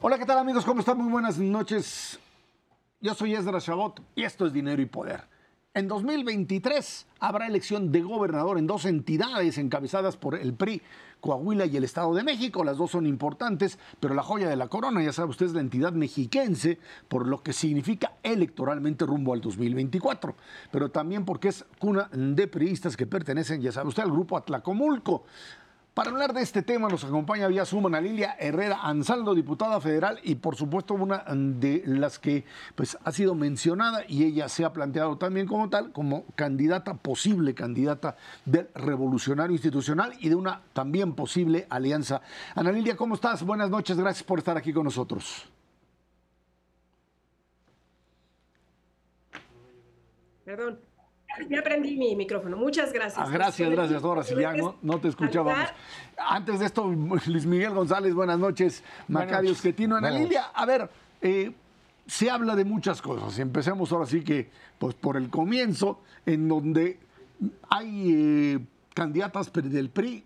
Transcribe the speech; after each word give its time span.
Hola, 0.00 0.18
¿qué 0.18 0.24
tal 0.24 0.38
amigos? 0.38 0.64
¿Cómo 0.64 0.80
están? 0.80 0.98
Muy 0.98 1.10
buenas 1.12 1.38
noches. 1.38 2.18
Yo 3.00 3.14
soy 3.14 3.34
Esdras 3.34 3.64
Chabot 3.64 4.00
y 4.16 4.24
esto 4.24 4.46
es 4.46 4.52
Dinero 4.52 4.82
y 4.82 4.86
Poder. 4.86 5.22
En 5.74 5.86
2023 5.86 7.06
habrá 7.20 7.46
elección 7.46 7.92
de 7.92 8.02
gobernador 8.02 8.58
en 8.58 8.66
dos 8.66 8.86
entidades 8.86 9.58
encabezadas 9.58 10.16
por 10.16 10.34
el 10.34 10.54
PRI, 10.54 10.82
Coahuila 11.20 11.66
y 11.66 11.76
el 11.76 11.84
Estado 11.84 12.14
de 12.14 12.22
México. 12.22 12.64
Las 12.64 12.76
dos 12.76 12.90
son 12.90 13.06
importantes, 13.06 13.78
pero 14.00 14.14
la 14.14 14.22
joya 14.22 14.48
de 14.48 14.56
la 14.56 14.68
corona, 14.68 15.02
ya 15.02 15.12
sabe 15.12 15.30
usted, 15.30 15.46
es 15.46 15.52
la 15.52 15.60
entidad 15.60 15.92
mexiquense, 15.92 16.78
por 17.08 17.26
lo 17.26 17.42
que 17.42 17.52
significa 17.52 18.14
electoralmente 18.22 19.06
rumbo 19.06 19.32
al 19.32 19.40
2024. 19.40 20.34
Pero 20.70 20.90
también 20.90 21.24
porque 21.24 21.48
es 21.48 21.64
cuna 21.78 22.08
de 22.12 22.46
priistas 22.46 22.96
que 22.96 23.06
pertenecen, 23.06 23.60
ya 23.60 23.72
sabe 23.72 23.88
usted, 23.88 24.02
al 24.02 24.12
grupo 24.12 24.36
Atlacomulco. 24.36 25.24
Para 25.98 26.12
hablar 26.12 26.32
de 26.32 26.42
este 26.42 26.62
tema 26.62 26.88
nos 26.88 27.02
acompaña 27.02 27.48
vía 27.48 27.66
Zoom 27.66 27.92
a 27.92 28.00
Lilia 28.00 28.36
Herrera 28.38 28.82
Ansaldo, 28.84 29.34
diputada 29.34 29.80
federal 29.80 30.20
y 30.22 30.36
por 30.36 30.54
supuesto 30.54 30.94
una 30.94 31.24
de 31.26 31.82
las 31.86 32.20
que 32.20 32.44
pues, 32.76 32.96
ha 33.02 33.10
sido 33.10 33.34
mencionada 33.34 34.04
y 34.06 34.22
ella 34.22 34.48
se 34.48 34.64
ha 34.64 34.72
planteado 34.72 35.18
también 35.18 35.48
como 35.48 35.68
tal, 35.68 35.90
como 35.90 36.24
candidata, 36.36 36.94
posible 36.94 37.52
candidata 37.52 38.16
del 38.44 38.68
revolucionario 38.76 39.56
institucional 39.56 40.14
y 40.20 40.28
de 40.28 40.36
una 40.36 40.62
también 40.72 41.14
posible 41.14 41.66
alianza. 41.68 42.20
Ana 42.54 42.70
Lilia, 42.70 42.96
¿cómo 42.96 43.16
estás? 43.16 43.42
Buenas 43.42 43.68
noches, 43.68 43.96
gracias 43.96 44.22
por 44.22 44.38
estar 44.38 44.56
aquí 44.56 44.72
con 44.72 44.84
nosotros. 44.84 45.48
Perdón. 50.44 50.87
Ya 51.48 51.60
aprendí 51.60 51.96
mi 51.96 52.16
micrófono. 52.16 52.56
Muchas 52.56 52.92
gracias. 52.92 53.26
Ah, 53.26 53.30
gracias, 53.30 53.70
gracias. 53.70 54.02
Ahora 54.02 54.22
sí, 54.22 54.34
ya 54.38 54.52
no, 54.82 55.00
te 55.00 55.08
escuchábamos. 55.08 55.68
Antes 56.16 56.60
de 56.60 56.66
esto, 56.66 56.84
Luis 57.26 57.46
Miguel 57.46 57.74
González, 57.74 58.14
buenas 58.14 58.38
noches. 58.38 58.82
Macario 59.08 59.52
Esquetino, 59.52 59.96
Ana 59.96 60.10
Lilia. 60.10 60.46
A 60.54 60.66
ver, 60.66 60.90
eh, 61.20 61.52
se 62.06 62.30
habla 62.30 62.56
de 62.56 62.64
muchas 62.64 63.02
cosas. 63.02 63.38
Empecemos 63.38 63.92
ahora 63.92 64.06
sí 64.06 64.22
que, 64.22 64.50
pues 64.78 64.94
por 64.94 65.16
el 65.16 65.30
comienzo, 65.30 66.00
en 66.26 66.48
donde 66.48 66.98
hay 67.68 68.12
eh, 68.12 68.58
candidatas 68.94 69.52
del 69.52 69.90
PRI 69.90 70.24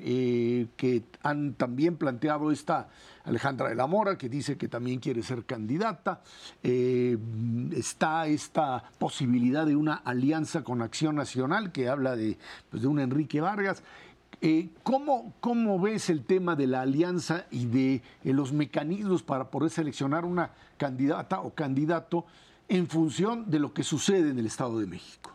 eh, 0.00 0.66
que 0.76 1.04
han 1.22 1.54
también 1.54 1.96
planteado 1.96 2.50
esta 2.50 2.88
Alejandra 3.24 3.68
de 3.68 3.74
la 3.74 3.86
Mora, 3.86 4.18
que 4.18 4.28
dice 4.28 4.56
que 4.56 4.68
también 4.68 5.00
quiere 5.00 5.22
ser 5.22 5.44
candidata. 5.44 6.22
Eh, 6.62 7.16
está 7.72 8.26
esta 8.26 8.82
posibilidad 8.98 9.66
de 9.66 9.76
una 9.76 9.94
alianza 9.94 10.64
con 10.64 10.82
Acción 10.82 11.16
Nacional, 11.16 11.72
que 11.72 11.88
habla 11.88 12.16
de, 12.16 12.38
pues, 12.70 12.82
de 12.82 12.88
un 12.88 12.98
Enrique 13.00 13.40
Vargas. 13.40 13.82
Eh, 14.40 14.70
¿cómo, 14.82 15.34
¿cómo, 15.40 15.78
ves 15.78 16.10
el 16.10 16.24
tema 16.24 16.56
de 16.56 16.66
la 16.66 16.80
alianza 16.80 17.46
y 17.50 17.66
de 17.66 18.02
los 18.24 18.52
mecanismos 18.52 19.22
para 19.22 19.50
poder 19.50 19.70
seleccionar 19.70 20.24
una 20.24 20.50
candidata 20.78 21.40
o 21.40 21.54
candidato 21.54 22.26
en 22.68 22.88
función 22.88 23.50
de 23.50 23.60
lo 23.60 23.72
que 23.72 23.84
sucede 23.84 24.30
en 24.30 24.38
el 24.38 24.46
Estado 24.46 24.80
de 24.80 24.86
México? 24.86 25.32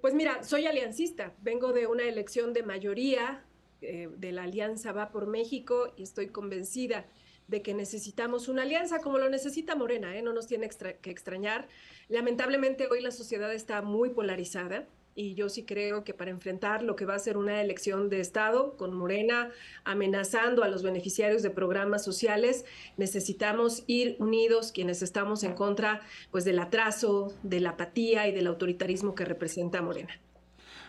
Pues 0.00 0.14
mira, 0.14 0.44
soy 0.44 0.66
aliancista, 0.66 1.34
vengo 1.42 1.72
de 1.72 1.88
una 1.88 2.04
elección 2.04 2.52
de 2.52 2.62
mayoría 2.62 3.44
eh, 3.80 4.08
de 4.16 4.30
la 4.30 4.44
Alianza 4.44 4.92
Va 4.92 5.10
por 5.10 5.26
México 5.26 5.92
y 5.96 6.04
estoy 6.04 6.28
convencida 6.28 7.06
de 7.48 7.62
que 7.62 7.74
necesitamos 7.74 8.46
una 8.46 8.62
alianza 8.62 9.00
como 9.00 9.18
lo 9.18 9.28
necesita 9.28 9.74
Morena, 9.74 10.16
¿eh? 10.16 10.22
no 10.22 10.32
nos 10.32 10.46
tiene 10.46 10.68
que 10.68 11.10
extrañar. 11.10 11.66
Lamentablemente 12.08 12.86
hoy 12.88 13.00
la 13.00 13.10
sociedad 13.10 13.52
está 13.52 13.82
muy 13.82 14.10
polarizada 14.10 14.86
y 15.18 15.34
yo 15.34 15.48
sí 15.48 15.64
creo 15.64 16.04
que 16.04 16.14
para 16.14 16.30
enfrentar 16.30 16.84
lo 16.84 16.94
que 16.94 17.04
va 17.04 17.16
a 17.16 17.18
ser 17.18 17.36
una 17.36 17.60
elección 17.60 18.08
de 18.08 18.20
Estado 18.20 18.76
con 18.76 18.96
Morena 18.96 19.50
amenazando 19.82 20.62
a 20.62 20.68
los 20.68 20.84
beneficiarios 20.84 21.42
de 21.42 21.50
programas 21.50 22.04
sociales, 22.04 22.64
necesitamos 22.96 23.82
ir 23.88 24.14
unidos 24.20 24.70
quienes 24.70 25.02
estamos 25.02 25.42
en 25.42 25.54
contra 25.54 26.02
pues 26.30 26.44
del 26.44 26.60
atraso, 26.60 27.34
de 27.42 27.58
la 27.58 27.70
apatía 27.70 28.28
y 28.28 28.32
del 28.32 28.46
autoritarismo 28.46 29.16
que 29.16 29.24
representa 29.24 29.82
Morena. 29.82 30.12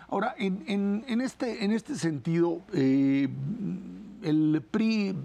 Ahora, 0.09 0.35
en, 0.37 1.21
este, 1.21 1.65
en 1.65 1.71
este 1.71 1.95
sentido, 1.95 2.61
eh, 2.73 3.27
el 4.21 4.61
PRI 4.69 5.15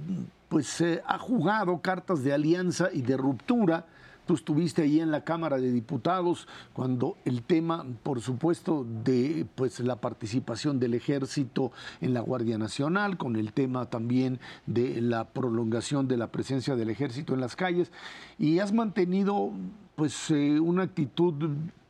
pues 0.48 0.81
eh, 0.81 1.03
ha 1.06 1.19
jugado 1.19 1.82
cartas 1.82 2.25
de 2.25 2.32
alianza 2.32 2.88
y 2.91 3.03
de 3.03 3.19
ruptura 3.19 3.84
Tú 4.27 4.35
estuviste 4.35 4.83
ahí 4.83 5.01
en 5.01 5.11
la 5.11 5.23
Cámara 5.23 5.59
de 5.59 5.71
Diputados 5.71 6.49
cuando 6.73 7.19
el 7.27 7.43
tema, 7.43 7.85
por 8.03 8.23
supuesto, 8.23 8.87
de 9.05 9.47
pues 9.55 9.81
la 9.81 9.97
participación 9.97 10.81
del 10.81 10.95
ejército 10.95 11.73
en 12.01 12.15
la 12.15 12.21
Guardia 12.21 12.57
Nacional, 12.57 13.19
con 13.19 13.37
el 13.37 13.53
tema 13.53 13.87
también 13.91 14.41
de 14.65 15.03
la 15.03 15.29
prolongación 15.29 16.09
de 16.09 16.17
la 16.17 16.29
presencia 16.29 16.75
del 16.75 16.89
ejército 16.89 17.34
en 17.34 17.41
las 17.41 17.55
calles, 17.55 17.93
y 18.39 18.61
has 18.61 18.73
mantenido 18.73 19.53
pues 19.95 20.31
eh, 20.31 20.59
una 20.59 20.84
actitud, 20.84 21.34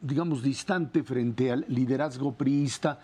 digamos, 0.00 0.42
distante 0.42 1.04
frente 1.04 1.52
al 1.52 1.64
liderazgo 1.68 2.32
priista 2.32 2.98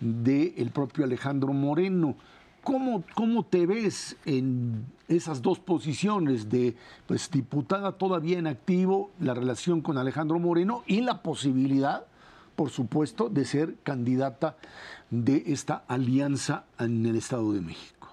del 0.00 0.70
propio 0.70 1.04
Alejandro 1.04 1.52
Moreno. 1.52 2.16
¿Cómo, 2.66 3.04
¿Cómo, 3.14 3.46
te 3.46 3.64
ves 3.64 4.16
en 4.26 4.86
esas 5.06 5.40
dos 5.40 5.60
posiciones 5.60 6.50
de 6.50 6.74
pues, 7.06 7.30
diputada 7.30 7.92
todavía 7.92 8.40
en 8.40 8.48
activo, 8.48 9.12
la 9.20 9.34
relación 9.34 9.82
con 9.82 9.98
Alejandro 9.98 10.40
Moreno 10.40 10.82
y 10.84 11.00
la 11.00 11.22
posibilidad, 11.22 12.06
por 12.56 12.70
supuesto, 12.70 13.28
de 13.28 13.44
ser 13.44 13.76
candidata 13.84 14.56
de 15.10 15.44
esta 15.46 15.84
alianza 15.86 16.64
en 16.80 17.06
el 17.06 17.14
Estado 17.14 17.52
de 17.52 17.60
México? 17.60 18.12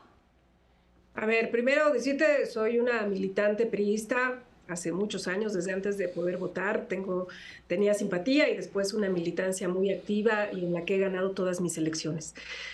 A 1.15 1.25
ver, 1.25 1.49
primero 1.49 1.91
decirte, 1.91 2.45
soy 2.45 2.77
una 2.77 3.01
militante 3.07 3.65
priista, 3.65 4.43
hace 4.67 4.91
muchos 4.91 5.27
años, 5.27 5.53
desde 5.53 5.73
antes 5.73 5.97
de 5.97 6.07
poder 6.07 6.37
votar, 6.37 6.87
tengo, 6.87 7.27
tenía 7.67 7.93
simpatía 7.93 8.49
y 8.49 8.55
después 8.55 8.93
una 8.93 9.09
militancia 9.09 9.67
muy 9.67 9.91
activa 9.91 10.47
y 10.53 10.65
en 10.65 10.73
la 10.73 10.85
que 10.85 10.95
he 10.95 10.99
ganado 10.99 11.31
todas 11.31 11.61
mis 11.61 11.77
elecciones. 11.77 12.33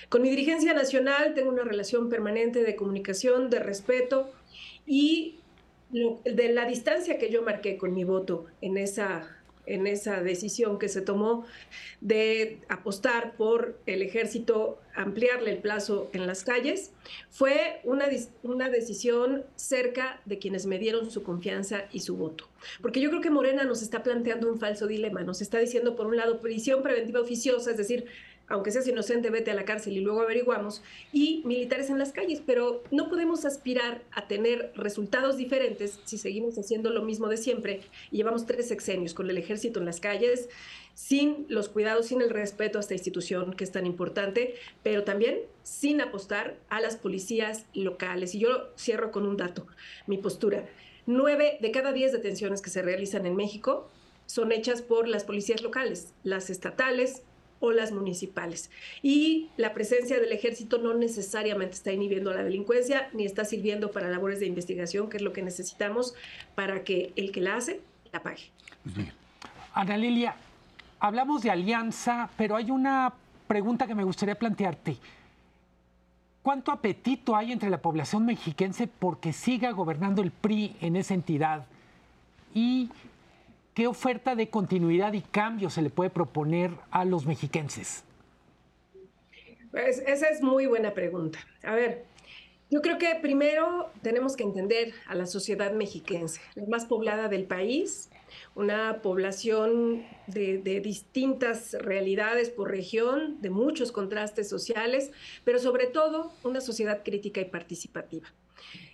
Con 0.10 0.22
mi 0.22 0.30
dirigencia 0.30 0.74
nacional 0.74 1.34
tengo 1.34 1.50
una 1.50 1.64
relación 1.64 2.10
permanente 2.10 2.64
de 2.64 2.76
comunicación, 2.76 3.50
de 3.50 3.60
respeto 3.60 4.30
y 4.86 5.40
de 5.92 6.54
la 6.54 6.66
distancia 6.66 7.18
que 7.18 7.32
yo 7.32 7.42
marqué 7.42 7.78
con 7.78 7.94
mi 7.94 8.04
voto 8.04 8.46
en 8.62 8.78
esa 8.78 9.39
en 9.69 9.88
esa 9.88 10.22
decisión 10.22 10.80
que 10.80 10.90
se 10.90 11.02
tomó 11.02 11.46
de 12.02 12.59
apostar 12.69 13.35
por 13.38 13.80
el 13.85 14.02
ejército, 14.02 14.80
ampliarle 14.96 15.52
el 15.52 15.59
plazo 15.59 16.09
en 16.13 16.28
las 16.28 16.44
calles, 16.44 16.91
fue 17.30 17.79
una, 17.84 18.08
una 18.44 18.69
decisión 18.69 19.46
cerca 19.56 20.22
de 20.25 20.40
quienes 20.40 20.66
me 20.66 20.79
dieron 20.79 21.12
su 21.12 21.24
confianza 21.24 21.85
y 21.91 22.02
su 22.02 22.18
voto. 22.18 22.50
Porque 22.81 23.00
yo 23.00 23.09
creo 23.09 23.22
que 23.22 23.29
Morena 23.29 23.63
nos 23.63 23.81
está 23.81 24.03
planteando 24.03 24.52
un 24.52 24.59
falso 24.59 24.88
dilema, 24.88 25.24
nos 25.24 25.41
está 25.41 25.59
diciendo 25.59 25.96
por 25.96 26.08
un 26.08 26.18
lado 26.18 26.40
prisión 26.40 26.81
preventiva 26.81 27.22
oficiosa, 27.22 27.72
es 27.72 27.78
decir, 27.78 28.06
aunque 28.50 28.72
seas 28.72 28.88
inocente, 28.88 29.30
vete 29.30 29.52
a 29.52 29.54
la 29.54 29.66
cárcel 29.66 29.96
y 29.96 30.02
luego 30.02 30.22
averiguamos, 30.22 30.82
y 31.14 31.42
militares 31.46 31.90
en 31.90 32.00
las 32.00 32.12
calles, 32.12 32.42
pero 32.46 32.84
no 32.92 33.08
podemos 33.08 33.46
aspirar 33.46 34.02
a 34.12 34.28
tener 34.28 34.72
resultados 34.76 35.38
diferentes 35.38 36.00
si 36.04 36.18
seguimos 36.18 36.58
haciendo 36.58 36.90
lo 36.90 37.04
mismo 37.04 37.28
de 37.28 37.38
siempre 37.38 37.82
llevamos 38.12 38.46
tres 38.46 38.68
sexenios 38.68 39.14
con 39.14 39.30
el 39.30 39.38
ejército 39.38 39.80
en 39.80 39.86
las 39.86 40.00
calles, 40.00 40.50
sin 40.94 41.46
los 41.48 41.70
cuidados, 41.70 42.08
sin 42.08 42.22
el 42.22 42.30
respeto 42.30 42.78
a 42.78 42.82
esta 42.82 42.94
institución 42.94 43.54
que 43.54 43.64
es 43.64 43.72
tan 43.72 43.86
importante, 43.86 44.56
pero 44.84 45.04
también 45.04 45.40
sin 45.64 46.02
apostar 46.02 46.58
a 46.68 46.82
las 46.82 46.98
policías 46.98 47.66
locales. 47.74 48.36
Y 48.36 48.40
yo 48.40 48.70
cierro 48.78 49.12
con 49.12 49.26
un 49.26 49.38
dato, 49.38 49.66
mi 50.08 50.18
postura. 50.18 50.68
Nueve 51.06 51.58
de 51.62 51.72
cada 51.72 51.94
diez 51.94 52.12
detenciones 52.12 52.62
que 52.62 52.70
se 52.70 52.82
realizan 52.82 53.26
en 53.26 53.35
México 53.35 53.90
son 54.26 54.52
hechas 54.52 54.82
por 54.82 55.08
las 55.08 55.23
policías 55.23 55.64
locales, 55.64 56.14
las 56.23 56.50
estatales, 56.50 57.23
o 57.59 57.72
las 57.72 57.91
municipales. 57.91 58.70
Y 59.02 59.50
la 59.58 59.73
presencia 59.73 60.20
del 60.20 60.32
ejército 60.32 60.78
no 60.78 60.94
necesariamente 60.94 61.76
está 61.76 61.91
inhibiendo 61.91 62.34
la 62.34 62.44
delincuencia 62.44 63.09
ni 63.14 63.26
está 63.26 63.46
sirviendo 63.46 63.91
para 63.91 64.09
labores 64.09 64.40
de 64.40 64.46
investigación, 64.46 65.09
que 65.09 65.17
es 65.17 65.23
lo 65.23 65.34
que 65.34 65.41
necesitamos 65.41 66.14
para 66.56 66.84
que 66.84 67.14
el 67.16 67.32
que 67.32 67.41
la 67.41 67.58
hace 67.58 67.82
la 68.11 68.22
pague. 68.22 68.44
Ana 69.73 69.97
Lilia, 69.97 70.35
hablamos 71.00 71.44
de 71.44 71.52
alianza, 71.52 72.29
pero 72.38 72.56
hay 72.56 72.72
una 72.72 73.14
pregunta 73.47 73.88
que 73.88 73.96
me 73.96 74.03
gustaría 74.03 74.35
plantearte. 74.35 74.97
¿Cuánto 76.41 76.72
apetito 76.72 77.35
hay 77.35 77.52
entre 77.52 77.70
la 77.70 77.82
población 77.82 78.26
mexiquense 78.26 78.88
porque 78.88 79.34
siga 79.34 79.72
gobernando 79.72 80.22
el 80.22 80.32
PRI 80.32 80.76
en 80.82 80.96
esa 80.96 81.14
entidad? 81.14 81.66
Y 82.53 82.90
¿qué 83.79 83.87
oferta 83.87 84.35
de 84.35 84.49
continuidad 84.49 85.14
y 85.14 85.22
cambio 85.22 85.70
se 85.70 85.81
le 85.81 85.90
puede 85.90 86.09
proponer 86.09 86.72
a 86.91 87.05
los 87.05 87.26
mexiquenses? 87.26 88.03
Pues 89.72 90.03
esa 90.05 90.28
es 90.28 90.41
muy 90.41 90.66
buena 90.66 90.93
pregunta. 90.93 91.40
A 91.64 91.76
ver, 91.76 92.03
Yo 92.70 92.81
creo 92.81 92.97
que 92.97 93.16
primero 93.22 93.90
tenemos 94.02 94.35
que 94.35 94.43
entender 94.43 94.93
a 95.08 95.16
la 95.16 95.26
sociedad 95.26 95.72
mexiquense, 95.72 96.41
la 96.55 96.66
más 96.67 96.85
poblada 96.85 97.29
del 97.29 97.46
país, 97.46 98.09
una 98.53 99.02
población 99.02 100.05
de, 100.28 100.82
distintas 100.84 101.73
realidades 101.79 102.49
por 102.49 102.70
región, 102.70 103.41
de 103.41 103.49
muchos 103.49 103.93
contrastes 103.93 104.49
sociales, 104.49 105.11
pero 105.46 105.58
sobre 105.58 105.87
todo 105.87 106.34
una 106.43 106.59
sociedad 106.59 107.02
crítica 107.03 107.40
y 107.40 107.46
participativa. 107.46 108.28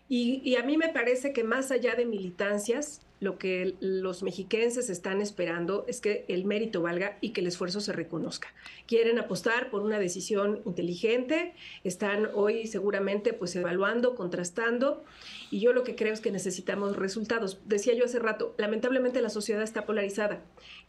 y, 0.07 0.55
a 0.57 0.63
mí 0.63 0.77
me 0.77 0.89
parece 0.89 1.33
que 1.33 1.43
más 1.43 1.71
allá 1.71 1.95
de 1.95 2.05
militancias, 2.05 3.01
lo 3.19 3.37
que 3.37 3.75
los 3.79 4.23
mexiquenses 4.23 4.89
están 4.89 5.21
esperando 5.21 5.85
es 5.87 6.01
que 6.01 6.25
el 6.27 6.45
mérito 6.45 6.81
valga 6.81 7.17
y 7.21 7.29
que 7.29 7.41
el 7.41 7.47
esfuerzo 7.47 7.79
se 7.79 7.93
reconozca. 7.93 8.53
Quieren 8.87 9.19
apostar 9.19 9.69
por 9.69 9.81
una 9.81 9.99
decisión 9.99 10.61
inteligente, 10.65 11.53
están 11.83 12.29
hoy 12.33 12.67
seguramente 12.67 13.33
pues 13.33 13.55
evaluando, 13.55 14.15
contrastando 14.15 15.03
y 15.49 15.59
yo 15.59 15.73
lo 15.73 15.83
que 15.83 15.95
creo 15.95 16.13
es 16.13 16.19
que 16.19 16.31
necesitamos 16.31 16.97
resultados. 16.97 17.59
Decía 17.65 17.93
yo 17.93 18.05
hace 18.05 18.19
rato, 18.19 18.53
lamentablemente 18.57 19.21
la 19.21 19.29
sociedad 19.29 19.63
está 19.63 19.85
polarizada. 19.85 20.41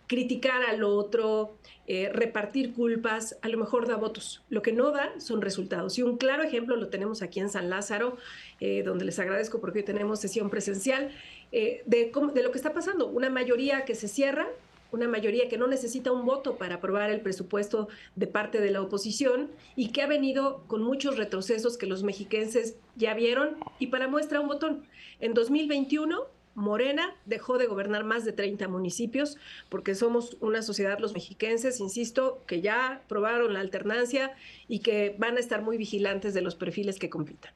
Criticar 0.09 0.63
al 0.63 0.85
otro, 0.85 1.57
eh, 1.89 2.11
repartir 2.13 2.73
culpas, 2.73 3.39
a 3.43 3.49
lo 3.49 3.59
mejor 3.59 3.89
da 3.89 3.97
votos. 3.97 4.43
Lo 4.49 4.63
que 4.63 4.73
no 4.73 4.93
da 4.93 5.19
son 5.19 5.43
resultados. 5.43 5.99
Y 5.99 6.03
un 6.03 6.17
claro 6.17 6.43
ejemplo 6.43 6.77
lo 6.77 6.89
tenemos 6.89 7.23
aquí 7.23 7.41
en 7.41 7.49
San 7.49 7.71
Lázaro, 7.71 8.17
eh, 8.61 8.83
donde 8.85 9.05
les 9.05 9.19
agradezco 9.19 9.61
porque 9.61 9.81
hoy 9.81 9.85
tenemos 9.85 10.21
sesión 10.21 10.49
presencial 10.49 11.11
eh, 11.59 11.83
de, 11.87 12.13
de 12.35 12.43
lo 12.43 12.51
que 12.51 12.59
está 12.59 12.75
pasando. 12.75 13.07
Una 13.07 13.31
mayoría 13.31 13.87
que 13.87 13.95
se 13.95 14.09
cierra, 14.09 14.47
una 14.93 15.09
mayoría 15.09 15.49
que 15.49 15.57
no 15.57 15.67
necesita 15.67 16.13
un 16.13 16.27
voto 16.27 16.59
para 16.59 16.75
aprobar 16.75 17.09
el 17.09 17.23
presupuesto 17.23 17.89
de 18.15 18.27
parte 18.27 18.61
de 18.61 18.71
la 18.71 18.83
oposición 18.83 19.51
y 19.75 19.89
que 19.89 20.03
ha 20.03 20.07
venido 20.07 20.65
con 20.67 20.83
muchos 20.83 21.17
retrocesos 21.17 21.79
que 21.79 21.87
los 21.87 22.03
mexiquenses 22.03 22.77
ya 22.95 23.15
vieron. 23.15 23.57
Y 23.79 23.87
para 23.87 24.07
muestra 24.07 24.39
un 24.39 24.49
botón, 24.49 24.85
en 25.19 25.33
2021 25.33 26.27
Morena 26.55 27.17
dejó 27.25 27.57
de 27.57 27.65
gobernar 27.65 28.05
más 28.05 28.27
de 28.27 28.33
30 28.33 28.69
municipios 28.69 29.39
porque 29.71 29.95
somos 29.95 30.37
una 30.41 30.61
sociedad, 30.61 30.99
los 30.99 31.15
mexiquenses, 31.15 31.81
insisto, 31.81 32.43
que 32.47 32.61
ya 32.61 33.03
probaron 33.09 33.55
la 33.55 33.61
alternancia 33.61 34.35
y 34.69 34.81
que 34.81 35.17
van 35.19 35.39
a 35.39 35.41
estar 35.41 35.63
muy 35.63 35.79
vigilantes 35.79 36.35
de 36.35 36.43
los 36.43 36.55
perfiles 36.55 36.99
que 36.99 37.09
compitan. 37.09 37.55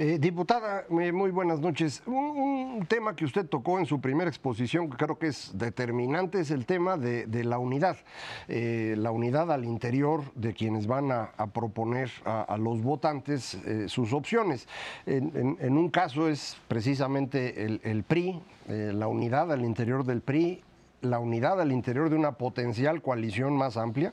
Eh, 0.00 0.16
diputada, 0.20 0.84
muy 0.88 1.32
buenas 1.32 1.58
noches. 1.58 2.04
Un, 2.06 2.86
tema 2.88 3.16
que 3.16 3.24
usted 3.24 3.44
tocó 3.46 3.80
en 3.80 3.86
su 3.86 4.00
primera 4.00 4.30
exposición, 4.30 4.88
que 4.88 4.96
creo 4.96 5.18
que 5.18 5.26
es 5.26 5.50
determinante, 5.54 6.38
es 6.38 6.52
el 6.52 6.66
tema 6.66 6.96
de, 6.96 7.26
la 7.42 7.58
unidad. 7.58 7.96
Eh, 8.46 8.94
la 8.96 9.10
unidad 9.10 9.50
al 9.50 9.64
interior 9.64 10.22
de 10.36 10.54
quienes 10.54 10.86
van 10.86 11.10
a, 11.10 11.32
proponer 11.52 12.12
a, 12.24 12.56
los 12.58 12.80
votantes 12.80 13.54
eh, 13.54 13.88
sus 13.88 14.12
opciones. 14.12 14.68
En, 15.04 15.76
un 15.76 15.88
caso 15.90 16.28
es 16.28 16.56
precisamente 16.68 17.64
el, 17.64 17.80
el 17.82 18.04
PRI, 18.04 18.40
la 18.68 19.08
unidad 19.08 19.50
al 19.50 19.64
interior 19.64 20.04
del 20.04 20.20
PRI 20.20 20.62
la 21.00 21.18
unidad 21.18 21.60
al 21.60 21.72
interior 21.72 22.10
de 22.10 22.16
una 22.16 22.32
potencial 22.32 23.02
coalición 23.02 23.56
más 23.56 23.76
amplia, 23.76 24.12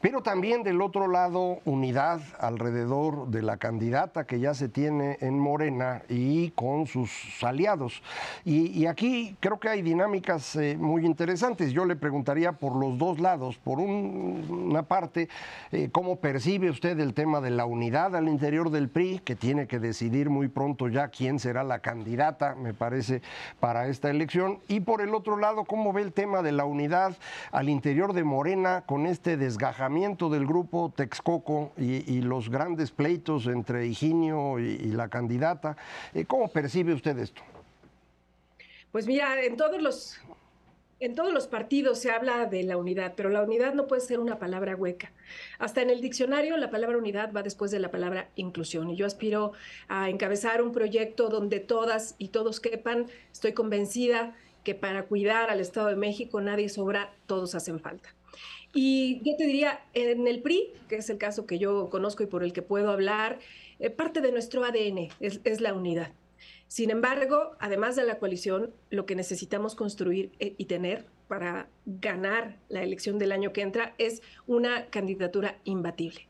pero 0.00 0.22
también 0.22 0.62
del 0.62 0.82
otro 0.82 1.08
lado 1.08 1.60
unidad 1.64 2.20
alrededor 2.38 3.28
de 3.28 3.42
la 3.42 3.56
candidata 3.56 4.24
que 4.24 4.40
ya 4.40 4.54
se 4.54 4.68
tiene 4.68 5.18
en 5.20 5.38
Morena 5.38 6.02
y 6.08 6.50
con 6.50 6.86
sus 6.86 7.10
aliados. 7.42 8.02
Y, 8.44 8.84
aquí 8.86 9.36
creo 9.40 9.58
que 9.58 9.68
hay 9.68 9.82
dinámicas 9.82 10.56
eh, 10.56 10.76
muy 10.78 11.06
interesantes. 11.06 11.72
Yo 11.72 11.84
le 11.84 11.96
preguntaría 11.96 12.52
por 12.52 12.76
los 12.76 12.98
dos 12.98 13.18
lados. 13.18 13.56
Por 13.56 13.78
una 13.78 14.82
parte, 14.82 15.28
eh, 15.72 15.88
¿cómo 15.90 16.16
percibe 16.16 16.68
usted 16.68 16.98
el 17.00 17.14
tema 17.14 17.40
de 17.40 17.50
la 17.50 17.64
unidad 17.64 18.14
al 18.14 18.28
interior 18.28 18.70
del 18.70 18.88
PRI, 18.88 19.20
que 19.20 19.36
tiene 19.36 19.66
que 19.66 19.78
decidir 19.78 20.28
muy 20.28 20.48
pronto 20.48 20.88
ya 20.88 21.08
quién 21.08 21.38
será 21.38 21.64
la 21.64 21.78
candidata, 21.78 22.54
me 22.54 22.74
parece, 22.74 23.22
para 23.58 23.88
esta 23.88 24.10
elección? 24.10 24.58
Y 24.68 24.80
por 24.80 25.00
el 25.00 25.14
otro 25.14 25.38
lado, 25.38 25.64
¿cómo 25.64 25.92
ve 25.92 26.02
el 26.02 26.12
tema 26.12 26.23
tema 26.24 26.40
de 26.40 26.52
la 26.52 26.64
unidad 26.64 27.14
al 27.52 27.68
interior 27.68 28.14
de 28.14 28.24
Morena 28.24 28.84
con 28.86 29.04
este 29.04 29.36
desgajamiento 29.36 30.30
del 30.30 30.46
grupo 30.46 30.90
Texcoco 30.96 31.72
y, 31.76 32.22
los 32.22 32.48
grandes 32.48 32.92
pleitos 32.92 33.46
entre 33.46 33.86
Higinio 33.86 34.58
y, 34.58 34.90
la 34.92 35.08
candidata. 35.08 35.76
Eh, 36.14 36.24
¿Cómo 36.24 36.48
percibe 36.48 36.94
usted 36.94 37.18
esto? 37.18 37.42
Pues 38.90 39.06
mira, 39.06 39.38
en 39.42 39.58
todos 39.58 39.82
los 39.82 40.18
en 40.98 41.14
todos 41.14 41.34
los 41.34 41.46
partidos 41.46 41.98
se 41.98 42.10
habla 42.10 42.46
de 42.46 42.62
la 42.62 42.78
unidad, 42.78 43.12
pero 43.14 43.28
la 43.28 43.42
unidad 43.42 43.74
no 43.74 43.86
puede 43.86 44.00
ser 44.00 44.18
una 44.18 44.38
palabra 44.38 44.76
hueca. 44.76 45.12
Hasta 45.58 45.82
en 45.82 45.90
el 45.90 46.00
diccionario 46.00 46.56
la 46.56 46.70
palabra 46.70 46.96
unidad 46.96 47.34
va 47.34 47.42
después 47.42 47.70
de 47.70 47.80
la 47.80 47.90
palabra 47.90 48.30
inclusión. 48.36 48.88
Y 48.88 48.96
yo 48.96 49.04
aspiro 49.04 49.52
a 49.88 50.08
encabezar 50.08 50.62
un 50.62 50.72
proyecto 50.72 51.28
donde 51.28 51.60
todas 51.60 52.14
y 52.16 52.28
todos 52.28 52.60
quepan. 52.60 53.08
Estoy 53.30 53.52
convencida 53.52 54.34
que 54.64 54.74
para 54.74 55.04
cuidar 55.04 55.50
al 55.50 55.60
Estado 55.60 55.88
de 55.88 55.96
México 55.96 56.40
nadie 56.40 56.68
sobra, 56.68 57.14
todos 57.26 57.54
hacen 57.54 57.78
falta. 57.78 58.14
Y 58.72 59.20
yo 59.22 59.36
te 59.36 59.46
diría, 59.46 59.84
en 59.92 60.26
el 60.26 60.42
PRI, 60.42 60.72
que 60.88 60.96
es 60.96 61.08
el 61.08 61.18
caso 61.18 61.46
que 61.46 61.58
yo 61.58 61.90
conozco 61.90 62.24
y 62.24 62.26
por 62.26 62.42
el 62.42 62.52
que 62.52 62.62
puedo 62.62 62.90
hablar, 62.90 63.38
eh, 63.78 63.88
parte 63.90 64.20
de 64.20 64.32
nuestro 64.32 64.64
ADN 64.64 65.10
es, 65.20 65.60
la 65.60 65.74
unidad. 65.74 66.12
Sin 66.66 66.90
embargo, 66.90 67.52
además 67.60 67.94
de 67.94 68.04
la 68.04 68.18
coalición, 68.18 68.74
lo 68.90 69.06
que 69.06 69.14
necesitamos 69.14 69.76
construir 69.76 70.32
eh, 70.40 70.54
y 70.58 70.64
tener 70.64 71.06
para 71.28 71.68
ganar 71.86 72.58
la 72.68 72.82
elección 72.82 73.18
del 73.18 73.30
año 73.30 73.52
que 73.52 73.60
entra 73.60 73.94
es 73.98 74.22
una 74.46 74.86
candidatura 74.86 75.58
imbatible. 75.62 76.26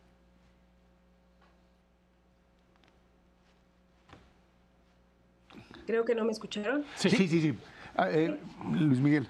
Creo 5.86 6.04
que 6.04 6.14
no 6.14 6.24
me 6.24 6.32
escucharon. 6.32 6.84
Sí, 6.96 7.08
sí, 7.08 7.28
sí. 7.28 7.40
sí. 7.40 7.54
Ah, 7.96 8.08
eh, 8.10 8.38
Luis 8.72 9.00
Miguel. 9.00 9.28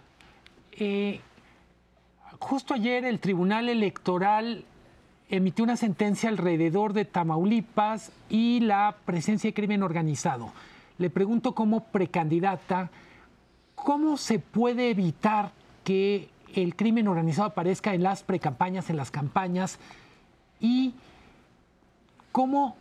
Eh, 0.72 1.20
justo 2.38 2.74
ayer 2.74 3.04
el 3.04 3.20
Tribunal 3.20 3.68
Electoral 3.68 4.64
emitió 5.28 5.64
una 5.64 5.76
sentencia 5.76 6.28
alrededor 6.28 6.92
de 6.92 7.04
Tamaulipas 7.04 8.12
y 8.28 8.60
la 8.60 8.96
presencia 9.04 9.48
de 9.48 9.54
crimen 9.54 9.82
organizado. 9.82 10.52
Le 10.98 11.10
pregunto 11.10 11.54
como 11.54 11.84
precandidata, 11.84 12.90
¿cómo 13.74 14.16
se 14.16 14.38
puede 14.38 14.90
evitar 14.90 15.52
que 15.82 16.28
el 16.54 16.76
crimen 16.76 17.08
organizado 17.08 17.48
aparezca 17.48 17.94
en 17.94 18.02
las 18.02 18.22
precampañas, 18.22 18.90
en 18.90 18.96
las 18.96 19.10
campañas? 19.10 19.78
Y 20.60 20.94
cómo, 22.32 22.76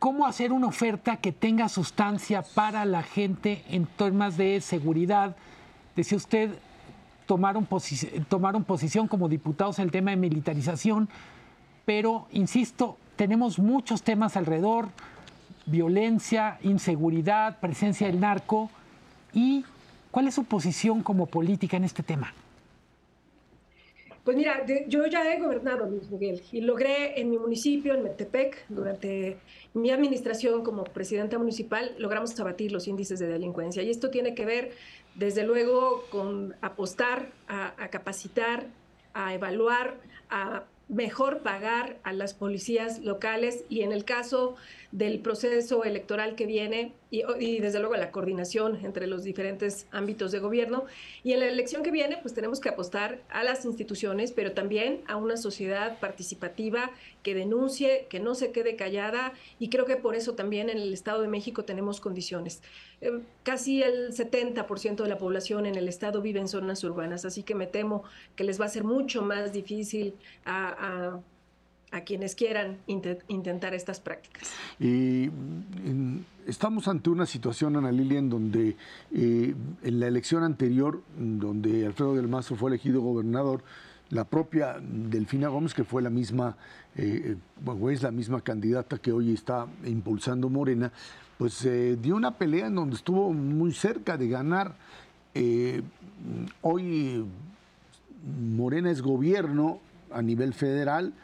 cómo 0.00 0.26
hacer 0.26 0.50
una 0.52 0.66
oferta 0.66 1.18
que 1.18 1.30
tenga 1.30 1.68
sustancia 1.68 2.42
para 2.42 2.84
la 2.86 3.02
gente 3.02 3.62
en 3.68 3.84
temas 3.84 4.38
de 4.38 4.60
seguridad. 4.62 5.36
Decía 5.94 6.16
usted, 6.16 6.58
tomaron, 7.26 7.68
tomaron 8.28 8.64
posición 8.64 9.06
como 9.06 9.28
diputados 9.28 9.78
en 9.78 9.84
el 9.84 9.90
tema 9.92 10.10
de 10.10 10.16
militarización, 10.16 11.08
pero, 11.84 12.26
insisto, 12.32 12.96
tenemos 13.16 13.58
muchos 13.58 14.02
temas 14.02 14.38
alrededor, 14.38 14.88
violencia, 15.66 16.58
inseguridad, 16.62 17.60
presencia 17.60 18.06
del 18.06 18.20
narco. 18.20 18.70
¿Y 19.34 19.66
cuál 20.10 20.28
es 20.28 20.34
su 20.34 20.44
posición 20.44 21.02
como 21.02 21.26
política 21.26 21.76
en 21.76 21.84
este 21.84 22.02
tema? 22.02 22.32
Pues 24.24 24.36
mira, 24.36 24.64
yo 24.86 25.06
ya 25.06 25.32
he 25.32 25.40
gobernado, 25.40 25.86
Luis 25.86 26.10
Miguel, 26.10 26.42
y 26.52 26.60
logré 26.60 27.18
en 27.20 27.30
mi 27.30 27.38
municipio, 27.38 27.94
en 27.94 28.02
Metepec, 28.02 28.66
durante 28.68 29.38
mi 29.72 29.90
administración 29.90 30.62
como 30.62 30.84
presidenta 30.84 31.38
municipal, 31.38 31.94
logramos 31.98 32.38
abatir 32.38 32.70
los 32.70 32.86
índices 32.86 33.18
de 33.18 33.28
delincuencia. 33.28 33.82
Y 33.82 33.90
esto 33.90 34.10
tiene 34.10 34.34
que 34.34 34.44
ver, 34.44 34.72
desde 35.14 35.44
luego, 35.44 36.04
con 36.10 36.54
apostar 36.60 37.30
a 37.48 37.88
capacitar, 37.88 38.66
a 39.14 39.34
evaluar, 39.34 39.96
a 40.28 40.64
mejor 40.90 41.38
pagar 41.42 41.98
a 42.02 42.12
las 42.12 42.34
policías 42.34 42.98
locales 43.00 43.64
y 43.68 43.82
en 43.82 43.92
el 43.92 44.04
caso 44.04 44.56
del 44.92 45.20
proceso 45.20 45.84
electoral 45.84 46.34
que 46.34 46.46
viene 46.46 46.94
y, 47.10 47.58
desde 47.58 47.80
luego 47.80 47.96
la 47.96 48.10
coordinación 48.10 48.84
entre 48.84 49.06
los 49.06 49.24
diferentes 49.24 49.86
ámbitos 49.90 50.32
de 50.32 50.38
gobierno. 50.38 50.84
Y 51.22 51.32
en 51.32 51.40
la 51.40 51.46
elección 51.46 51.82
que 51.82 51.90
viene, 51.90 52.18
pues 52.22 52.34
tenemos 52.34 52.60
que 52.60 52.68
apostar 52.68 53.22
a 53.30 53.42
las 53.42 53.64
instituciones, 53.64 54.32
pero 54.32 54.52
también 54.52 55.02
a 55.06 55.16
una 55.16 55.36
sociedad 55.36 55.98
participativa 55.98 56.90
que 57.22 57.34
denuncie, 57.34 58.06
que 58.08 58.20
no 58.20 58.34
se 58.34 58.52
quede 58.52 58.76
callada 58.76 59.32
y 59.58 59.70
creo 59.70 59.86
que 59.86 59.96
por 59.96 60.14
eso 60.14 60.34
también 60.34 60.68
en 60.70 60.78
el 60.78 60.92
Estado 60.92 61.22
de 61.22 61.28
México 61.28 61.64
tenemos 61.64 62.00
condiciones. 62.00 62.62
Eh, 63.00 63.20
casi 63.42 63.82
el 63.82 64.12
70% 64.12 65.02
de 65.02 65.08
la 65.08 65.18
población 65.18 65.66
en 65.66 65.74
el 65.74 65.88
Estado 65.88 66.20
vive 66.22 66.40
en 66.40 66.48
zonas 66.48 66.82
urbanas, 66.84 67.24
así 67.24 67.42
que 67.42 67.54
me 67.54 67.66
temo 67.66 68.04
que 68.36 68.44
les 68.44 68.60
va 68.60 68.66
a 68.66 68.68
ser 68.68 68.84
mucho 68.84 69.22
más 69.22 69.52
difícil 69.52 70.14
a 70.44 71.20
quienes 72.04 72.34
quieran 72.34 72.78
intentar 72.86 73.74
estas 73.74 74.00
prácticas. 74.00 74.50
Y 74.78 75.30
estamos 76.46 76.86
ante 76.88 77.10
una 77.10 77.26
situación, 77.26 77.76
Ana 77.76 77.90
Lilia, 77.90 78.18
en 78.18 78.30
donde 78.30 78.76
eh, 79.12 79.54
en 79.82 80.00
la 80.00 80.06
elección 80.06 80.44
anterior, 80.44 81.02
donde 81.16 81.86
Alfredo 81.86 82.14
del 82.14 82.28
Mazo 82.28 82.54
fue 82.54 82.70
elegido 82.70 83.00
gobernador, 83.00 83.62
la 84.10 84.24
propia 84.24 84.76
Delfina 84.80 85.48
Gómez, 85.48 85.72
que 85.72 85.84
fue 85.84 86.02
la 86.02 86.10
misma, 86.10 86.56
eh, 86.96 87.36
es 87.90 88.02
la 88.02 88.10
misma 88.10 88.40
candidata 88.40 88.98
que 88.98 89.12
hoy 89.12 89.32
está 89.32 89.66
impulsando 89.84 90.48
Morena, 90.48 90.92
pues 91.38 91.64
eh, 91.64 91.96
dio 92.00 92.16
una 92.16 92.36
pelea 92.36 92.66
en 92.66 92.74
donde 92.74 92.96
estuvo 92.96 93.32
muy 93.32 93.72
cerca 93.72 94.16
de 94.16 94.28
ganar. 94.28 94.74
Eh, 95.34 95.80
hoy 96.60 97.24
Morena 98.54 98.90
es 98.90 99.00
gobierno 99.00 99.80
a 100.12 100.20
nivel 100.22 100.52
federal, 100.54 101.14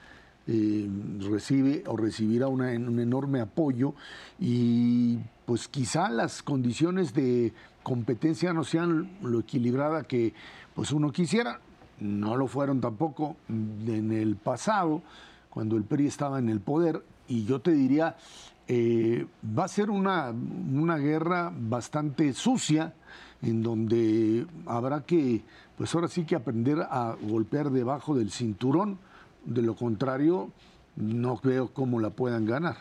recibe 0.47 1.83
o 1.87 1.97
recibirá 1.97 2.49
un 2.49 2.63
enorme 2.63 3.41
apoyo 3.41 3.95
y 4.39 5.19
pues 5.45 5.69
quizá 5.69 6.09
las 6.09 6.43
condiciones 6.43 7.15
de 7.15 7.53
competencia 7.83 8.53
no 8.53 8.65
sean 8.65 9.11
lo 9.23 9.41
equilibrada 9.41 10.05
que 10.05 10.35
pues 10.75 10.93
uno 10.93 11.13
quisiera. 11.13 11.61
No 11.99 12.37
lo 12.37 12.47
fueron 12.47 12.81
tampoco 12.81 13.37
en 13.49 14.13
el 14.13 14.37
pasado, 14.37 15.03
cuando 15.49 15.77
el 15.77 15.85
PRI 15.85 16.09
estaba 16.09 16.39
en 16.39 16.51
el 16.51 16.61
poder, 16.61 17.03
y 17.29 17.47
yo 17.47 17.61
te 17.61 17.71
diría, 17.71 18.17
eh, 18.69 19.27
va 19.59 19.65
a 19.65 19.69
ser 19.69 19.89
una, 19.89 20.31
una 20.31 20.99
guerra 20.99 21.51
bastante 21.57 22.35
sucia, 22.35 22.93
en 23.41 23.63
donde 23.63 24.47
habrá 24.67 25.05
que, 25.05 25.43
pues 25.79 25.95
ahora 25.95 26.09
sí 26.09 26.25
que 26.25 26.37
aprender 26.37 26.81
a 26.81 27.17
golpear 27.23 27.71
debajo 27.71 28.15
del 28.15 28.31
cinturón, 28.31 28.99
de 29.47 29.63
lo 29.63 29.75
contrario, 29.75 30.51
no 30.97 31.41
veo 31.43 31.73
cómo 31.73 32.01
la 32.01 32.11
puedan 32.11 32.45
ganar. 32.45 32.77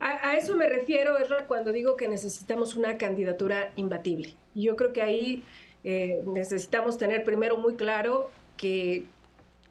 A, 0.00 0.36
eso 0.36 0.56
me 0.56 0.68
refiero, 0.68 1.16
Error, 1.18 1.44
cuando 1.46 1.72
digo 1.72 1.96
que 1.96 2.08
necesitamos 2.08 2.74
una 2.74 2.98
candidatura 2.98 3.72
imbatible. 3.76 4.34
Yo 4.54 4.76
creo 4.76 4.92
que 4.92 5.02
ahí 5.02 5.44
eh, 5.82 6.22
necesitamos 6.26 6.98
tener 6.98 7.24
primero 7.24 7.56
muy 7.56 7.74
claro 7.74 8.30
que 8.56 9.06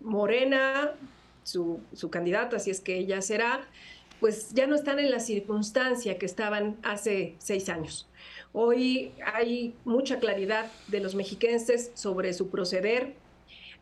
Morena, 0.01 0.91
su, 1.43 1.79
su 1.93 2.10
candidata, 2.10 2.60
si 2.60 2.72
es 2.72 2.79
que 2.79 2.98
ella 2.98 3.22
será, 3.22 3.67
pues 4.19 4.53
ya 4.53 4.67
no 4.67 4.75
están 4.75 5.00
en 5.00 5.12
la 5.12 5.19
circunstancia 5.19 6.17
que 6.17 6.25
estaban 6.25 6.77
hace 6.83 7.36
seis 7.39 7.69
años. 7.69 8.07
Hoy 8.53 9.12
hay 9.33 9.75
mucha 9.83 10.19
claridad 10.19 10.72
de 10.88 11.00
los 11.00 11.15
mexiquenses 11.15 11.91
sobre 11.95 12.33
su 12.33 12.50
proceder, 12.50 13.15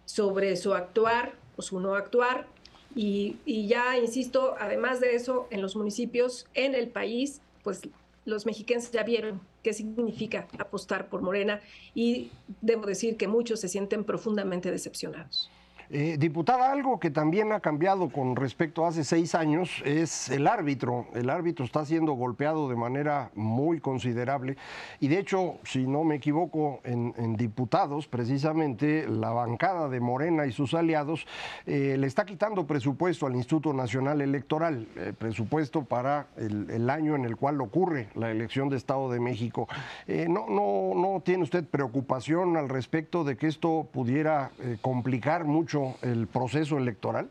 sobre 0.05 0.55
su 0.57 0.73
actuar 0.73 1.33
o 1.57 1.61
su 1.61 1.79
no 1.79 1.95
actuar. 1.95 2.47
Y, 2.95 3.37
y, 3.45 3.67
ya, 3.67 3.97
insisto, 3.97 4.55
además 4.59 4.99
de 4.99 5.15
eso, 5.15 5.47
en 5.49 5.61
los 5.61 5.75
municipios, 5.75 6.47
en 6.53 6.75
el 6.75 6.89
país, 6.89 7.41
pues 7.63 7.81
los 8.25 8.45
mexicanos 8.45 8.91
ya 8.91 9.03
vieron 9.03 9.41
qué 9.63 9.73
significa 9.73 10.47
apostar 10.57 11.09
por 11.09 11.21
Morena 11.21 11.61
y 11.95 12.31
debo 12.61 12.85
decir 12.85 13.17
que 13.17 13.27
muchos 13.27 13.59
se 13.59 13.69
sienten 13.69 14.03
profundamente 14.03 14.71
decepcionados. 14.71 15.49
Eh, 15.93 16.15
diputada, 16.17 16.71
algo 16.71 17.01
que 17.01 17.11
también 17.11 17.51
ha 17.51 17.59
cambiado 17.59 18.07
con 18.07 18.37
respecto 18.37 18.85
a 18.85 18.87
hace 18.87 19.03
seis 19.03 19.35
años 19.35 19.83
es 19.83 20.29
el 20.29 20.47
árbitro. 20.47 21.07
El 21.13 21.29
árbitro 21.29 21.65
está 21.65 21.85
siendo 21.85 22.13
golpeado 22.13 22.69
de 22.69 22.77
manera 22.77 23.29
muy 23.35 23.81
considerable 23.81 24.55
y 25.01 25.09
de 25.09 25.19
hecho, 25.19 25.55
si 25.65 25.85
no 25.85 26.05
me 26.05 26.15
equivoco, 26.15 26.79
en, 26.85 27.35
diputados, 27.35 28.07
precisamente 28.07 29.05
la 29.05 29.31
bancada 29.31 29.89
de 29.89 29.99
Morena 29.99 30.45
y 30.45 30.53
sus 30.53 30.73
aliados 30.73 31.27
eh, 31.65 31.97
le 31.99 32.07
está 32.07 32.25
quitando 32.25 32.65
presupuesto 32.65 33.27
al 33.27 33.35
Instituto 33.35 33.73
Nacional 33.73 34.21
Electoral, 34.21 34.87
eh, 34.95 35.11
presupuesto 35.17 35.83
para 35.83 36.27
el, 36.37 36.89
año 36.89 37.15
en 37.15 37.25
el 37.25 37.35
cual 37.35 37.59
ocurre 37.59 38.07
la 38.15 38.31
elección 38.31 38.69
de 38.69 38.77
Estado 38.77 39.11
de 39.11 39.19
México. 39.19 39.67
no, 40.07 40.45
no, 40.47 40.93
¿No 40.95 41.21
tiene 41.21 41.43
usted 41.43 41.65
preocupación 41.65 42.55
al 42.55 42.69
respecto 42.69 43.25
de 43.25 43.35
que 43.35 43.47
esto 43.47 43.87
pudiera 43.91 44.51
complicar 44.81 45.43
mucho 45.43 45.80
el 46.01 46.27
proceso 46.27 46.77
electoral? 46.77 47.29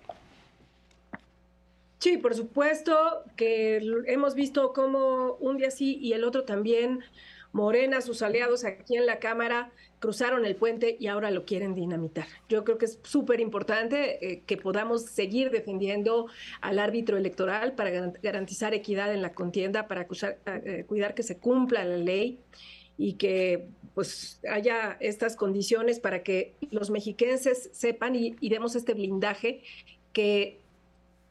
Sí, 1.99 2.17
por 2.17 2.35
supuesto 2.35 2.95
que 3.37 3.77
hemos 4.07 4.35
visto 4.35 4.73
cómo 4.73 5.35
un 5.41 5.59
día 5.59 5.71
sí 5.71 5.99
y 6.01 6.15
el 6.15 6.25
otro 6.25 6.45
también 6.45 7.01
Morena, 7.53 8.01
sus 8.01 8.23
aliados 8.23 8.65
aquí 8.65 8.97
en 8.97 9.07
la 9.07 9.19
Cámara, 9.19 9.71
cruzaron 9.99 10.47
el 10.47 10.57
puente 10.57 10.97
y 10.99 11.09
ahora 11.09 11.31
lo 11.31 11.45
quieren 11.45 11.75
dinamitar. 11.75 12.27
Yo 12.49 12.65
creo 12.65 12.79
que 12.79 12.87
es 12.87 13.01
súper 13.03 13.41
importante 13.41 14.25
eh, 14.25 14.43
que 14.47 14.57
podamos 14.57 15.03
seguir 15.03 15.51
defendiendo 15.51 16.27
al 16.61 16.79
árbitro 16.79 17.17
electoral 17.17 17.75
para 17.75 17.91
garantizar 18.23 18.73
equidad 18.73 19.13
en 19.13 19.21
la 19.21 19.33
contienda, 19.33 19.89
para 19.89 20.07
eh, 20.65 20.85
cuidar 20.87 21.15
que 21.15 21.23
se 21.23 21.39
cumpla 21.39 21.85
la 21.85 21.97
ley 21.97 22.39
y 23.01 23.15
que 23.15 23.67
pues 23.95 24.41
haya 24.49 24.99
estas 25.01 25.35
condiciones 25.35 26.01
para 26.01 26.23
que 26.23 26.55
los 26.71 26.91
mexiquenses 26.91 27.71
sepan 27.73 28.15
y, 28.15 28.37
demos 28.51 28.77
este 28.77 28.93
blindaje 28.93 29.63
que 30.13 30.61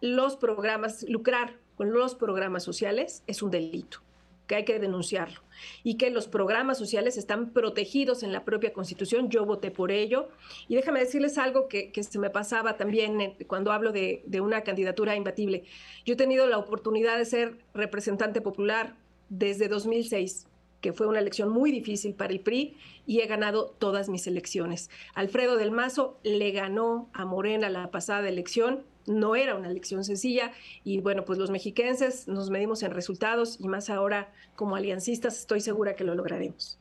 los 0.02 0.36
programas, 0.36 1.06
lucrar 1.08 1.58
con 1.76 1.94
los 1.94 2.16
programas 2.16 2.64
sociales 2.64 3.22
es 3.28 3.44
un 3.44 3.52
delito, 3.52 4.00
que 4.48 4.56
hay 4.56 4.66
que 4.66 4.80
denunciarlo 4.80 5.42
y 5.84 5.96
que 5.96 6.10
los 6.10 6.28
programas 6.28 6.80
sociales 6.80 7.18
están 7.18 7.52
protegidos 7.52 8.24
en 8.24 8.34
la 8.34 8.46
propia 8.46 8.74
Constitución. 8.74 9.30
Yo 9.30 9.46
voté 9.46 9.70
por 9.70 9.92
ello. 9.92 10.30
Y 10.68 10.76
déjame 10.76 11.02
decirles 11.02 11.38
algo 11.38 11.68
que, 11.68 11.92
se 12.02 12.18
me 12.18 12.32
pasaba 12.32 12.78
también 12.78 13.36
cuando 13.46 13.72
hablo 13.72 13.92
de, 13.92 14.24
de 14.26 14.42
una 14.42 14.62
candidatura 14.64 15.16
imbatible. 15.16 15.66
Yo 16.04 16.16
he 16.16 16.18
tenido 16.18 16.48
la 16.48 16.58
oportunidad 16.58 17.18
de 17.20 17.26
ser 17.26 17.60
representante 17.76 18.42
popular 18.42 18.96
desde 19.30 19.68
2006 19.68 20.48
que 20.82 20.94
fue 20.94 21.08
una 21.08 21.20
elección 21.20 21.50
muy 21.50 21.72
difícil 21.72 22.14
para 22.14 22.34
el 22.34 22.40
PRI 22.40 22.76
y 23.06 23.22
he 23.22 23.28
ganado 23.28 23.76
todas 23.80 24.10
mis 24.10 24.28
elecciones. 24.28 24.90
Alfredo 25.16 25.58
del 25.58 25.72
Mazo 25.72 26.18
le 26.24 26.52
ganó 26.52 27.10
a 27.14 27.26
Morena 27.26 27.70
la 27.70 27.92
pasada 27.92 28.30
elección, 28.30 28.84
no 29.08 29.36
era 29.36 29.56
una 29.56 29.70
elección 29.70 30.04
sencilla 30.04 30.52
y 30.84 31.02
bueno, 31.02 31.26
pues 31.26 31.40
los 31.40 31.50
mexiquenses 31.50 32.28
nos 32.28 32.50
medimos 32.50 32.84
en 32.84 32.92
resultados 32.92 33.58
y 33.60 33.68
más 33.68 33.90
ahora 33.90 34.32
como 34.56 34.76
aliancistas 34.76 35.40
estoy 35.40 35.62
segura 35.62 35.96
que 35.96 36.04
lo 36.04 36.16
lograremos. 36.16 36.78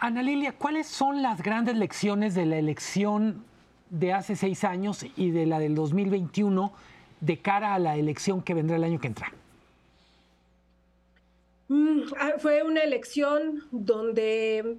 Ana 0.00 0.22
Lilia, 0.22 0.52
¿cuáles 0.52 0.86
son 0.86 1.22
las 1.22 1.42
grandes 1.42 1.76
lecciones 1.76 2.34
de 2.34 2.44
la 2.44 2.58
elección 2.58 3.44
de 3.88 4.12
hace 4.12 4.36
seis 4.36 4.64
años 4.64 5.06
y 5.16 5.30
de 5.30 5.46
la 5.46 5.58
del 5.58 5.74
2021 5.74 6.72
de 7.20 7.38
cara 7.38 7.74
a 7.74 7.78
la 7.78 7.96
elección 7.96 8.42
que 8.42 8.52
vendrá 8.52 8.76
el 8.76 8.84
año 8.84 9.00
que 9.00 9.06
entra? 9.06 9.32
Mm, 11.68 12.02
ah, 12.18 12.34
fue 12.38 12.62
una 12.62 12.82
elección 12.82 13.64
donde 13.70 14.78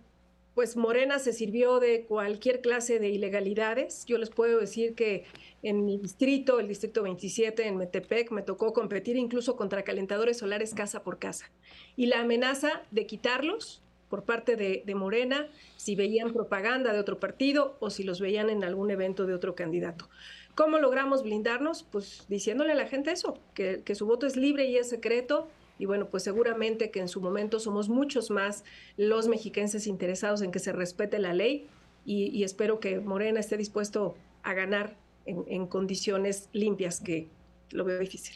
pues 0.56 0.78
Morena 0.78 1.20
se 1.20 1.34
sirvió 1.34 1.82
de 1.82 2.06
cualquier 2.06 2.62
clase 2.62 2.98
de 2.98 3.10
ilegalidades. 3.10 4.06
Yo 4.06 4.18
les 4.18 4.30
puedo 4.30 4.60
decir 4.60 4.96
que 4.96 5.26
en 5.64 5.86
mi 5.86 5.98
distrito, 5.98 6.62
el 6.62 6.70
distrito 6.70 7.04
27 7.04 7.68
en 7.68 7.76
Metepec, 7.76 8.32
me 8.32 8.42
tocó 8.42 8.72
competir 8.72 9.18
incluso 9.18 9.58
contra 9.58 9.84
calentadores 9.84 10.38
solares 10.38 10.74
casa 10.74 11.04
por 11.04 11.20
casa. 11.20 11.52
Y 11.98 12.06
la 12.06 12.22
amenaza 12.22 12.84
de 12.92 13.06
quitarlos 13.06 13.82
por 14.10 14.24
parte 14.24 14.56
de, 14.56 14.96
Morena 14.96 15.50
si 15.76 15.96
veían 15.96 16.32
propaganda 16.32 16.94
de 16.94 17.00
otro 17.00 17.20
partido 17.20 17.76
o 17.82 17.90
si 17.90 18.04
los 18.04 18.22
veían 18.22 18.50
en 18.50 18.64
algún 18.64 18.92
evento 18.92 19.26
de 19.26 19.34
otro 19.34 19.56
candidato. 19.56 20.08
¿Cómo 20.54 20.80
logramos 20.80 21.24
blindarnos? 21.24 21.84
Pues 21.84 22.26
diciéndole 22.30 22.72
a 22.72 22.76
la 22.76 22.88
gente 22.88 23.12
eso, 23.12 23.38
que, 23.54 23.82
que 23.84 23.94
su 23.94 24.06
voto 24.06 24.26
es 24.26 24.38
libre 24.38 24.68
y 24.68 24.78
es 24.78 24.88
secreto 24.88 25.50
y 25.78 25.86
bueno, 25.86 26.08
pues 26.08 26.24
seguramente 26.24 26.92
que 26.92 27.00
en 27.00 27.08
su 27.08 27.22
momento 27.22 27.60
somos 27.60 27.90
muchos 27.90 28.32
más 28.32 28.64
los 28.98 29.28
mexiquenses 29.28 29.88
interesados 29.88 30.42
en 30.42 30.52
que 30.52 30.60
se 30.60 30.72
respete 30.72 31.20
la 31.20 31.34
ley 31.34 31.68
y, 32.06 32.44
espero 32.44 32.80
que 32.80 33.00
Morena 33.00 33.40
esté 33.40 33.58
dispuesto 33.58 34.16
a 34.44 34.54
ganar 34.54 34.96
en, 35.26 35.66
condiciones 35.66 36.50
limpias, 36.54 37.00
que 37.02 37.28
lo 37.72 37.84
veo 37.84 38.00
difícil. 38.00 38.36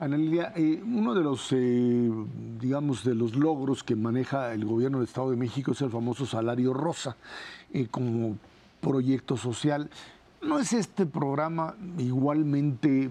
Ana 0.00 0.16
Lilia, 0.16 0.52
eh, 0.56 0.82
uno 0.84 1.14
de 1.14 1.22
los, 1.22 1.52
eh, 1.52 2.10
digamos, 2.60 3.04
de 3.04 3.14
los 3.14 3.36
logros 3.36 3.84
que 3.84 3.94
maneja 3.94 4.52
el 4.54 4.64
gobierno 4.64 4.98
del 4.98 5.06
Estado 5.06 5.30
de 5.30 5.36
México 5.36 5.70
es 5.70 5.80
el 5.82 5.90
famoso 5.90 6.26
salario 6.26 6.74
rosa 6.74 7.16
eh, 7.72 7.86
como 7.88 8.38
proyecto 8.80 9.36
social. 9.36 9.88
¿No 10.42 10.58
es 10.58 10.72
este 10.72 11.06
programa 11.06 11.76
igualmente 11.98 13.08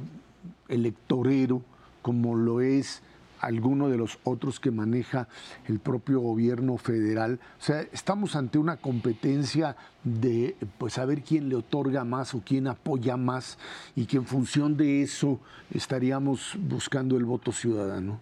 electorero 0.68 1.62
como 2.02 2.36
lo 2.36 2.60
es 2.60 3.02
alguno 3.46 3.90
de 3.90 3.98
los 3.98 4.18
otros 4.24 4.60
que 4.60 4.72
maneja 4.72 5.28
el 5.68 5.80
propio 5.80 6.20
gobierno 6.20 6.78
federal. 6.78 7.40
O 7.60 7.64
sea, 7.64 7.82
estamos 7.94 8.36
ante 8.36 8.58
una 8.58 8.78
competencia 8.78 9.76
de 10.04 10.56
pues 10.78 10.94
saber 10.94 11.22
quién 11.22 11.48
le 11.50 11.56
otorga 11.56 12.04
más 12.04 12.34
o 12.34 12.42
quién 12.44 12.68
apoya 12.68 13.18
más 13.18 13.58
y 13.96 14.06
que 14.06 14.18
en 14.18 14.26
función 14.26 14.78
de 14.78 15.04
eso 15.04 15.40
estaríamos 15.74 16.54
buscando 16.58 17.18
el 17.18 17.26
voto 17.26 17.52
ciudadano. 17.52 18.20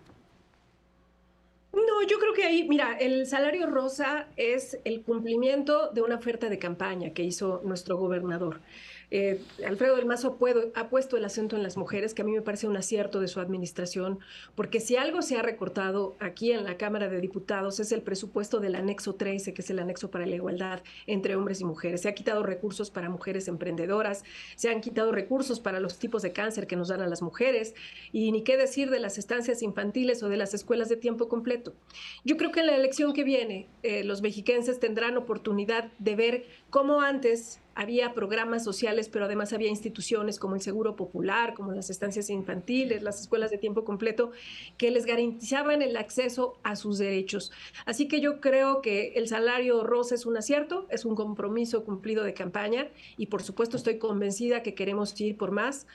No, 1.74 2.04
yo 2.08 2.20
creo 2.20 2.34
que 2.34 2.44
ahí, 2.44 2.68
mira, 2.68 2.98
el 2.98 3.26
salario 3.26 3.68
rosa 3.68 4.28
es 4.36 4.78
el 4.84 5.02
cumplimiento 5.04 5.90
de 5.92 6.02
una 6.02 6.16
oferta 6.16 6.50
de 6.50 6.60
campaña 6.60 7.12
que 7.12 7.24
hizo 7.24 7.62
nuestro 7.64 7.98
gobernador. 7.98 8.60
Eh, 9.16 9.40
Alfredo 9.68 9.96
del 9.96 10.08
Mazo 10.08 10.40
ha 10.74 10.90
puesto 10.90 11.18
el 11.18 11.26
acento 11.26 11.56
en 11.56 11.62
las 11.62 11.78
mujeres, 11.78 12.16
que 12.16 12.24
a 12.24 12.26
mí 12.26 12.32
me 12.32 12.42
parece 12.42 12.68
un 12.68 12.76
acierto 12.76 13.20
de 13.20 13.28
su 13.28 13.40
administración, 13.40 14.18
porque 14.56 14.80
si 14.80 14.96
algo 14.96 15.22
se 15.22 15.38
ha 15.38 15.44
recortado 15.44 16.16
aquí 16.20 16.52
en 16.52 16.64
la 16.64 16.78
Cámara 16.78 17.08
de 17.10 17.22
Diputados 17.22 17.80
es 17.80 17.92
el 17.92 18.02
presupuesto 18.02 18.60
del 18.60 18.74
anexo 18.74 19.14
13, 19.14 19.54
que 19.54 19.62
es 19.62 19.70
el 19.70 19.78
anexo 19.78 20.10
para 20.10 20.26
la 20.26 20.34
igualdad 20.34 20.82
entre 21.06 21.36
hombres 21.36 21.62
y 21.62 21.64
mujeres. 21.64 22.02
Se 22.02 22.10
ha 22.10 22.16
quitado 22.16 22.42
recursos 22.42 22.90
para 22.90 23.08
mujeres 23.08 23.48
emprendedoras, 23.48 24.24
se 24.56 24.70
han 24.72 24.82
quitado 24.82 25.12
recursos 25.12 25.60
para 25.60 25.80
los 25.80 26.00
tipos 26.00 26.24
de 26.24 26.32
cáncer 26.32 26.66
que 26.66 26.76
nos 26.76 26.88
dan 26.88 27.02
a 27.02 27.08
las 27.08 27.22
mujeres, 27.22 27.76
y 28.12 28.32
ni 28.32 28.44
qué 28.44 28.58
decir 28.58 28.90
de 28.90 29.00
las 29.00 29.20
estancias 29.20 29.62
infantiles 29.62 30.24
o 30.24 30.30
de 30.30 30.38
las 30.38 30.56
escuelas 30.56 30.90
de 30.90 30.98
tiempo 30.98 31.30
completo. 31.30 31.76
Yo 32.26 32.36
creo 32.36 32.52
que 32.52 32.62
en 32.62 32.66
la 32.66 32.76
elección 32.76 33.14
que 33.14 33.24
viene, 33.24 33.68
eh, 33.84 34.04
los 34.04 34.24
mexiquenses 34.24 34.80
tendrán 34.80 35.18
oportunidad 35.18 35.92
de 36.00 36.16
ver 36.16 36.46
cómo 36.72 37.02
antes 37.02 37.60
había 37.76 38.14
programas 38.14 38.64
sociales, 38.64 39.10
pero 39.10 39.26
además 39.26 39.54
había 39.54 39.70
instituciones 39.70 40.40
como 40.40 40.56
el 40.56 40.62
Seguro 40.62 40.96
Popular, 40.96 41.54
como 41.54 41.72
las 41.72 41.90
estancias 41.90 42.30
infantiles, 42.30 43.02
las 43.04 43.22
escuelas 43.22 43.52
de 43.52 43.58
tiempo 43.58 43.84
completo, 43.84 44.32
que 44.78 44.92
les 44.92 45.06
garantizaban 45.06 45.82
el 45.82 45.98
acceso 45.98 46.60
a 46.64 46.76
sus 46.76 46.98
derechos. 46.98 47.52
Así 47.86 48.08
que 48.08 48.22
yo 48.22 48.40
creo 48.42 48.82
que 48.82 49.14
el 49.16 49.28
salario 49.28 49.84
rosa 49.84 50.16
es 50.16 50.26
un 50.26 50.38
acierto, 50.38 50.86
es 50.90 51.06
un 51.06 51.16
compromiso 51.16 51.84
cumplido 51.84 52.24
de 52.24 52.34
campaña 52.34 52.88
y 53.18 53.28
por 53.28 53.42
supuesto 53.42 53.78
estoy 53.78 53.98
convencida 53.98 54.64
que 54.64 54.76
queremos 54.76 55.20
ir 55.20 55.38
por 55.38 55.52
más. 55.52 55.88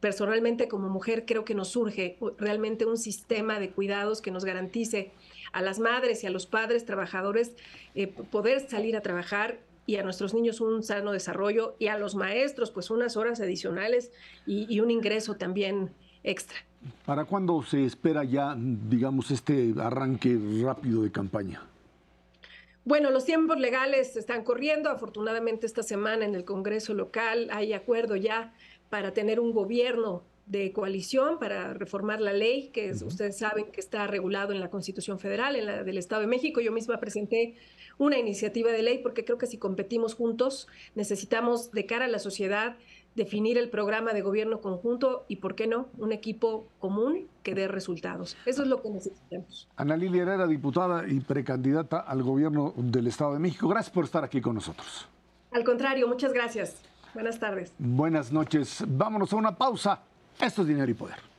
Personalmente 0.00 0.68
como 0.68 0.88
mujer 0.88 1.24
creo 1.26 1.44
que 1.44 1.54
nos 1.54 1.68
surge 1.68 2.18
realmente 2.38 2.84
un 2.84 2.98
sistema 2.98 3.58
de 3.58 3.70
cuidados 3.70 4.20
que 4.20 4.30
nos 4.30 4.44
garantice 4.44 5.10
a 5.52 5.62
las 5.62 5.78
madres 5.78 6.22
y 6.22 6.26
a 6.26 6.30
los 6.30 6.46
padres 6.46 6.84
trabajadores 6.84 7.52
eh, 7.94 8.06
poder 8.06 8.68
salir 8.68 8.94
a 8.96 9.00
trabajar 9.00 9.58
y 9.86 9.96
a 9.96 10.02
nuestros 10.02 10.34
niños 10.34 10.60
un 10.60 10.82
sano 10.82 11.12
desarrollo 11.12 11.76
y 11.78 11.86
a 11.86 11.96
los 11.96 12.16
maestros 12.16 12.70
pues 12.72 12.90
unas 12.90 13.16
horas 13.16 13.40
adicionales 13.40 14.12
y, 14.44 14.80
un 14.80 14.90
ingreso 14.90 15.36
también 15.36 15.92
extra. 16.22 16.58
¿Para 17.04 17.24
cuándo 17.24 17.62
se 17.62 17.84
espera 17.84 18.24
ya, 18.24 18.54
digamos, 18.56 19.30
este 19.30 19.74
arranque 19.78 20.38
rápido 20.62 21.02
de 21.02 21.10
campaña? 21.10 21.62
Bueno, 22.84 23.10
los 23.10 23.24
tiempos 23.24 23.58
legales 23.58 24.16
están 24.16 24.44
corriendo. 24.44 24.90
Afortunadamente 24.90 25.66
esta 25.66 25.82
semana 25.82 26.24
en 26.24 26.34
el 26.34 26.44
Congreso 26.44 26.94
local 26.94 27.48
hay 27.52 27.72
acuerdo 27.72 28.14
ya 28.16 28.54
para 28.90 29.12
tener 29.12 29.40
un 29.40 29.52
gobierno 29.52 30.22
de 30.46 30.72
coalición 30.72 31.40
para 31.40 31.74
reformar 31.74 32.20
la 32.20 32.32
ley, 32.32 32.68
que 32.68 32.92
ustedes 32.92 33.38
saben 33.38 33.72
que 33.72 33.80
está 33.80 34.06
regulado 34.06 34.52
en 34.52 34.60
la 34.60 34.70
Constitución 34.70 35.18
Federal, 35.18 35.56
en 35.56 35.66
la 35.66 35.82
del 35.82 35.98
Estado 35.98 36.20
de 36.20 36.28
México. 36.28 36.60
Yo 36.60 36.70
misma 36.70 37.00
presenté 37.00 37.56
una 37.98 38.18
iniciativa 38.18 38.70
de 38.70 38.82
ley 38.82 38.98
porque 38.98 39.24
creo 39.24 39.38
que 39.38 39.46
si 39.46 39.58
competimos 39.58 40.14
juntos 40.14 40.68
necesitamos 40.94 41.70
de 41.72 41.86
cara 41.86 42.06
a 42.06 42.08
la 42.08 42.18
sociedad 42.18 42.76
definir 43.16 43.56
el 43.56 43.70
programa 43.70 44.12
de 44.12 44.20
gobierno 44.20 44.60
conjunto 44.60 45.24
y, 45.26 45.36
¿por 45.36 45.54
qué 45.54 45.66
no?, 45.66 45.88
un 45.98 46.12
equipo 46.12 46.68
común 46.78 47.26
que 47.42 47.54
dé 47.54 47.66
resultados. 47.66 48.36
Eso 48.44 48.62
es 48.62 48.68
lo 48.68 48.82
que 48.82 48.90
necesitamos. 48.90 49.68
Ana 49.76 49.96
Lilia 49.96 50.22
Herrera, 50.22 50.46
diputada 50.46 51.08
y 51.08 51.20
precandidata 51.20 51.98
al 52.00 52.22
gobierno 52.22 52.74
del 52.76 53.06
Estado 53.06 53.32
de 53.32 53.38
México. 53.38 53.68
Gracias 53.68 53.92
por 53.92 54.04
estar 54.04 54.22
aquí 54.22 54.40
con 54.40 54.54
nosotros. 54.54 55.08
Al 55.50 55.64
contrario, 55.64 56.06
muchas 56.06 56.32
gracias. 56.34 56.82
Buenas 57.14 57.40
tardes. 57.40 57.72
Buenas 57.78 58.30
noches. 58.30 58.84
Vámonos 58.86 59.32
a 59.32 59.36
una 59.36 59.56
pausa. 59.56 60.02
Esto 60.38 60.62
es 60.62 60.68
Dinero 60.68 60.90
y 60.90 60.94
Poder. 60.94 61.35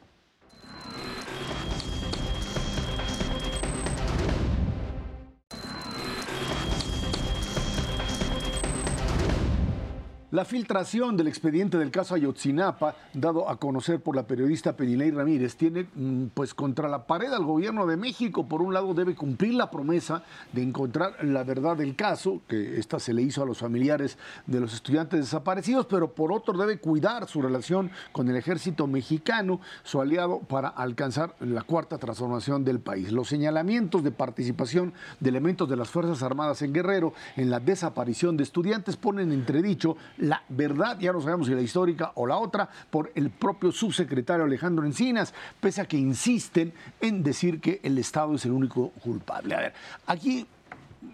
La 10.31 10.43
filtración 10.43 11.15
del 11.15 11.29
expediente 11.29 11.77
del 11.77 11.89
caso 11.89 12.13
Ayotzinapa, 12.13 12.95
dado 13.13 13.47
a 13.47 13.55
conocer 13.55 14.01
por 14.01 14.13
la 14.13 14.27
periodista 14.27 14.75
Penilei 14.75 15.09
Ramírez, 15.09 15.55
tiene 15.55 15.87
mm, 15.95 16.25
pues 16.33 16.53
contra 16.53 16.89
la 16.89 17.07
pared 17.07 17.31
al 17.31 17.45
gobierno 17.45 17.87
de 17.87 17.95
México. 17.95 18.45
Por 18.45 18.61
un 18.61 18.73
lado, 18.73 18.93
debe 18.93 19.15
cumplir 19.15 19.53
la 19.53 19.71
promesa 19.71 20.23
de 20.51 20.63
encontrar 20.63 21.23
la 21.23 21.45
verdad 21.45 21.77
del 21.77 21.95
caso, 21.95 22.41
que 22.45 22.77
esta 22.77 22.99
se 22.99 23.13
le 23.13 23.21
hizo 23.21 23.41
a 23.41 23.45
los 23.45 23.59
familiares 23.59 24.17
de 24.47 24.59
los 24.59 24.73
estudiantes 24.73 25.21
desaparecidos, 25.21 25.85
pero 25.85 26.11
por 26.11 26.33
otro 26.33 26.57
debe 26.57 26.77
cuidar 26.77 27.25
su 27.29 27.41
relación 27.41 27.89
con 28.11 28.27
el 28.27 28.35
ejército 28.35 28.85
mexicano, 28.85 29.61
su 29.83 30.01
aliado, 30.01 30.39
para 30.39 30.67
alcanzar 30.67 31.35
la 31.39 31.61
cuarta 31.61 31.99
transformación 31.99 32.65
del 32.65 32.81
país. 32.81 33.13
Los 33.13 33.29
señalamientos 33.29 34.03
de 34.03 34.11
participación 34.11 34.93
de 35.21 35.29
elementos 35.29 35.69
de 35.69 35.77
las 35.77 35.87
Fuerzas 35.87 36.21
Armadas 36.21 36.61
en 36.63 36.73
Guerrero 36.73 37.13
en 37.37 37.49
la 37.49 37.61
desaparición 37.61 38.35
de 38.35 38.43
estudiantes 38.43 38.97
ponen 38.97 39.31
entredicho 39.31 39.95
la 40.27 40.43
verdad, 40.49 40.99
ya 40.99 41.13
no 41.13 41.21
sabemos 41.21 41.47
si 41.47 41.53
la 41.53 41.61
histórica 41.61 42.11
o 42.15 42.27
la 42.27 42.37
otra, 42.37 42.69
por 42.89 43.11
el 43.15 43.29
propio 43.29 43.71
subsecretario 43.71 44.45
Alejandro 44.45 44.85
Encinas, 44.85 45.33
pese 45.59 45.81
a 45.81 45.85
que 45.85 45.97
insisten 45.97 46.73
en 47.01 47.23
decir 47.23 47.59
que 47.59 47.79
el 47.83 47.97
Estado 47.97 48.35
es 48.35 48.45
el 48.45 48.51
único 48.51 48.89
culpable. 49.01 49.55
A 49.55 49.59
ver, 49.59 49.73
aquí 50.05 50.45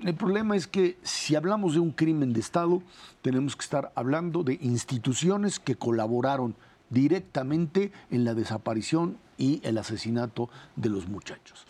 el 0.03 0.15
problema 0.15 0.55
es 0.55 0.67
que 0.67 0.97
si 1.03 1.35
hablamos 1.35 1.73
de 1.73 1.79
un 1.79 1.91
crimen 1.91 2.33
de 2.33 2.39
Estado, 2.39 2.81
tenemos 3.21 3.55
que 3.55 3.63
estar 3.63 3.91
hablando 3.95 4.43
de 4.43 4.57
instituciones 4.61 5.59
que 5.59 5.75
colaboraron 5.75 6.55
directamente 6.89 7.91
en 8.11 8.23
la 8.23 8.33
desaparición 8.33 9.17
y 9.37 9.61
el 9.63 9.77
asesinato 9.77 10.49
de 10.75 10.89
los 10.89 11.07
muchachos. 11.07 11.65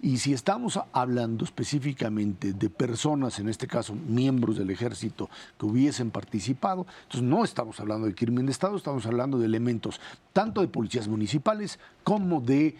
Y 0.00 0.18
si 0.18 0.32
estamos 0.32 0.78
hablando 0.92 1.44
específicamente 1.44 2.52
de 2.52 2.70
personas, 2.70 3.38
en 3.38 3.48
este 3.48 3.66
caso 3.66 3.94
miembros 3.94 4.56
del 4.56 4.70
ejército, 4.70 5.30
que 5.58 5.66
hubiesen 5.66 6.10
participado, 6.10 6.86
entonces 7.04 7.22
no 7.22 7.44
estamos 7.44 7.80
hablando 7.80 8.06
de 8.06 8.14
crimen 8.14 8.46
de 8.46 8.52
Estado, 8.52 8.76
estamos 8.76 9.06
hablando 9.06 9.38
de 9.38 9.46
elementos 9.46 10.00
tanto 10.32 10.60
de 10.60 10.68
policías 10.68 11.08
municipales 11.08 11.78
como 12.04 12.40
de 12.40 12.76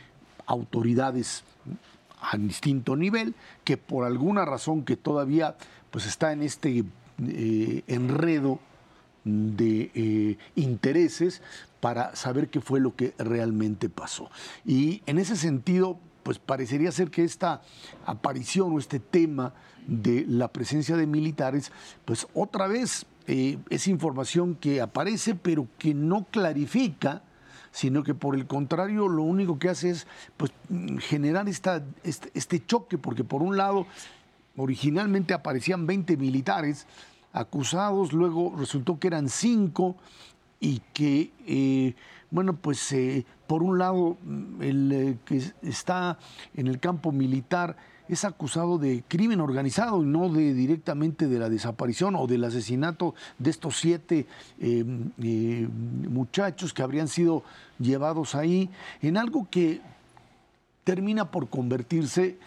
autoridades 0.46 1.42
a 2.20 2.37
distinto 2.37 2.96
nivel, 2.96 3.35
que 3.64 3.76
por 3.76 4.05
alguna 4.05 4.44
razón 4.44 4.85
que 4.85 4.96
todavía 4.96 5.57
pues 5.90 6.07
está 6.07 6.33
en 6.33 6.42
este 6.42 6.85
eh, 7.26 7.83
enredo 7.87 8.59
de 9.24 9.90
eh, 9.94 10.38
intereses 10.55 11.42
para 11.81 12.14
saber 12.16 12.48
qué 12.48 12.61
fue 12.61 12.81
lo 12.81 12.94
que 12.94 13.14
realmente 13.18 13.88
pasó. 13.88 14.31
Y 14.64 15.02
en 15.07 15.18
ese 15.18 15.37
sentido, 15.37 15.98
pues 16.26 16.40
parecería 16.40 16.90
ser 16.90 17.12
que 17.12 17.22
esta 17.22 17.62
aparición 18.04 18.72
o 18.72 18.80
este 18.80 18.98
tema 18.98 19.54
de 19.86 20.24
la 20.26 20.48
presencia 20.48 20.96
de 20.96 21.06
militares, 21.06 21.70
pues 22.04 22.26
otra 22.34 22.66
vez 22.66 23.06
eh, 23.28 23.58
es 23.70 23.86
información 23.86 24.56
que 24.56 24.80
aparece 24.80 25.36
pero 25.36 25.68
que 25.78 25.94
no 25.94 26.26
clarifica, 26.28 27.22
sino 27.70 28.02
que 28.02 28.12
por 28.12 28.34
el 28.34 28.48
contrario 28.48 29.06
lo 29.06 29.22
único 29.22 29.60
que 29.60 29.68
hace 29.68 29.90
es 29.90 30.08
pues, 30.36 30.50
generar 30.98 31.48
esta, 31.48 31.84
este, 32.02 32.32
este 32.34 32.66
choque, 32.66 32.98
porque 32.98 33.22
por 33.22 33.40
un 33.40 33.56
lado 33.56 33.86
originalmente 34.56 35.32
aparecían 35.32 35.86
20 35.86 36.16
militares 36.16 36.88
acusados, 37.32 38.12
luego 38.12 38.52
resultó 38.58 38.98
que 38.98 39.06
eran 39.06 39.28
5 39.28 39.94
y 40.58 40.80
que... 40.92 41.30
Eh, 41.46 41.94
bueno, 42.30 42.56
pues 42.56 42.92
eh, 42.92 43.24
por 43.46 43.62
un 43.62 43.78
lado, 43.78 44.16
mm, 44.22 44.62
el 44.62 44.92
eh, 44.92 45.18
que 45.24 45.42
está 45.62 46.18
en 46.54 46.66
el 46.66 46.80
campo 46.80 47.12
militar 47.12 47.76
es 48.09 48.24
acusado 48.24 48.78
de 48.78 49.02
crimen 49.09 49.40
organizado 49.40 50.02
y 50.02 50.06
no 50.06 50.28
de 50.28 50.54
directamente 50.54 51.26
de 51.26 51.38
la 51.38 51.48
desaparición 51.48 52.14
o 52.14 52.26
del 52.26 52.44
asesinato 52.44 53.14
de 53.38 53.50
estos 53.50 53.78
siete 53.78 54.26
em, 54.61 55.11
eh, 55.20 55.68
muchachos 56.09 56.72
que 56.72 56.82
habrían 56.82 57.09
sido 57.09 57.42
llevados 57.78 58.35
ahí 58.35 58.70
en 59.02 59.16
algo 59.16 59.48
que 59.50 59.80
termina 60.85 61.30
por 61.30 61.48
convertirse 61.48 62.38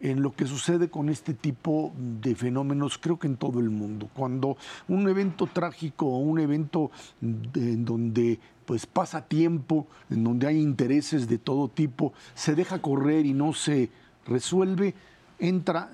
en 0.00 0.20
lo 0.20 0.34
que 0.34 0.46
sucede 0.46 0.90
con 0.90 1.08
este 1.08 1.32
tipo 1.32 1.92
de 1.96 2.34
fenómenos, 2.34 2.98
creo 2.98 3.18
que 3.18 3.26
en 3.26 3.36
todo 3.36 3.60
el 3.60 3.70
mundo. 3.70 4.10
Cuando 4.12 4.58
un 4.88 5.08
evento 5.08 5.46
trágico 5.46 6.06
o 6.06 6.18
un 6.18 6.40
evento 6.40 6.90
en 7.22 7.84
donde 7.86 8.38
pues 8.64 8.86
pasa 8.86 9.26
tiempo, 9.26 9.86
en 10.10 10.24
donde 10.24 10.46
hay 10.46 10.60
intereses 10.60 11.28
de 11.28 11.38
todo 11.38 11.68
tipo, 11.68 12.12
se 12.34 12.54
deja 12.54 12.80
correr 12.80 13.26
y 13.26 13.34
no 13.34 13.52
se 13.52 13.90
resuelve, 14.26 14.94
entra 15.38 15.90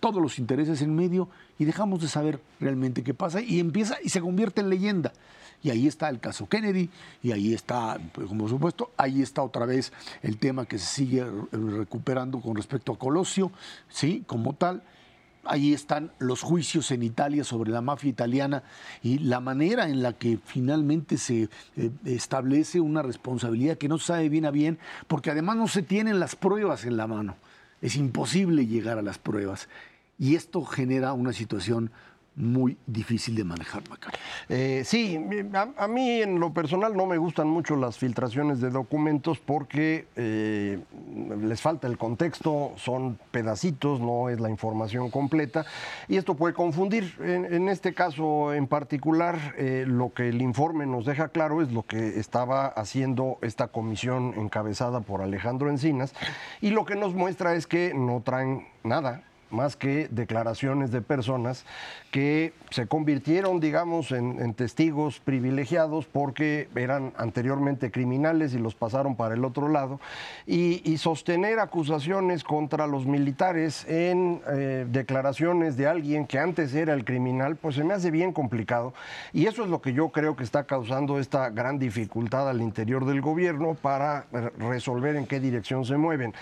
todos 0.00 0.20
los 0.20 0.38
intereses 0.38 0.82
en 0.82 0.94
medio 0.94 1.28
y 1.58 1.64
dejamos 1.64 2.00
de 2.00 2.08
saber 2.08 2.40
realmente 2.60 3.02
qué 3.02 3.14
pasa 3.14 3.40
y 3.40 3.60
empieza 3.60 3.96
y 4.02 4.08
se 4.08 4.20
convierte 4.20 4.60
en 4.60 4.70
leyenda. 4.70 5.12
Y 5.62 5.70
ahí 5.70 5.86
está 5.86 6.10
el 6.10 6.20
caso 6.20 6.46
Kennedy, 6.46 6.90
y 7.22 7.32
ahí 7.32 7.54
está, 7.54 7.98
pues, 8.12 8.28
como 8.28 8.48
supuesto, 8.48 8.92
ahí 8.98 9.22
está 9.22 9.42
otra 9.42 9.64
vez 9.64 9.94
el 10.22 10.36
tema 10.36 10.66
que 10.66 10.78
se 10.78 10.86
sigue 10.86 11.24
recuperando 11.52 12.40
con 12.42 12.54
respecto 12.54 12.92
a 12.92 12.98
Colosio, 12.98 13.50
¿sí? 13.88 14.24
Como 14.26 14.52
tal. 14.52 14.82
Ahí 15.46 15.72
están 15.72 16.12
los 16.18 16.42
juicios 16.42 16.90
en 16.90 17.02
Italia 17.02 17.44
sobre 17.44 17.70
la 17.70 17.80
mafia 17.80 18.10
italiana 18.10 18.62
y 19.02 19.18
la 19.18 19.40
manera 19.40 19.88
en 19.88 20.02
la 20.02 20.12
que 20.12 20.38
finalmente 20.44 21.18
se 21.18 21.48
eh, 21.76 21.90
establece 22.04 22.80
una 22.80 23.02
responsabilidad 23.02 23.78
que 23.78 23.88
no 23.88 23.98
sabe 23.98 24.28
bien 24.28 24.46
a 24.46 24.50
bien, 24.50 24.78
porque 25.06 25.30
además 25.30 25.56
no 25.56 25.68
se 25.68 25.82
tienen 25.82 26.20
las 26.20 26.36
pruebas 26.36 26.84
en 26.84 26.96
la 26.96 27.06
mano. 27.06 27.36
Es 27.80 27.96
imposible 27.96 28.66
llegar 28.66 28.98
a 28.98 29.02
las 29.02 29.18
pruebas. 29.18 29.68
Y 30.18 30.36
esto 30.36 30.64
genera 30.64 31.12
una 31.12 31.32
situación 31.32 31.90
muy 32.36 32.76
difícil 32.86 33.36
de 33.36 33.44
manejar, 33.44 33.82
Macario. 33.88 34.18
Eh, 34.48 34.82
sí, 34.84 35.18
a, 35.76 35.88
mí 35.88 36.22
en 36.22 36.40
lo 36.40 36.52
personal 36.52 36.96
no 36.96 37.06
me 37.06 37.16
gustan 37.16 37.48
mucho 37.48 37.76
las 37.76 37.98
filtraciones 37.98 38.60
de 38.60 38.70
documentos 38.70 39.38
porque 39.38 40.06
eh, 40.16 40.80
les 41.40 41.60
falta 41.60 41.86
el 41.86 41.96
contexto, 41.96 42.72
son 42.76 43.18
pedacitos, 43.30 44.00
no 44.00 44.28
es 44.30 44.40
la 44.40 44.50
información 44.50 45.10
completa 45.10 45.64
y 46.08 46.16
esto 46.16 46.34
puede 46.34 46.54
confundir. 46.54 47.14
En, 47.20 47.68
este 47.68 47.94
caso 47.94 48.52
en 48.52 48.66
particular, 48.66 49.54
eh, 49.56 49.84
lo 49.86 50.12
que 50.12 50.28
el 50.28 50.42
informe 50.42 50.86
nos 50.86 51.06
deja 51.06 51.28
claro 51.28 51.62
es 51.62 51.72
lo 51.72 51.84
que 51.84 52.18
estaba 52.18 52.66
haciendo 52.66 53.38
esta 53.42 53.68
comisión 53.68 54.34
encabezada 54.36 55.00
por 55.00 55.22
Alejandro 55.22 55.70
Encinas 55.70 56.12
y 56.60 56.70
lo 56.70 56.84
que 56.84 56.96
nos 56.96 57.14
muestra 57.14 57.54
es 57.54 57.66
que 57.66 57.92
no 57.94 58.22
traen 58.24 58.66
nada 58.82 59.22
más 59.50 59.76
que 59.76 60.08
declaraciones 60.10 60.90
de 60.90 61.00
personas 61.00 61.64
que 62.10 62.52
se 62.70 62.86
convirtieron, 62.86 63.60
digamos, 63.60 64.12
en, 64.12 64.54
testigos 64.54 65.20
privilegiados 65.20 66.06
porque 66.06 66.68
eran 66.76 67.12
anteriormente 67.16 67.90
criminales 67.90 68.54
y 68.54 68.58
los 68.58 68.74
pasaron 68.74 69.16
para 69.16 69.34
el 69.34 69.44
otro 69.44 69.68
lado, 69.68 70.00
y, 70.46 70.96
sostener 70.98 71.58
acusaciones 71.58 72.44
contra 72.44 72.86
los 72.86 73.04
militares 73.04 73.84
en 73.88 74.40
eh, 74.48 74.86
declaraciones 74.88 75.76
de 75.76 75.88
alguien 75.88 76.26
que 76.26 76.38
antes 76.38 76.72
era 76.74 76.94
el 76.94 77.04
criminal, 77.04 77.56
pues 77.56 77.74
se 77.74 77.84
me 77.84 77.94
hace 77.94 78.10
bien 78.10 78.32
complicado, 78.32 78.94
y 79.32 79.46
eso 79.46 79.64
es 79.64 79.70
lo 79.70 79.82
que 79.82 79.92
yo 79.92 80.10
creo 80.10 80.36
que 80.36 80.44
está 80.44 80.64
causando 80.64 81.18
esta 81.18 81.50
gran 81.50 81.78
dificultad 81.78 82.48
al 82.48 82.62
interior 82.62 83.04
del 83.04 83.20
gobierno 83.20 83.74
para 83.74 84.26
resolver 84.58 85.16
en 85.16 85.26
qué 85.26 85.40
dirección 85.40 85.84
se 85.84 85.96
mueven. 85.96 86.32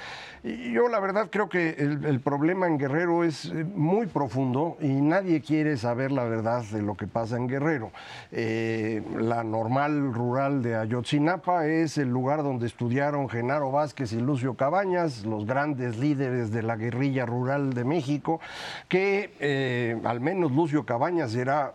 Yo 0.45 0.89
la 0.89 0.99
verdad 0.99 1.29
creo 1.31 1.49
que 1.49 1.71
el, 1.79 2.19
problema 2.19 2.67
en 2.67 2.77
Guerrero 2.77 3.23
es 3.23 3.45
eh, 3.45 3.65
muy 3.65 4.09
profundo 4.09 4.77
y 4.81 4.89
nadie 4.89 5.41
quiere 5.41 5.77
saber 5.77 6.11
la 6.11 6.25
verdad 6.25 6.65
de 6.65 6.83
lo 6.83 6.97
que 6.97 7.07
pasa 7.07 7.37
en 7.37 7.47
Guerrero. 7.47 7.93
Eh, 8.33 9.05
la 9.21 9.45
normal 9.45 10.13
rural 10.13 10.61
de 10.61 10.75
Ayotzinapa 10.75 11.69
es 11.69 11.97
el 11.97 12.09
lugar 12.09 12.43
donde 12.43 12.67
estudiaron 12.67 13.29
Genaro 13.29 13.71
Vázquez 13.71 14.13
y 14.15 14.21
Lucio 14.21 14.55
Cabañas, 14.55 15.25
los 15.25 15.47
grandes 15.47 15.97
líderes 15.99 16.51
de 16.51 16.65
la 16.65 16.75
guerrilla 16.75 17.25
rural 17.25 17.73
de 17.73 17.85
México, 17.85 18.41
que 18.89 19.35
eh, 19.39 20.01
al 20.03 20.21
menos 20.21 20.51
Lucio 20.51 20.85
Cabañas 20.85 21.37
era 21.37 21.75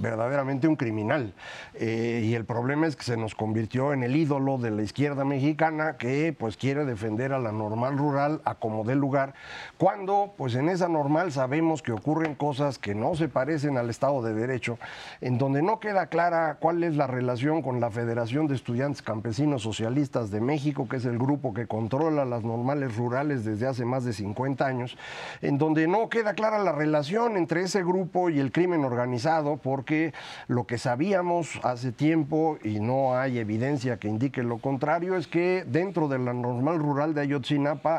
verdaderamente 0.00 0.66
un 0.66 0.74
criminal. 0.74 1.34
y 1.80 2.34
el 2.34 2.44
problema 2.44 2.88
es 2.88 2.96
que 2.96 3.04
se 3.04 3.16
nos 3.16 3.36
convirtió 3.36 3.92
en 3.92 4.02
el 4.02 4.16
ídolo 4.16 4.58
de 4.58 4.72
la 4.72 4.82
izquierda 4.82 5.24
mexicana 5.24 5.96
que 5.98 6.34
pues 6.36 6.56
quiere 6.56 6.84
defender 6.84 7.32
a 7.32 7.38
la 7.38 7.52
normal 7.60 7.96
rural 7.96 8.40
a 8.44 8.54
como 8.56 8.84
lugar, 8.94 9.34
cuando 9.78 10.32
pues 10.36 10.54
en 10.54 10.68
esa 10.68 10.88
normal 10.88 11.32
sabemos 11.32 11.82
que 11.82 11.92
ocurren 11.92 12.34
cosas 12.34 12.78
que 12.78 12.94
no 12.94 13.14
se 13.14 13.28
parecen 13.28 13.76
al 13.76 13.90
Estado 13.90 14.22
de 14.22 14.34
Derecho, 14.34 14.78
en 15.20 15.38
donde 15.38 15.62
no 15.62 15.80
queda 15.80 16.06
clara 16.06 16.56
cuál 16.60 16.82
es 16.82 16.96
la 16.96 17.06
relación 17.06 17.62
con 17.62 17.80
la 17.80 17.90
Federación 17.90 18.46
de 18.46 18.54
Estudiantes 18.54 19.02
Campesinos 19.02 19.62
Socialistas 19.62 20.30
de 20.30 20.40
México, 20.40 20.88
que 20.88 20.96
es 20.96 21.04
el 21.04 21.18
grupo 21.18 21.54
que 21.54 21.66
controla 21.66 22.24
las 22.24 22.42
normales 22.42 22.96
rurales 22.96 23.44
desde 23.44 23.66
hace 23.66 23.84
más 23.84 24.04
de 24.04 24.12
50 24.12 24.66
años, 24.66 24.96
en 25.42 25.58
donde 25.58 25.86
no 25.86 26.08
queda 26.08 26.34
clara 26.34 26.58
la 26.58 26.72
relación 26.72 27.36
entre 27.36 27.62
ese 27.62 27.82
grupo 27.82 28.30
y 28.30 28.40
el 28.40 28.52
crimen 28.52 28.84
organizado, 28.84 29.58
porque 29.58 30.12
lo 30.48 30.66
que 30.66 30.78
sabíamos 30.78 31.60
hace 31.62 31.92
tiempo 31.92 32.58
y 32.64 32.80
no 32.80 33.16
hay 33.16 33.38
evidencia 33.38 33.98
que 33.98 34.08
indique 34.08 34.42
lo 34.42 34.58
contrario 34.58 35.16
es 35.16 35.26
que 35.26 35.64
dentro 35.66 36.08
de 36.08 36.18
la 36.18 36.32
normal 36.32 36.78
rural 36.78 37.14
de 37.14 37.22
Ayotzinapa 37.22 37.49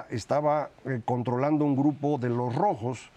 estaba 0.09 0.69
eh, 0.85 1.01
controlando 1.03 1.65
un 1.65 1.75
grupo 1.75 2.17
de 2.17 2.29
los 2.29 2.55
rojos, 2.55 3.09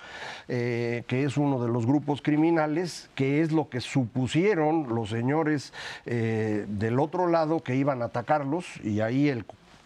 eh, 0.48 1.04
que 1.06 1.24
es 1.24 1.36
uno 1.36 1.62
de 1.62 1.70
los 1.70 1.86
grupos 1.86 2.22
criminales, 2.22 3.10
que 3.14 3.40
es 3.40 3.52
lo 3.52 3.68
que 3.68 3.80
supusieron 3.80 4.94
los 4.94 5.10
señores 5.10 5.72
eh, 6.06 6.66
del 6.68 6.98
otro 6.98 7.26
lado 7.26 7.60
que 7.60 7.76
iban 7.76 8.02
a 8.02 8.06
atacarlos, 8.06 8.64
y 8.82 9.00
ahí 9.00 9.28
el 9.28 9.44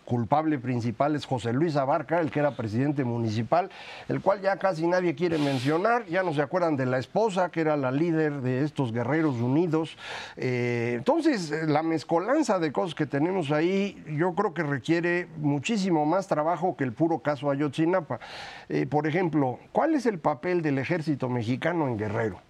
culpable 0.09 0.59
principal 0.59 1.15
es 1.15 1.27
José 1.27 1.53
Luis 1.53 1.77
Abarca, 1.77 2.19
el 2.21 2.31
que 2.31 2.41
era 2.41 2.53
presidente 2.53 3.05
municipal, 3.05 3.69
el 4.09 4.23
cual 4.23 4.41
ya 4.41 4.57
casi 4.57 4.87
nadie 4.87 5.15
quiere 5.15 5.37
mencionar, 5.37 6.07
ya 6.07 6.23
no 6.23 6.33
se 6.33 6.41
acuerdan 6.41 6.77
de 6.77 6.87
la 6.87 6.99
esposa, 6.99 7.51
que 7.51 7.61
era 7.61 7.77
la 7.77 7.93
líder 7.93 8.41
de 8.41 8.65
estos 8.65 8.91
guerreros 8.91 9.35
unidos. 9.37 9.99
Eh, 10.39 10.95
entonces, 10.97 11.51
la 11.69 11.83
mezcolanza 11.83 12.59
de 12.59 12.73
cosas 12.73 12.95
que 12.95 13.05
tenemos 13.05 13.53
ahí, 13.53 14.03
yo 14.09 14.35
creo 14.35 14.55
que 14.55 14.63
requiere 14.63 15.29
muchísimo 15.37 16.07
más 16.07 16.27
trabajo 16.27 16.75
que 16.75 16.85
el 16.85 16.95
puro 16.95 17.19
caso 17.19 17.51
Ayotzinapa. 17.51 18.19
Eh, 18.71 18.87
por 18.87 19.07
ejemplo, 19.07 19.59
¿cuál 19.73 19.95
es 19.95 20.07
el 20.07 20.19
papel 20.19 20.63
del 20.63 20.79
ejército 20.79 21.29
mexicano 21.29 21.87
en 21.87 21.99
Guerrero? 21.99 22.48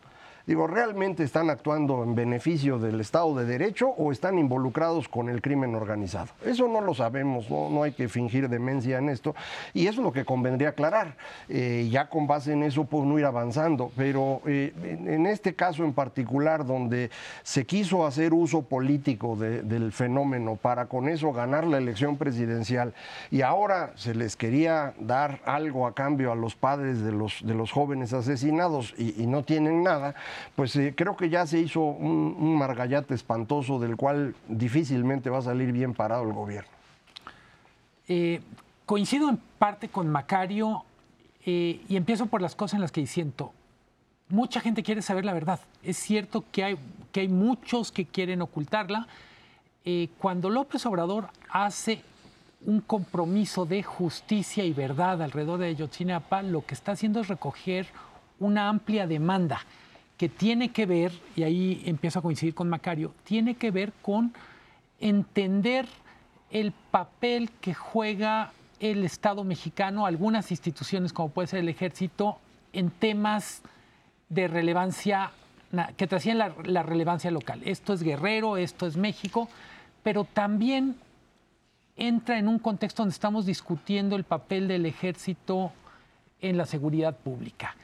Digo, 0.49 0.67
¿realmente 0.67 1.25
están 1.25 1.51
actuando 1.51 2.03
en 2.03 2.15
beneficio 2.15 2.79
del 2.79 3.03
Estado 3.03 3.35
de 3.35 3.45
Derecho 3.45 3.91
o 3.91 4.13
están 4.13 4.39
involucrados 4.39 5.07
con 5.07 5.29
el 5.29 5.43
crimen 5.43 5.75
organizado? 5.75 6.29
Eso 6.43 6.67
no 6.69 6.81
lo 6.81 6.95
sabemos, 6.95 7.51
no, 7.51 7.83
hay 7.83 7.93
que 7.93 8.09
fingir 8.09 8.49
demencia 8.49 8.97
en 8.97 9.11
esto. 9.11 9.35
Y 9.75 9.89
eso 9.89 10.01
es 10.01 10.05
lo 10.05 10.11
que 10.11 10.25
convendría 10.25 10.71
aclarar. 10.71 11.17
Eh, 11.51 11.87
ya 11.93 12.09
con 12.09 12.27
base 12.27 12.55
en 12.55 12.63
eso, 12.63 12.85
pues 12.85 13.05
no 13.05 13.19
ir 13.19 13.27
avanzando. 13.27 13.93
Pero 13.95 14.41
eh, 14.47 14.73
en 15.05 15.27
este 15.27 15.55
caso 15.55 15.85
en 15.85 15.93
particular, 15.93 16.65
donde 16.65 17.11
se 17.43 17.67
quiso 17.67 18.07
hacer 18.07 18.33
uso 18.33 18.63
político 18.63 19.37
del 19.37 19.93
fenómeno 19.93 20.57
para 20.57 20.87
con 20.87 21.11
eso 21.11 21.31
ganar 21.31 21.67
la 21.67 21.77
elección 21.77 22.17
presidencial 22.17 22.95
y 23.31 23.43
ahora 23.43 23.93
se 23.97 24.15
les 24.15 24.35
quería 24.35 24.95
dar 24.99 25.41
algo 25.45 25.87
a 25.87 25.95
cambio 25.95 26.33
a 26.33 26.35
los 26.35 26.55
padres 26.55 27.03
de 27.03 27.13
los, 27.13 27.45
de 27.45 27.53
los 27.53 27.71
jóvenes 27.71 28.15
asesinados 28.15 28.95
y 28.97 29.27
no 29.27 29.45
tienen 29.45 29.83
nada, 29.83 30.15
pues 30.55 30.74
eh, 30.77 30.94
creo 30.96 31.16
que 31.16 31.29
ya 31.29 31.46
se 31.46 31.59
hizo 31.59 31.81
un, 31.81 32.57
margallate 32.57 33.14
espantoso 33.14 33.79
del 33.79 33.96
cual 33.96 34.35
difícilmente 34.48 35.31
va 35.31 35.38
a 35.38 35.42
salir 35.42 35.72
bien 35.72 35.94
parado 35.94 36.24
el 36.24 36.33
gobierno. 36.33 36.70
Eh, 38.09 38.40
coincido 38.87 39.29
en 39.29 39.38
parte 39.59 39.88
con 39.88 40.09
Macario 40.09 40.85
eh, 41.44 41.81
y 41.88 41.96
empiezo 41.96 42.27
por 42.27 42.40
las 42.40 42.55
cosas 42.55 42.74
en 42.74 42.81
las 42.81 42.92
que 42.92 43.07
siento. 43.07 43.53
Mucha 44.29 44.61
gente 44.61 44.83
quiere 44.83 45.03
saber 45.03 45.24
la 45.24 45.33
verdad. 45.33 45.61
Es 45.83 45.96
cierto 45.96 46.44
que 46.51 46.64
hay, 46.64 46.79
que 47.12 47.20
hay 47.20 47.29
muchos 47.29 47.92
que 47.92 48.05
quieren 48.05 48.42
ocultarla. 48.42 49.07
cuando 50.18 50.51
López 50.51 50.85
Obrador 50.85 51.29
hace 51.51 52.03
un 52.66 52.81
compromiso 52.81 53.64
de 53.64 53.83
justicia 53.83 54.64
y 54.64 54.72
verdad 54.72 55.22
alrededor 55.22 55.61
de 55.61 55.68
Ayotzinapa, 55.68 56.42
lo 56.42 56.66
que 56.66 56.74
está 56.74 56.92
haciendo 56.92 57.20
es 57.20 57.29
recoger 57.29 57.87
una 58.40 58.68
amplia 58.68 59.07
demanda 59.07 59.61
que 60.19 60.29
tiene 60.29 60.71
que 60.71 60.85
ver, 60.85 61.13
y 61.37 61.45
ahí 61.45 61.83
empiezo 61.87 62.19
a 62.19 62.23
coincidir 62.23 62.55
con 62.55 62.69
Macario, 62.69 63.15
tiene 63.23 63.55
que 63.55 63.71
ver 63.71 63.93
con 64.03 64.35
entender 65.01 65.87
el 66.51 66.73
papel 66.73 67.51
que 67.61 67.73
juega 67.73 68.53
el 68.81 69.05
Estado 69.05 69.45
mexicano, 69.45 70.07
algunas 70.07 70.51
instituciones 70.51 71.13
como 71.13 71.31
puede 71.31 71.47
ser 71.47 71.61
el 71.61 71.69
ejército, 71.69 72.39
en 72.73 72.91
temas 72.91 73.63
de 74.29 74.49
relevancia, 74.49 75.31
que 75.97 76.07
trascienden 76.09 76.53
la, 76.65 76.83
relevancia 76.83 77.31
local. 77.31 77.61
Esto 77.65 77.93
es 77.93 78.03
Guerrero, 78.03 78.57
esto 78.57 78.87
es 78.87 78.97
México, 78.97 79.49
pero 80.03 80.25
también 80.25 80.97
entra 81.97 82.39
en 82.39 82.49
un 82.49 82.59
contexto 82.59 83.03
donde 83.03 83.13
estamos 83.13 83.47
discutiendo 83.47 84.17
el 84.17 84.25
papel 84.25 84.67
del 84.67 84.85
ejército 84.87 85.73
en 86.41 86.57
la 86.57 86.67
seguridad 86.67 87.17
pública. 87.17 87.77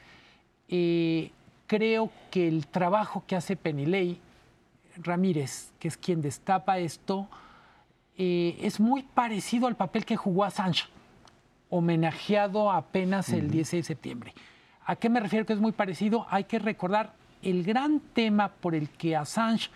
Eh, 0.67 1.31
creo 1.67 2.11
que 2.31 2.47
el 2.47 2.67
trabajo 2.67 3.23
que 3.25 3.35
hace 3.35 3.55
Penilei 3.55 4.19
Ramírez, 4.97 5.71
que 5.79 5.87
es 5.87 5.97
quien 5.97 6.21
destapa 6.21 6.79
esto, 6.79 7.27
eh, 8.17 8.57
es 8.61 8.79
muy 8.79 9.03
parecido 9.03 9.67
al 9.67 9.75
papel 9.75 10.05
que 10.05 10.15
jugó 10.15 10.43
Assange, 10.43 10.85
homenajeado 11.69 12.71
apenas 12.71 13.29
el 13.29 13.49
16 13.51 13.83
de 13.83 13.87
septiembre. 13.87 14.33
¿A 14.85 14.95
qué 14.95 15.09
me 15.09 15.19
refiero 15.19 15.45
que 15.45 15.53
es 15.53 15.59
muy 15.59 15.71
parecido? 15.71 16.27
Hay 16.29 16.45
que 16.45 16.59
recordar 16.59 17.13
el 17.41 17.63
gran 17.63 17.99
tema 17.99 18.49
por 18.49 18.75
el 18.75 18.89
que 18.89 19.15
Assange 19.15 19.69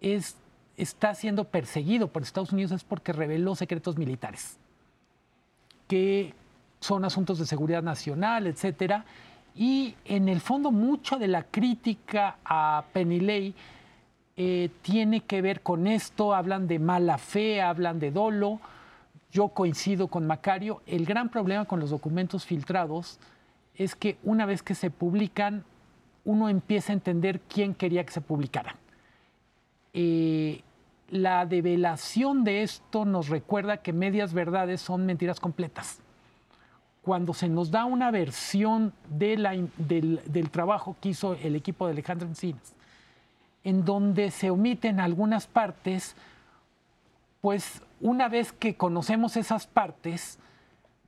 es, 0.00 0.36
está 0.76 1.14
siendo 1.14 1.44
perseguido 1.44 2.08
por 2.08 2.22
Estados 2.22 2.52
Unidos 2.52 2.72
es 2.72 2.84
porque 2.84 3.12
reveló 3.12 3.54
secretos 3.54 3.96
militares, 3.96 4.58
que 5.86 6.34
son 6.80 7.04
asuntos 7.04 7.38
de 7.38 7.46
seguridad 7.46 7.82
nacional, 7.82 8.46
etcétera 8.46 9.04
y 9.58 9.96
en 10.04 10.28
el 10.28 10.40
fondo 10.40 10.70
mucho 10.70 11.18
de 11.18 11.26
la 11.26 11.42
crítica 11.42 12.36
a 12.44 12.84
Penilei 12.92 13.52
eh, 14.36 14.70
tiene 14.82 15.22
que 15.22 15.42
ver 15.42 15.62
con 15.62 15.88
esto, 15.88 16.32
hablan 16.32 16.68
de 16.68 16.78
mala 16.78 17.18
fe, 17.18 17.60
hablan 17.60 17.98
de 17.98 18.12
dolo. 18.12 18.60
Yo 19.32 19.48
coincido 19.48 20.06
con 20.06 20.28
Macario, 20.28 20.80
el 20.86 21.04
gran 21.04 21.28
problema 21.28 21.64
con 21.64 21.80
los 21.80 21.90
documentos 21.90 22.46
filtrados 22.46 23.18
es 23.74 23.96
que 23.96 24.16
una 24.22 24.46
vez 24.46 24.62
que 24.62 24.76
se 24.76 24.92
publican, 24.92 25.64
uno 26.24 26.48
empieza 26.48 26.92
a 26.92 26.94
entender 26.94 27.40
quién 27.40 27.74
quería 27.74 28.06
que 28.06 28.12
se 28.12 28.20
publicaran. 28.20 28.76
Eh, 29.92 30.62
la 31.10 31.46
develación 31.46 32.44
de 32.44 32.62
esto 32.62 33.04
nos 33.04 33.28
recuerda 33.28 33.78
que 33.78 33.92
medias 33.92 34.32
verdades 34.32 34.80
son 34.80 35.04
mentiras 35.04 35.40
completas 35.40 36.00
cuando 37.08 37.32
se 37.32 37.48
nos 37.48 37.70
da 37.70 37.86
una 37.86 38.10
versión 38.10 38.92
de 39.08 39.38
la, 39.38 39.56
del, 39.78 40.20
del, 40.26 40.50
trabajo 40.50 40.94
que 41.00 41.08
hizo 41.08 41.32
el 41.36 41.56
equipo 41.56 41.86
de 41.86 41.92
Alejandro 41.92 42.28
Encinas, 42.28 42.74
en 43.64 43.82
donde 43.86 44.30
se 44.30 44.50
omiten 44.50 45.00
algunas 45.00 45.46
partes, 45.46 46.14
pues 47.40 47.80
una 48.02 48.28
vez 48.28 48.52
que 48.52 48.74
conocemos 48.74 49.38
esas 49.38 49.66
partes, 49.66 50.38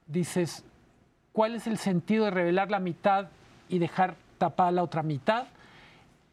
dices, 0.06 0.64
¿cuál 1.34 1.54
es 1.54 1.66
el 1.66 1.76
sentido 1.76 2.24
de 2.24 2.30
revelar 2.30 2.70
la 2.70 2.80
mitad 2.80 3.28
y 3.68 3.78
dejar 3.78 4.14
tapada 4.38 4.70
la 4.70 4.82
otra 4.82 5.02
mitad? 5.02 5.48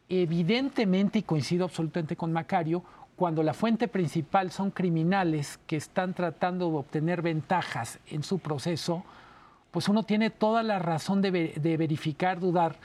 Evidentemente, 0.08 1.20
y 1.20 1.24
coincido 1.24 1.66
absolutamente 1.66 2.16
con 2.16 2.32
Macario, 2.32 2.86
cuando 3.18 3.44
la 3.44 3.54
fuente 3.54 3.90
principal 3.90 4.50
son 4.50 4.72
criminales 4.72 5.60
que 5.68 5.76
están 5.76 6.14
tratando 6.14 6.70
de 6.70 6.78
obtener 6.78 7.22
ventajas 7.22 8.00
en 8.08 8.24
su 8.24 8.40
proceso, 8.40 9.04
pues 9.72 9.88
uno 9.90 10.04
tiene 10.04 10.30
toda 10.30 10.64
la 10.64 10.80
razón 10.80 11.22
de, 11.22 11.54
de, 11.56 11.78
verificar, 11.78 12.40
dudar. 12.40 12.76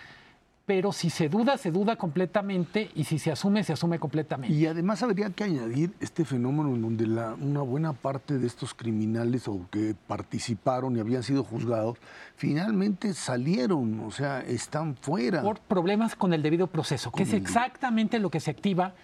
Pero 0.64 0.92
si 0.92 1.10
se 1.10 1.28
duda, 1.28 1.58
se 1.58 1.72
duda 1.72 1.96
completamente 1.96 2.90
y 2.94 3.04
si 3.04 3.18
se 3.18 3.32
asume, 3.32 3.64
se 3.64 3.72
asume 3.72 3.98
completamente. 3.98 4.54
Y 4.54 4.66
además 4.66 5.02
habría 5.02 5.28
que 5.30 5.42
añadir 5.42 5.92
este 5.98 6.24
fenómeno 6.24 6.74
en 6.74 6.82
donde 6.82 7.06
la, 7.06 7.34
una 7.34 7.62
buena 7.62 7.92
parte 7.92 8.38
de 8.38 8.46
estos 8.46 8.72
criminales 8.72 9.48
o 9.48 9.66
que 9.70 9.96
participaron 10.06 10.96
y 10.96 11.00
habían 11.00 11.24
sido 11.24 11.42
juzgados, 11.42 11.98
finalmente 12.36 13.12
salieron, 13.12 14.00
o 14.00 14.12
sea, 14.12 14.40
están 14.40 14.94
fuera. 14.94 15.42
Por 15.42 15.58
problemas 15.58 16.14
con 16.14 16.32
el 16.32 16.42
debido 16.42 16.68
proceso, 16.68 17.10
que 17.10 17.24
es 17.24 17.32
exactamente 17.32 18.20
lo 18.20 18.30
que 18.30 18.38
se 18.38 18.52
activa 18.52 18.94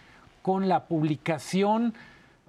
con 0.42 0.68
la 0.68 0.84
publicación 0.84 1.92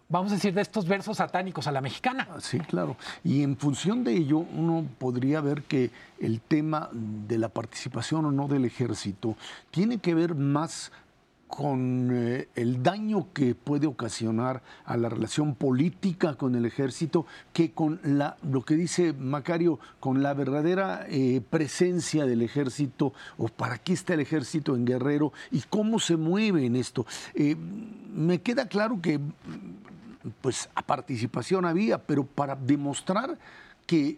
vamos 0.10 0.32
a 0.32 0.36
decir, 0.36 0.54
de 0.54 0.62
estos 0.62 0.88
versos 0.88 1.18
satánicos 1.18 1.68
a 1.68 1.72
la 1.72 1.82
mexicana. 1.82 2.28
Sí, 2.40 2.60
claro. 2.60 2.98
Y 3.24 3.44
en 3.44 3.56
función 3.56 4.04
de 4.04 4.14
ello, 4.14 4.40
uno 4.40 4.86
podría 4.98 5.40
ver 5.40 5.64
que 5.64 5.92
el 6.20 6.42
tema 6.42 6.90
de 6.92 7.38
la 7.38 7.50
participación 7.50 8.26
o 8.26 8.32
no 8.32 8.48
del 8.48 8.66
ejército 8.66 9.38
tiene 9.72 10.00
que 10.00 10.16
ver 10.16 10.36
más 10.36 10.92
con 11.50 12.12
eh, 12.14 12.48
el 12.56 12.84
daño 12.84 13.34
que 13.34 13.56
puede 13.56 13.88
ocasionar 13.88 14.62
a 14.86 14.96
la 14.98 15.10
relación 15.10 15.56
política 15.56 16.36
con 16.36 16.54
el 16.54 16.64
ejército 16.64 17.26
que 17.54 17.72
con 17.72 18.00
la, 18.04 18.38
lo 18.44 18.62
que 18.62 18.76
dice 18.76 19.14
Macario, 19.14 19.80
con 20.00 20.22
la 20.22 20.36
verdadera 20.36 21.08
eh, 21.10 21.42
presencia 21.50 22.28
del 22.28 22.44
ejército 22.44 23.14
o 23.38 23.48
para 23.48 23.80
qué 23.80 23.94
está 23.94 24.14
el 24.14 24.20
ejército 24.20 24.76
en 24.76 24.86
Guerrero 24.86 25.34
y 25.50 25.62
cómo 25.62 26.00
se 26.00 26.18
mueve 26.18 26.68
en 26.68 26.76
esto. 26.76 27.08
Eh, 27.34 27.56
me 28.14 28.42
queda 28.42 28.68
claro 28.68 29.00
que 29.02 29.20
pues 30.42 30.70
a 30.76 30.82
participación 30.82 31.66
había, 31.66 32.00
pero 32.00 32.26
para 32.26 32.56
demostrar 32.56 33.38
que 33.86 34.18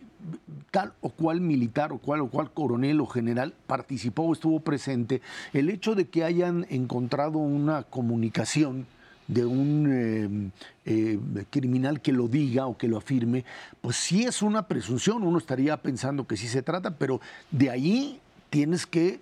tal 0.69 0.93
o 1.01 1.09
cual 1.09 1.39
militar 1.39 1.93
o 1.93 1.97
cual 1.97 2.21
o 2.21 2.29
cual 2.29 2.51
coronel 2.51 2.99
o 2.99 3.05
general 3.05 3.53
participó 3.67 4.23
o 4.23 4.33
estuvo 4.33 4.59
presente, 4.59 5.21
el 5.53 5.69
hecho 5.69 5.95
de 5.95 6.09
que 6.09 6.23
hayan 6.23 6.65
encontrado 6.69 7.37
una 7.39 7.83
comunicación 7.83 8.85
de 9.27 9.45
un 9.45 9.87
eh, 9.89 10.51
eh, 10.85 11.19
criminal 11.49 12.01
que 12.01 12.11
lo 12.11 12.27
diga 12.27 12.65
o 12.67 12.77
que 12.77 12.89
lo 12.89 12.97
afirme, 12.97 13.45
pues 13.79 13.95
sí 13.95 14.23
es 14.23 14.41
una 14.41 14.67
presunción, 14.67 15.23
uno 15.23 15.37
estaría 15.37 15.77
pensando 15.77 16.27
que 16.27 16.35
sí 16.35 16.49
se 16.49 16.61
trata, 16.61 16.97
pero 16.97 17.21
de 17.49 17.69
ahí 17.69 18.19
tienes 18.49 18.85
que 18.85 19.21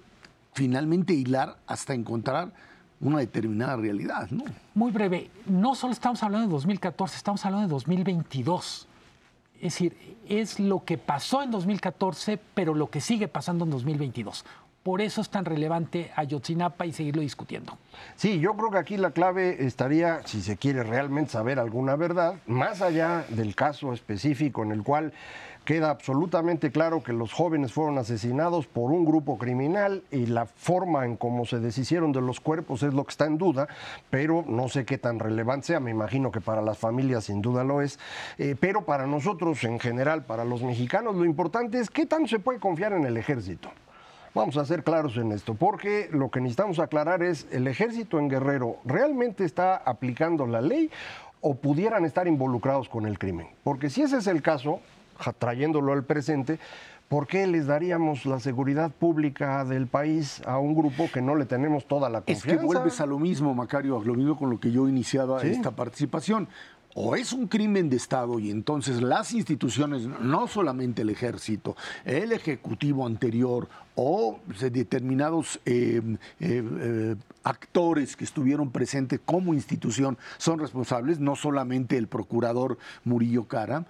finalmente 0.54 1.14
hilar 1.14 1.58
hasta 1.68 1.94
encontrar 1.94 2.52
una 3.02 3.20
determinada 3.20 3.76
realidad, 3.76 4.30
¿no? 4.30 4.44
Muy 4.74 4.92
breve, 4.92 5.30
no 5.46 5.76
solo 5.76 5.94
estamos 5.94 6.22
hablando 6.24 6.48
de 6.48 6.54
2014, 6.54 7.18
estamos 7.18 7.46
hablando 7.46 7.68
de 7.68 7.72
2022. 7.72 8.88
Es 9.56 9.62
decir, 9.62 10.18
es 10.28 10.60
lo 10.60 10.84
que 10.86 10.98
pasó 10.98 11.42
en 11.42 11.52
2014, 11.52 12.40
pero 12.54 12.74
lo 12.74 12.90
que 12.90 13.02
sigue 13.02 13.28
pasando 13.28 13.66
en 13.66 13.72
2022. 13.72 14.46
Por 14.84 15.02
eso 15.02 15.20
es 15.20 15.30
tan 15.30 15.44
relevante 15.44 16.12
Ayotzinapa 16.16 16.86
y 16.86 16.94
seguirlo 16.94 17.22
discutiendo. 17.22 17.78
Sí, 18.16 18.40
yo 18.40 18.56
creo 18.56 18.72
que 18.72 18.78
aquí 18.78 18.96
la 18.96 19.12
clave 19.12 19.66
estaría, 19.66 20.26
si 20.26 20.42
se 20.42 20.56
quiere 20.56 20.84
realmente 20.84 21.32
saber 21.32 21.60
alguna 21.60 21.98
verdad, 21.98 22.36
más 22.48 22.82
allá 22.82 23.26
del 23.30 23.56
caso 23.56 23.92
específico 23.92 24.64
en 24.64 24.72
el 24.72 24.84
cual 24.84 25.12
queda 25.70 25.92
absolutamente 25.92 26.72
claro 26.72 27.04
que 27.04 27.14
los 27.14 27.32
jóvenes 27.32 27.74
fueron 27.74 28.00
asesinados 28.00 28.66
por 28.66 28.92
un 28.92 29.06
grupo 29.06 29.38
criminal 29.38 30.02
y 30.10 30.26
la 30.26 30.48
forma 30.48 31.06
en 31.06 31.16
cómo 31.16 31.46
se 31.46 31.60
deshicieron 31.60 32.12
de 32.12 32.22
los 32.22 32.40
cuerpos 32.40 32.82
es 32.82 32.92
lo 32.92 33.04
que 33.04 33.12
está 33.12 33.28
en 33.28 33.38
duda, 33.38 33.68
pero 34.10 34.44
no 34.48 34.68
sé 34.68 34.84
qué 34.84 34.98
tan 34.98 35.20
relevante 35.20 35.68
sea, 35.68 35.80
me 35.80 35.92
imagino 35.92 36.32
que 36.32 36.42
para 36.42 36.64
las 36.64 36.80
familias 36.80 37.26
sin 37.26 37.44
duda 37.44 37.64
lo 37.64 37.84
es, 37.84 38.00
eh, 38.40 38.56
pero 38.60 38.84
para 38.84 39.06
nosotros 39.06 39.64
en 39.64 39.80
general, 39.80 40.26
para 40.26 40.44
los 40.44 40.64
mexicanos, 40.64 41.16
lo 41.16 41.24
importante 41.24 41.80
es 41.80 41.92
qué 41.92 42.08
tanto 42.08 42.30
se 42.30 42.40
puede 42.40 42.60
confiar 42.60 42.94
en 42.94 43.06
el 43.06 43.16
ejército. 43.16 43.70
Vamos 44.34 44.58
a 44.58 44.66
ser 44.66 44.84
claros 44.84 45.18
en 45.18 45.32
esto, 45.34 45.54
porque 45.54 46.10
lo 46.12 46.32
que 46.32 46.42
necesitamos 46.42 46.80
aclarar 46.80 47.22
es, 47.22 47.46
¿el 47.52 47.68
ejército 47.68 48.18
en 48.18 48.28
Guerrero 48.28 48.78
realmente 48.86 49.46
está 49.46 49.76
aplicando 49.78 50.48
la 50.48 50.62
ley 50.62 50.90
o 51.42 51.54
pudieran 51.54 52.06
estar 52.06 52.28
involucrados 52.28 52.90
con 52.90 53.06
el 53.06 53.20
crimen? 53.20 53.50
Porque 53.64 53.92
si 53.92 54.02
ese 54.02 54.18
es 54.18 54.26
el 54.26 54.42
caso, 54.42 54.80
trayéndolo 55.38 55.94
al 55.94 56.04
presente, 56.04 56.60
¿por 57.08 57.28
qué 57.28 57.48
les 57.48 57.68
daríamos 57.68 58.26
la 58.26 58.40
seguridad 58.40 58.92
pública 58.92 59.66
del 59.66 59.88
país 59.88 60.42
a 60.46 60.60
un 60.60 60.76
grupo 60.76 61.10
que 61.12 61.22
no 61.22 61.36
le 61.36 61.46
tenemos 61.46 61.88
toda 61.88 62.10
la 62.10 62.22
confianza? 62.22 62.48
Es 62.52 62.58
que 62.58 62.66
vuelves 62.66 63.02
a 63.02 63.06
lo 63.06 63.20
mismo, 63.20 63.54
Macario, 63.54 64.00
a 64.00 64.04
lo 64.04 64.14
mismo 64.16 64.38
con 64.38 64.50
lo 64.50 64.60
que 64.60 64.72
yo 64.72 64.88
iniciaba 64.88 65.42
esta 65.42 65.72
participación. 65.72 66.48
O 66.96 67.16
es 67.16 67.34
un 67.34 67.48
crimen 67.48 67.90
de 67.90 67.98
Estado 67.98 68.40
y 68.40 68.50
entonces 68.50 69.02
las 69.02 69.32
instituciones, 69.32 70.08
no 70.08 70.48
solamente 70.48 71.04
el 71.04 71.12
ejército, 71.12 71.76
el 72.04 72.32
ejecutivo 72.32 73.06
anterior 73.06 73.70
o 73.94 74.40
determinados 74.72 75.60
eh, 75.66 76.02
eh, 76.40 76.64
eh, 76.64 77.16
actores 77.44 78.16
que 78.16 78.24
estuvieron 78.24 78.72
presentes 78.72 79.20
como 79.24 79.54
institución 79.54 80.18
son 80.38 80.60
responsables, 80.60 81.20
no 81.20 81.36
solamente 81.36 81.96
el 81.96 82.08
procurador 82.08 82.80
Murillo 83.04 83.44
Cara, 83.46 83.86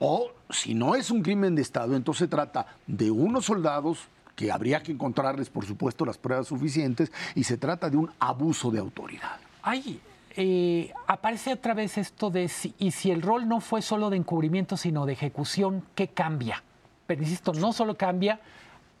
o 0.00 0.32
si 0.48 0.74
no 0.74 0.96
es 0.96 1.10
un 1.10 1.22
crimen 1.22 1.54
de 1.54 1.62
Estado, 1.62 1.94
entonces 1.94 2.20
se 2.20 2.28
trata 2.28 2.66
de 2.86 3.10
unos 3.10 3.44
soldados 3.44 4.08
que 4.34 4.50
habría 4.50 4.82
que 4.82 4.92
encontrarles, 4.92 5.50
por 5.50 5.66
supuesto, 5.66 6.06
las 6.06 6.16
pruebas 6.16 6.48
suficientes, 6.48 7.12
y 7.34 7.44
se 7.44 7.58
trata 7.58 7.90
de 7.90 7.98
un 7.98 8.10
abuso 8.18 8.70
de 8.70 8.78
autoridad. 8.78 9.38
Ay, 9.62 10.00
eh, 10.34 10.92
aparece 11.06 11.52
otra 11.52 11.74
vez 11.74 11.98
esto 11.98 12.30
de 12.30 12.48
si, 12.48 12.74
y 12.78 12.92
si 12.92 13.10
el 13.10 13.20
rol 13.20 13.46
no 13.46 13.60
fue 13.60 13.82
solo 13.82 14.08
de 14.08 14.16
encubrimiento, 14.16 14.78
sino 14.78 15.04
de 15.04 15.12
ejecución, 15.12 15.84
¿qué 15.94 16.08
cambia? 16.08 16.62
Pero 17.06 17.22
insisto, 17.22 17.52
no 17.52 17.74
solo 17.74 17.98
cambia 17.98 18.40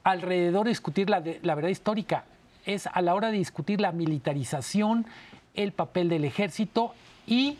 alrededor 0.04 0.64
de 0.64 0.70
discutir 0.70 1.08
la, 1.08 1.22
la 1.42 1.54
verdad 1.54 1.70
histórica, 1.70 2.24
es 2.66 2.86
a 2.86 3.00
la 3.00 3.14
hora 3.14 3.30
de 3.30 3.38
discutir 3.38 3.80
la 3.80 3.92
militarización, 3.92 5.06
el 5.54 5.72
papel 5.72 6.10
del 6.10 6.26
ejército 6.26 6.92
y 7.26 7.56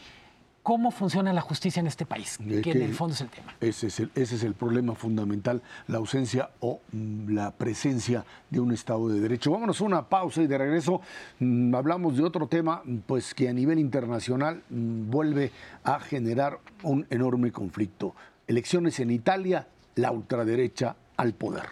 cómo 0.62 0.90
funciona 0.90 1.32
la 1.32 1.40
justicia 1.40 1.80
en 1.80 1.86
este 1.86 2.06
país, 2.06 2.38
que, 2.38 2.70
en 2.70 2.82
el 2.82 2.94
fondo 2.94 3.14
es 3.14 3.20
el 3.20 3.28
tema. 3.28 3.54
Ese 3.60 3.86
es 3.86 4.00
el, 4.00 4.10
ese 4.14 4.36
es 4.36 4.44
el 4.44 4.54
problema 4.54 4.94
fundamental, 4.94 5.62
la 5.86 5.98
ausencia 5.98 6.50
o 6.60 6.80
mm, 6.92 7.32
la 7.32 7.52
presencia 7.52 8.24
de 8.50 8.60
un 8.60 8.72
Estado 8.72 9.08
de 9.08 9.20
Derecho. 9.20 9.50
Vámonos 9.50 9.80
a 9.80 9.84
una 9.84 10.08
pausa 10.08 10.42
y 10.42 10.46
de 10.46 10.58
regreso 10.58 11.00
mm, 11.38 11.74
hablamos 11.74 12.16
de 12.16 12.24
otro 12.24 12.46
tema 12.46 12.82
pues 13.06 13.34
que 13.34 13.48
a 13.48 13.52
nivel 13.52 13.78
internacional 13.78 14.62
mm, 14.68 15.10
vuelve 15.10 15.52
a 15.84 15.98
generar 16.00 16.58
un 16.82 17.06
enorme 17.10 17.52
conflicto. 17.52 18.14
Elecciones 18.46 19.00
en 19.00 19.10
Italia, 19.10 19.66
la 19.94 20.10
ultraderecha 20.10 20.96
al 21.16 21.34
poder. 21.34 21.66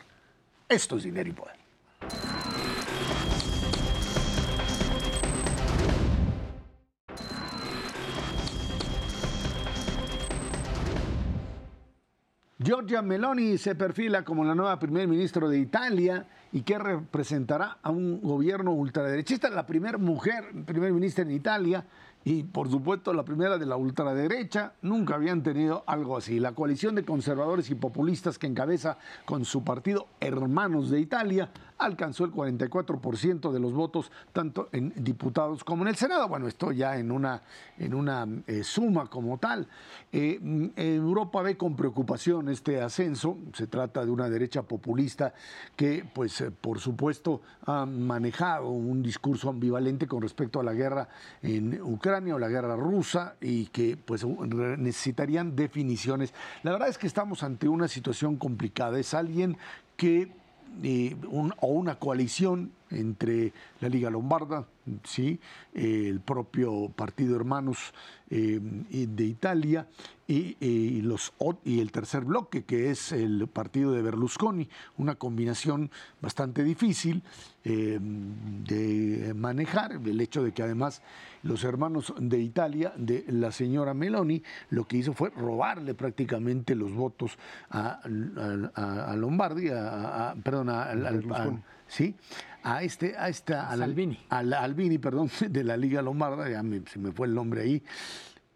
Esto 0.68 0.96
es 0.96 1.05
dinero 1.05 1.31
y 1.31 1.33
poder. 1.33 2.58
Giorgia 12.61 13.03
Meloni 13.03 13.57
se 13.57 13.77
perfila 13.77 14.25
como 14.25 14.44
la 14.44 14.53
nueva 14.53 14.81
primer 14.81 15.07
ministro 15.07 15.49
de 15.49 15.61
Italia 15.61 16.27
y 16.51 16.62
que 16.62 16.77
representará 16.77 17.79
a 17.81 17.90
un 17.90 18.21
gobierno 18.21 18.73
ultraderechista, 18.73 19.49
la 19.49 19.64
primera 19.64 19.97
mujer 19.97 20.64
primer 20.66 20.92
ministra 20.92 21.23
en 21.23 21.31
Italia 21.31 21.87
y 22.25 22.42
por 22.42 22.68
supuesto 22.68 23.12
la 23.12 23.25
primera 23.25 23.59
de 23.59 23.66
la 23.66 23.77
ultraderecha. 23.77 24.73
Nunca 24.83 25.14
habían 25.14 25.44
tenido 25.44 25.85
algo 25.87 26.16
así. 26.16 26.40
La 26.40 26.51
coalición 26.51 26.97
de 26.97 27.05
conservadores 27.05 27.71
y 27.71 27.77
populistas 27.77 28.40
que 28.40 28.49
encabeza 28.49 28.99
con 29.25 29.44
su 29.44 29.62
partido 29.62 30.09
Hermanos 30.18 30.90
de 30.90 30.99
Italia 30.99 31.51
alcanzó 31.78 32.24
el 32.24 32.32
44% 32.32 33.52
de 33.52 33.60
los 33.60 33.72
votos, 33.72 34.10
tanto 34.32 34.68
en 34.72 34.92
diputados 34.96 35.64
como 35.64 35.82
en 35.82 35.88
el 35.88 35.96
Senado. 35.96 36.28
Bueno, 36.28 36.48
esto 36.48 36.72
ya 36.72 36.96
en 36.98 37.10
una, 37.10 37.42
en 37.78 37.94
una 37.94 38.26
eh, 38.46 38.64
suma 38.64 39.06
como 39.06 39.38
tal. 39.38 39.68
Eh, 40.12 40.38
mm, 40.40 40.66
Europa 40.76 41.42
ve 41.42 41.56
con 41.56 41.76
preocupación 41.76 42.48
este 42.48 42.80
ascenso. 42.80 43.38
Se 43.54 43.66
trata 43.66 44.04
de 44.04 44.10
una 44.10 44.28
derecha 44.28 44.62
populista 44.62 45.32
que, 45.76 46.04
pues, 46.12 46.40
eh, 46.40 46.50
por 46.50 46.80
supuesto, 46.80 47.42
ha 47.64 47.86
manejado 47.86 48.70
un 48.70 49.02
discurso 49.02 49.48
ambivalente 49.48 50.06
con 50.06 50.20
respecto 50.20 50.60
a 50.60 50.64
la 50.64 50.72
guerra 50.72 51.08
en 51.42 51.80
Ucrania 51.80 52.34
o 52.34 52.38
la 52.38 52.48
guerra 52.48 52.76
rusa 52.76 53.36
y 53.40 53.66
que, 53.66 53.96
pues, 53.96 54.26
necesitarían 54.26 55.54
definiciones. 55.54 56.34
La 56.62 56.72
verdad 56.72 56.88
es 56.88 56.98
que 56.98 57.06
estamos 57.06 57.42
ante 57.42 57.68
una 57.68 57.86
situación 57.86 58.36
complicada. 58.36 58.98
Es 58.98 59.14
alguien 59.14 59.56
que 59.96 60.38
eh, 60.83 61.16
o 61.61 61.66
una 61.68 61.94
coalición 61.96 62.72
entre 62.90 63.52
la 63.81 63.88
Liga 63.88 64.11
Lombarda, 64.11 64.66
¿sí? 65.04 65.38
el 65.74 66.20
propio 66.20 66.88
Partido 66.88 67.37
Hermanos 67.37 67.92
eh, 68.31 68.59
de 68.61 69.24
Italia 69.24 69.87
y, 70.30 71.00
los, 71.00 71.32
y 71.64 71.80
el 71.80 71.90
tercer 71.90 72.24
bloque, 72.24 72.64
que 72.64 72.90
es 72.90 73.12
el 73.12 73.48
partido 73.48 73.92
de 73.92 74.02
Berlusconi, 74.02 74.68
una 74.98 75.14
combinación 75.14 75.90
bastante 76.20 76.62
difícil 76.62 77.22
eh, 77.64 77.98
de 77.98 79.32
manejar, 79.34 79.92
el 79.92 80.20
hecho 80.20 80.42
de 80.42 80.52
que 80.52 80.62
además 80.62 81.02
los 81.42 81.64
hermanos 81.64 82.12
de 82.18 82.40
Italia, 82.40 82.92
de 82.96 83.24
la 83.28 83.52
señora 83.52 83.94
Meloni, 83.94 84.42
lo 84.68 84.86
que 84.86 84.98
hizo 84.98 85.14
fue 85.14 85.30
robarle 85.30 85.94
prácticamente 85.94 86.74
los 86.74 86.92
votos 86.92 87.38
a, 87.70 88.00
a, 88.02 89.16
Lombardi, 89.16 89.70
a, 89.70 90.34
perdón, 90.42 90.68
a, 90.68 91.62
¿sí? 91.86 92.14
a 92.62 92.82
este, 92.82 93.16
a 93.16 93.30
esta, 93.30 93.70
al, 93.70 93.82
Albini. 93.82 94.18
Al 94.28 94.52
Albini, 94.52 94.98
perdón, 94.98 95.30
de 95.48 95.64
la 95.64 95.78
Liga 95.78 96.02
Lombarda, 96.02 96.50
ya 96.50 96.62
se 96.86 96.98
me 96.98 97.12
fue 97.12 97.28
el 97.28 97.34
nombre 97.34 97.62
ahí. 97.62 97.82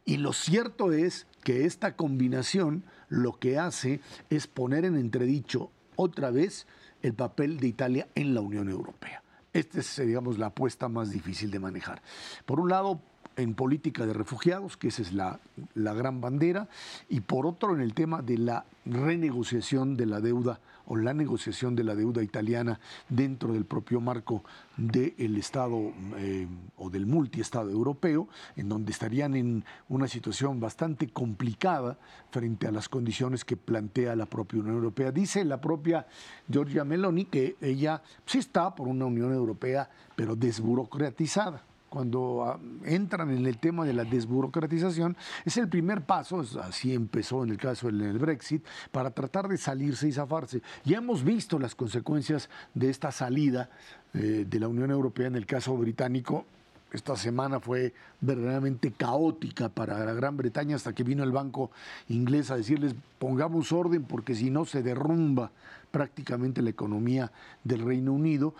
Y 0.05 0.19
lo 0.19 0.33
cierto 0.33 0.93
es 0.93 1.27
que 1.43 1.65
esta 1.67 1.97
combinación 1.97 2.85
lo 3.09 3.39
que 3.39 3.59
hace 3.59 4.01
es 4.31 4.47
poner 4.47 4.85
en 4.85 4.97
entredicho 4.97 5.71
otra 5.97 6.31
vez 6.31 6.67
el 7.03 7.15
papel 7.15 7.59
de 7.59 7.69
Italia 7.69 8.09
en 8.15 8.35
la 8.35 8.41
Unión 8.41 8.69
Europea. 8.69 9.23
Esta 9.53 9.81
es, 9.81 9.97
digamos, 9.97 10.39
la 10.39 10.47
apuesta 10.47 10.89
más 10.89 11.11
difícil 11.11 11.51
de 11.51 11.59
manejar. 11.59 12.01
Por 12.47 12.59
un 12.59 12.71
lado, 12.71 13.03
en 13.37 13.55
política 13.55 14.07
de 14.07 14.13
refugiados, 14.13 14.77
que 14.77 14.89
esa 14.89 15.03
es 15.03 15.13
la, 15.13 15.41
la 15.75 15.95
gran 15.95 16.21
bandera, 16.21 16.69
y 17.09 17.21
por 17.21 17.47
otro, 17.47 17.75
en 17.75 17.81
el 17.81 17.95
tema 17.95 18.23
de 18.23 18.39
la 18.39 18.65
renegociación 18.85 19.97
de 19.97 20.07
la 20.07 20.21
deuda 20.21 20.61
o 20.87 20.97
la 20.97 21.15
negociación 21.15 21.77
de 21.77 21.85
la 21.85 21.95
deuda 21.95 22.23
italiana 22.23 22.81
dentro 23.09 23.53
del 23.53 23.65
propio 23.65 24.01
marco 24.01 24.43
del 24.77 25.37
Estado 25.37 25.93
eh, 26.17 26.49
o 26.77 26.91
del 26.91 27.07
multiestado 27.07 27.71
europeo, 27.71 28.29
en 28.57 28.69
donde 28.69 28.93
estarían 28.93 29.35
en 29.35 29.65
una 29.89 30.09
situación 30.09 30.61
bastante 30.61 31.09
complicada 31.09 31.99
frente 32.31 32.67
a 32.67 32.73
las 32.73 32.89
condiciones 32.89 33.45
que 33.45 33.57
plantea 33.57 34.17
la 34.17 34.27
propia 34.27 34.61
Unión 34.61 34.77
Europea. 34.77 35.13
Dice 35.13 35.45
la 35.45 35.61
propia 35.61 36.07
Giorgia 36.51 36.85
Meloni 36.85 37.27
que 37.27 37.57
ella 37.61 38.03
sí 38.27 38.39
está 38.39 38.75
por 38.75 38.89
una 38.89 39.05
Unión 39.05 39.33
Europea, 39.33 39.89
pero 40.17 40.35
desburocratizada 40.35 41.63
cuando 41.93 42.43
ah, 42.43 42.59
entran 42.87 43.31
en 43.31 43.45
el 43.45 43.59
tema 43.59 43.85
de 43.85 43.93
la 43.93 44.05
desburocratización, 44.05 45.15
es 45.45 45.59
el 45.59 45.69
primer 45.69 46.01
paso, 46.01 46.43
así 46.63 46.95
empezó 46.95 47.45
en 47.45 47.51
el 47.51 47.59
caso 47.59 47.89
del 47.89 48.19
Brexit, 48.19 48.65
para 48.91 49.11
tratar 49.11 49.47
de 49.47 49.59
salirse 49.59 50.09
y 50.09 50.13
zafarse. 50.13 50.63
Ya 50.87 50.97
hemos 50.97 51.23
visto 51.23 51.59
las 51.59 51.75
consecuencias 51.75 52.49
de 52.73 52.89
esta 52.89 53.13
salida 53.13 53.69
eh, 54.15 54.47
de 54.49 54.59
la 54.59 54.69
Unión 54.69 54.91
Europea 54.91 55.27
en 55.27 55.37
el 55.37 55.45
caso 55.45 55.77
británico. 55.77 56.47
Esta 56.93 57.15
semana 57.15 57.61
fue 57.61 57.93
verdaderamente 58.23 58.93
caótica 58.93 59.69
para 59.69 60.03
la 60.03 60.15
Gran 60.15 60.39
Bretaña 60.39 60.77
hasta 60.77 60.95
que 60.95 61.05
vino 61.05 61.23
el 61.25 61.31
banco 61.31 61.71
inglés 62.09 62.51
a 62.51 62.57
decirles 62.57 62.95
pongamos 63.19 63.71
orden 63.71 64.05
porque 64.05 64.35
si 64.35 64.49
no 64.49 64.65
se 64.65 64.83
derrumba 64.83 65.51
prácticamente 65.91 66.63
la 66.63 66.71
economía 66.71 67.33
del 67.65 67.83
Reino 67.83 68.15
Unido. 68.15 68.55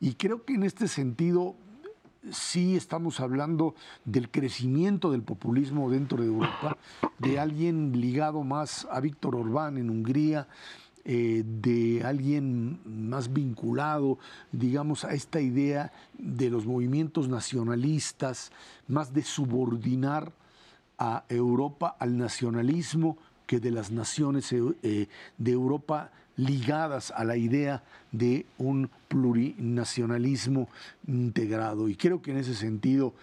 Y 0.00 0.14
creo 0.14 0.46
que 0.46 0.54
en 0.54 0.62
este 0.62 0.88
sentido 0.88 1.54
sí 2.32 2.76
estamos 2.76 3.20
hablando 3.20 3.74
del 4.04 4.30
crecimiento 4.30 5.10
del 5.10 5.22
populismo 5.22 5.90
dentro 5.90 6.18
de 6.18 6.26
Europa, 6.26 6.76
de 7.18 7.38
alguien 7.38 8.00
ligado 8.00 8.42
más 8.42 8.86
a 8.90 9.00
Víctor 9.00 9.36
Orbán 9.36 9.78
en 9.78 9.90
Hungría, 9.90 10.48
eh, 11.04 11.42
de 11.44 12.02
alguien 12.04 12.80
más 12.84 13.32
vinculado, 13.32 14.18
digamos, 14.52 15.04
a 15.04 15.14
esta 15.14 15.40
idea 15.40 15.92
de 16.18 16.50
los 16.50 16.66
movimientos 16.66 17.28
nacionalistas, 17.28 18.52
más 18.88 19.14
de 19.14 19.22
subordinar 19.22 20.32
a 20.98 21.24
Europa 21.28 21.96
al 21.98 22.18
nacionalismo 22.18 23.16
que 23.46 23.60
de 23.60 23.70
las 23.70 23.90
naciones 23.90 24.52
eh, 24.52 25.08
de 25.38 25.50
Europa 25.50 26.10
ligadas 26.36 27.10
a 27.10 27.24
la 27.24 27.36
idea 27.36 27.82
de 28.12 28.46
un 28.58 28.90
plurinacionalismo 29.08 30.68
integrado. 31.06 31.88
Y 31.88 31.96
creo 31.96 32.20
que 32.22 32.30
en 32.30 32.38
ese 32.38 32.54
sentido 32.54 33.14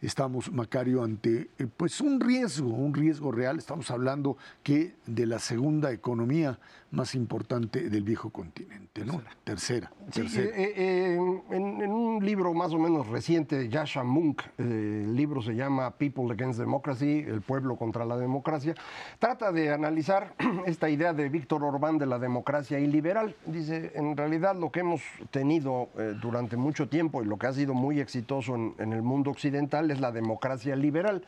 estamos, 0.00 0.52
Macario, 0.52 1.02
ante 1.02 1.50
eh, 1.58 1.66
pues 1.76 2.00
un 2.00 2.20
riesgo, 2.20 2.68
un 2.68 2.94
riesgo 2.94 3.30
real. 3.30 3.58
Estamos 3.58 3.90
hablando 3.90 4.36
que 4.62 4.94
de 5.06 5.26
la 5.26 5.38
segunda 5.38 5.92
economía 5.92 6.58
más 6.90 7.14
importante 7.14 7.90
del 7.90 8.04
viejo 8.04 8.30
continente, 8.30 9.04
¿no? 9.04 9.20
Tercera. 9.42 9.90
tercera. 10.12 10.56
Eh, 10.56 10.72
eh, 10.76 11.18
en, 11.50 11.90
un 11.90 12.24
libro 12.24 12.54
más 12.54 12.72
o 12.72 12.78
menos 12.78 13.08
reciente 13.08 13.56
de 13.56 13.68
Yasha 13.68 14.04
Munk, 14.04 14.42
el 14.58 15.14
libro 15.14 15.42
se 15.42 15.54
llama 15.54 15.90
People 15.90 16.32
Against 16.32 16.60
Democracy, 16.60 17.24
el 17.26 17.42
pueblo 17.42 17.76
contra 17.76 18.04
la 18.04 18.16
democracia, 18.16 18.74
trata 19.18 19.50
de 19.50 19.72
analizar 19.72 20.34
esta 20.66 20.88
idea 20.88 21.12
de 21.12 21.28
Víctor 21.28 21.64
Orbán 21.64 21.98
de 21.98 22.06
la 22.06 22.20
democracia 22.20 22.78
iliberal. 22.78 23.34
Dice, 23.46 23.90
en 23.96 24.16
realidad 24.16 24.33
lo 24.38 24.70
que 24.70 24.80
hemos 24.80 25.02
tenido 25.30 25.88
durante 26.20 26.56
mucho 26.56 26.88
tiempo 26.88 27.22
y 27.22 27.26
lo 27.26 27.38
que 27.38 27.46
ha 27.46 27.52
sido 27.52 27.74
muy 27.74 28.00
exitoso 28.00 28.54
en, 28.54 28.92
el 28.92 29.02
mundo 29.02 29.30
occidental 29.30 29.90
es 29.90 30.00
la 30.00 30.12
democracia 30.12 30.76
liberal, 30.76 31.24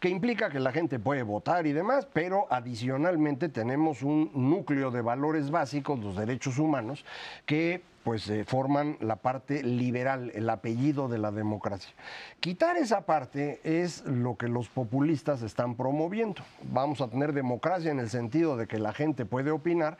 que 0.00 0.08
implica 0.08 0.50
que 0.50 0.60
la 0.60 0.72
gente 0.72 0.98
puede 0.98 1.22
votar 1.22 1.66
y 1.66 1.72
demás, 1.72 2.06
pero 2.12 2.46
adicionalmente 2.50 3.48
tenemos 3.48 4.02
un 4.02 4.30
núcleo 4.34 4.90
de 4.90 5.02
valores 5.02 5.50
básicos, 5.50 5.98
los 6.00 6.16
derechos 6.16 6.58
humanos, 6.58 7.04
que 7.46 7.82
pues 8.08 8.26
eh, 8.30 8.42
forman 8.46 8.96
la 9.00 9.16
parte 9.16 9.62
liberal, 9.62 10.32
el 10.34 10.48
apellido 10.48 11.08
de 11.08 11.18
la 11.18 11.30
democracia. 11.30 11.92
Quitar 12.40 12.78
esa 12.78 13.02
parte 13.02 13.60
es 13.64 14.02
lo 14.06 14.38
que 14.38 14.48
los 14.48 14.70
populistas 14.70 15.42
están 15.42 15.74
promoviendo. 15.74 16.42
Vamos 16.72 17.02
a 17.02 17.08
tener 17.08 17.34
democracia 17.34 17.90
en 17.90 18.00
el 18.00 18.08
sentido 18.08 18.56
de 18.56 18.66
que 18.66 18.78
la 18.78 18.94
gente 18.94 19.26
puede 19.26 19.50
opinar, 19.50 19.98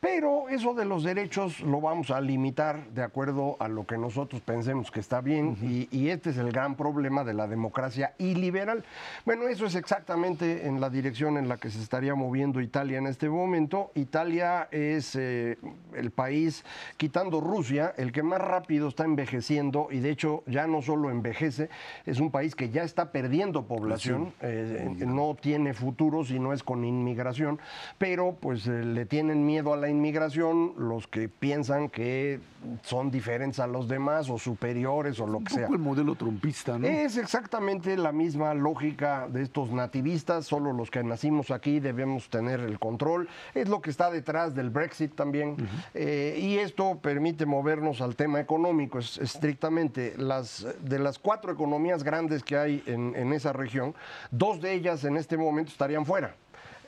pero 0.00 0.48
eso 0.48 0.72
de 0.72 0.86
los 0.86 1.04
derechos 1.04 1.60
lo 1.60 1.82
vamos 1.82 2.10
a 2.10 2.22
limitar 2.22 2.88
de 2.92 3.02
acuerdo 3.02 3.58
a 3.60 3.68
lo 3.68 3.86
que 3.86 3.98
nosotros 3.98 4.40
pensemos 4.40 4.90
que 4.90 5.00
está 5.00 5.20
bien 5.20 5.58
y, 5.60 6.08
este 6.08 6.30
es 6.30 6.38
el 6.38 6.50
gran 6.50 6.76
problema 6.76 7.24
de 7.24 7.34
la 7.34 7.46
democracia 7.46 8.14
iliberal. 8.16 8.84
Bueno, 9.26 9.48
eso 9.48 9.66
es 9.66 9.74
exactamente 9.74 10.66
en 10.66 10.80
la 10.80 10.88
dirección 10.88 11.36
en 11.36 11.46
la 11.46 11.58
que 11.58 11.68
se 11.68 11.82
estaría 11.82 12.14
moviendo 12.14 12.62
Italia 12.62 12.96
en 12.96 13.06
este 13.06 13.28
momento. 13.28 13.92
Italia 13.94 14.66
es 14.70 15.14
eh, 15.14 15.58
el 15.94 16.10
país, 16.10 16.64
quitando 16.96 17.42
Rusia, 17.50 17.92
el 17.96 18.12
que 18.12 18.22
más 18.22 18.40
rápido 18.40 18.88
está 18.88 19.04
envejeciendo 19.04 19.88
y 19.90 19.98
de 19.98 20.10
hecho 20.10 20.44
ya 20.46 20.66
no 20.66 20.82
solo 20.82 21.10
envejece, 21.10 21.68
es 22.06 22.20
un 22.20 22.30
país 22.30 22.54
que 22.54 22.70
ya 22.70 22.82
está 22.82 23.10
perdiendo 23.10 23.66
población, 23.66 24.32
eh, 24.40 24.88
no 24.98 25.36
tiene 25.40 25.74
futuro 25.74 26.24
si 26.24 26.38
no 26.38 26.52
es 26.52 26.62
con 26.62 26.84
inmigración, 26.84 27.58
pero 27.98 28.36
pues 28.38 28.66
eh, 28.66 28.84
le 28.84 29.04
tienen 29.06 29.44
miedo 29.44 29.72
a 29.72 29.76
la 29.76 29.88
inmigración 29.88 30.74
los 30.76 31.08
que 31.08 31.28
piensan 31.28 31.88
que 31.88 32.40
son 32.82 33.10
diferentes 33.10 33.58
a 33.58 33.66
los 33.66 33.88
demás 33.88 34.28
o 34.28 34.38
superiores 34.38 35.18
o 35.20 35.26
lo 35.26 35.40
que 35.40 35.54
sea. 35.54 35.66
el 35.66 35.78
modelo 35.78 36.14
trumpista, 36.14 36.78
¿no? 36.78 36.86
Es 36.86 37.16
exactamente 37.16 37.96
la 37.96 38.12
misma 38.12 38.54
lógica 38.54 39.28
de 39.28 39.42
estos 39.42 39.70
nativistas, 39.70 40.46
solo 40.46 40.72
los 40.72 40.90
que 40.90 41.02
nacimos 41.02 41.50
aquí 41.50 41.80
debemos 41.80 42.28
tener 42.28 42.60
el 42.60 42.78
control, 42.78 43.28
es 43.54 43.68
lo 43.68 43.80
que 43.80 43.90
está 43.90 44.10
detrás 44.10 44.54
del 44.54 44.70
Brexit 44.70 45.14
también, 45.14 45.56
eh, 45.94 46.38
y 46.40 46.58
esto 46.58 46.98
permite 47.00 47.29
movernos 47.46 48.00
al 48.00 48.16
tema 48.16 48.40
económico, 48.40 48.98
es 48.98 49.18
estrictamente 49.18 50.14
las 50.16 50.66
de 50.82 50.98
las 50.98 51.18
cuatro 51.18 51.52
economías 51.52 52.02
grandes 52.02 52.42
que 52.42 52.56
hay 52.56 52.82
en, 52.86 53.14
en 53.16 53.32
esa 53.32 53.52
región, 53.52 53.94
dos 54.30 54.60
de 54.60 54.72
ellas 54.72 55.04
en 55.04 55.16
este 55.16 55.36
momento 55.36 55.70
estarían 55.70 56.06
fuera. 56.06 56.34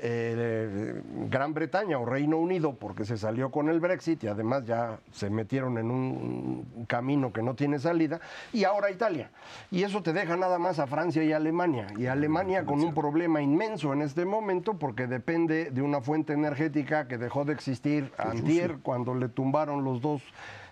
Eh, 0.05 1.01
Gran 1.31 1.55
Bretaña 1.55 1.97
o 1.97 2.05
Reino 2.05 2.37
Unido 2.37 2.75
porque 2.75 3.05
se 3.05 3.17
salió 3.17 3.53
con 3.53 3.69
el 3.69 3.79
Brexit 3.79 4.25
y 4.25 4.27
además 4.27 4.65
ya 4.67 4.99
se 5.13 5.31
metieron 5.31 5.79
en 5.79 5.93
un 5.93 6.87
camino 6.89 7.33
que 7.33 7.41
no 7.41 7.55
tiene 7.55 7.79
salida, 7.79 8.21
y 8.53 8.65
ahora 8.65 8.91
Italia. 8.91 9.31
Y 9.71 9.85
eso 9.85 10.03
te 10.03 10.13
deja 10.13 10.37
nada 10.37 10.59
más 10.59 10.81
a 10.81 10.89
Francia 10.89 11.23
y 11.23 11.33
Alemania. 11.33 11.87
Y 11.97 12.07
Alemania 12.07 12.65
con 12.65 12.81
un 12.81 12.93
problema 12.93 13.43
inmenso 13.43 13.93
en 13.93 14.03
este 14.03 14.25
momento 14.25 14.77
porque 14.77 15.07
depende 15.07 15.71
de 15.71 15.83
una 15.83 16.01
fuente 16.01 16.33
energética 16.33 17.07
que 17.07 17.17
dejó 17.17 17.45
de 17.45 17.53
existir 17.53 18.11
antier 18.19 18.79
cuando 18.83 19.15
le 19.15 19.29
tumbaron 19.29 19.85
los 19.85 20.01
dos 20.01 20.23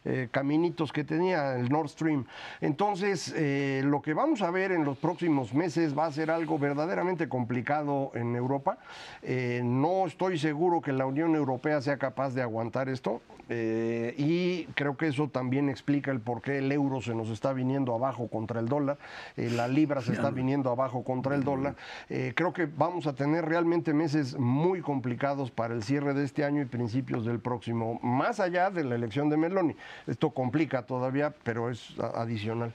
eh, 0.03 0.29
caminitos 0.31 0.93
que 0.93 1.05
tenía 1.05 1.57
el 1.57 1.69
Nord 1.69 1.91
Stream. 1.91 2.25
Entonces, 2.63 3.35
eh, 3.37 3.83
lo 3.85 4.01
que 4.01 4.15
vamos 4.15 4.41
a 4.41 4.51
ver 4.51 4.73
en 4.73 4.83
los 4.83 4.97
próximos 4.97 5.53
meses 5.53 5.97
va 5.97 6.07
a 6.07 6.13
ser 6.13 6.31
algo 6.31 6.59
verdaderamente 6.59 7.29
complicado 7.29 8.11
en 8.15 8.35
Europa. 8.35 8.79
Eh, 9.21 9.61
no 9.63 10.07
estoy 10.07 10.39
seguro 10.39 10.81
que 10.81 10.93
la 10.93 11.05
Unión 11.05 11.35
Europea 11.35 11.83
sea 11.83 11.99
capaz 11.99 12.31
de 12.31 12.41
aguantar 12.41 12.89
esto 12.89 13.21
y 13.53 14.67
creo 14.77 14.97
que 14.97 15.09
eso 15.09 15.27
también 15.27 15.69
explica 15.69 16.13
el 16.13 16.21
por 16.21 16.41
qué 16.41 16.59
el 16.59 16.71
euro 16.71 17.03
se 17.03 17.17
nos 17.17 17.31
está 17.31 17.53
viniendo 17.53 17.93
abajo 17.93 18.29
contra 18.29 18.61
el 18.61 18.69
dólar, 18.69 18.97
la 19.37 19.67
libra 19.67 20.03
se 20.03 20.13
está 20.13 20.31
viniendo 20.31 20.71
abajo 20.71 21.03
contra 21.03 21.35
el 21.35 21.43
dólar. 21.43 21.75
creo 22.07 22.53
que 22.53 22.67
vamos 22.67 23.09
a 23.09 23.17
tener 23.17 23.47
realmente 23.47 23.93
meses 23.93 24.39
muy 24.39 24.83
complicados 24.83 25.51
para 25.51 25.75
el 25.75 25.83
cierre 25.83 26.15
de 26.15 26.23
este 26.23 26.45
año 26.45 26.63
y 26.63 26.67
principios 26.67 27.27
del 27.27 27.41
próximo, 27.41 27.99
más 28.05 28.39
allá 28.39 28.71
de 28.71 28.85
la 28.85 28.95
elección 28.95 29.29
de 29.29 29.37
Meloni. 29.37 29.75
Esto 30.07 30.31
complica 30.31 30.83
todavía, 30.85 31.35
pero 31.43 31.71
es 31.71 31.99
adicional. 31.99 32.73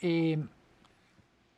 Eh, 0.00 0.38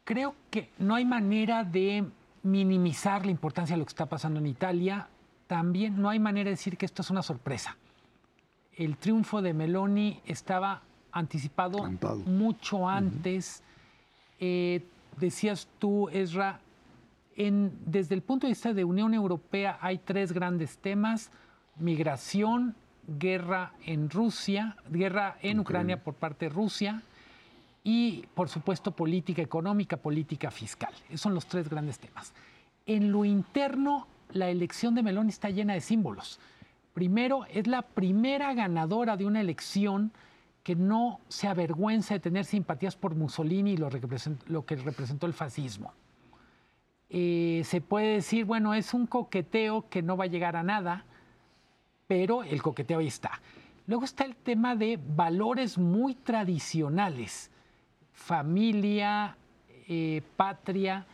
creo 0.04 0.34
que 0.50 0.70
no 0.78 0.94
hay 0.94 1.04
manera 1.04 1.64
de 1.64 2.04
minimizar 2.42 3.24
la 3.24 3.30
importancia 3.30 3.74
de 3.74 3.80
lo 3.80 3.86
que 3.86 3.90
está 3.90 4.06
pasando 4.06 4.38
en 4.40 4.46
Italia. 4.46 5.08
También 5.46 6.00
no 6.00 6.08
hay 6.10 6.18
manera 6.18 6.44
de 6.44 6.52
decir 6.52 6.76
que 6.76 6.86
esto 6.86 7.02
es 7.02 7.10
una 7.10 7.22
sorpresa. 7.22 7.76
El 8.76 8.96
triunfo 8.96 9.40
de 9.40 9.54
Meloni 9.54 10.20
estaba 10.26 10.82
anticipado 11.12 11.78
mucho 12.26 12.88
antes. 12.88 13.62
Eh, 14.40 14.84
decías 15.16 15.68
tú, 15.78 16.08
Ezra, 16.10 16.60
en, 17.36 17.78
desde 17.86 18.14
el 18.14 18.22
punto 18.22 18.46
de 18.46 18.52
vista 18.52 18.72
de 18.72 18.84
Unión 18.84 19.14
Europea 19.14 19.78
hay 19.80 19.98
tres 19.98 20.32
grandes 20.32 20.78
temas, 20.78 21.30
migración, 21.76 22.74
guerra 23.06 23.72
en 23.84 24.10
Rusia, 24.10 24.76
guerra 24.90 25.36
en 25.42 25.60
Ucrania 25.60 26.02
por 26.02 26.14
parte 26.14 26.46
de 26.46 26.54
Rusia 26.54 27.02
y, 27.82 28.24
por 28.34 28.48
supuesto, 28.48 28.92
política 28.92 29.42
económica, 29.42 29.96
política 29.96 30.50
fiscal. 30.50 30.92
Esos 31.08 31.20
son 31.20 31.34
los 31.34 31.46
tres 31.46 31.68
grandes 31.68 31.98
temas. 31.98 32.32
En 32.86 33.12
lo 33.12 33.24
interno, 33.24 34.06
la 34.32 34.48
elección 34.48 34.94
de 34.94 35.02
Meloni 35.02 35.30
está 35.30 35.50
llena 35.50 35.74
de 35.74 35.80
símbolos. 35.80 36.40
Primero, 36.94 37.44
es 37.50 37.66
la 37.66 37.82
primera 37.82 38.54
ganadora 38.54 39.16
de 39.16 39.26
una 39.26 39.40
elección 39.40 40.12
que 40.62 40.74
no 40.74 41.20
se 41.28 41.46
avergüenza 41.46 42.14
de 42.14 42.20
tener 42.20 42.46
simpatías 42.46 42.96
por 42.96 43.14
Mussolini 43.14 43.72
y 43.72 43.76
lo, 43.76 43.90
que 44.64 44.76
representó 44.76 45.26
el 45.26 45.34
fascismo. 45.34 45.92
Eh, 47.10 47.62
se 47.64 47.82
puede 47.82 48.14
decir, 48.14 48.46
bueno, 48.46 48.72
es 48.72 48.94
un 48.94 49.06
coqueteo 49.06 49.88
que 49.90 50.02
no 50.02 50.16
va 50.16 50.24
a 50.24 50.28
llegar 50.28 50.56
a 50.56 50.62
nada, 50.62 51.04
pero 52.06 52.42
el 52.42 52.62
coqueteo 52.62 52.98
ahí 52.98 53.06
está. 53.06 53.40
Luego 53.86 54.04
está 54.04 54.24
el 54.24 54.34
tema 54.34 54.76
de 54.76 54.98
valores 55.14 55.76
muy 55.76 56.14
tradicionales, 56.14 57.50
familia, 58.12 59.36
eh, 59.88 60.22
patria, 60.36 61.06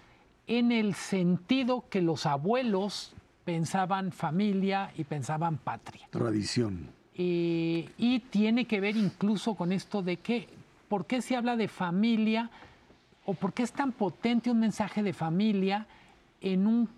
en 0.46 0.72
el 0.72 0.94
sentido 0.94 1.84
que 1.88 2.02
los 2.02 2.26
abuelos 2.26 3.14
pensaban 3.44 4.12
familia 4.12 4.92
y 4.96 5.04
pensaban 5.04 5.58
patria. 5.58 6.06
Tradición. 6.10 6.88
Eh, 7.14 7.88
y 7.98 8.20
tiene 8.20 8.64
que 8.66 8.80
ver 8.80 8.96
incluso 8.96 9.54
con 9.54 9.72
esto 9.72 10.02
de 10.02 10.18
que, 10.18 10.48
¿por 10.88 11.06
qué 11.06 11.20
se 11.22 11.36
habla 11.36 11.56
de 11.56 11.68
familia 11.68 12.50
o 13.24 13.34
por 13.34 13.52
qué 13.52 13.62
es 13.62 13.72
tan 13.72 13.92
potente 13.92 14.50
un 14.50 14.60
mensaje 14.60 15.02
de 15.02 15.12
familia 15.12 15.86
en 16.40 16.66
un 16.66 16.88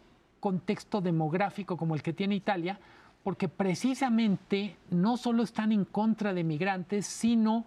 contexto 0.40 1.01
demográfico 1.01 1.76
como 1.76 1.95
el 1.95 2.03
que 2.03 2.12
tiene 2.12 2.34
Italia? 2.34 2.78
Porque 3.25 3.49
precisamente 3.49 4.77
no 4.91 5.16
solo 5.16 5.43
están 5.43 5.73
en 5.73 5.85
contra 5.85 6.35
de 6.35 6.45
migrantes, 6.45 7.07
sino 7.07 7.64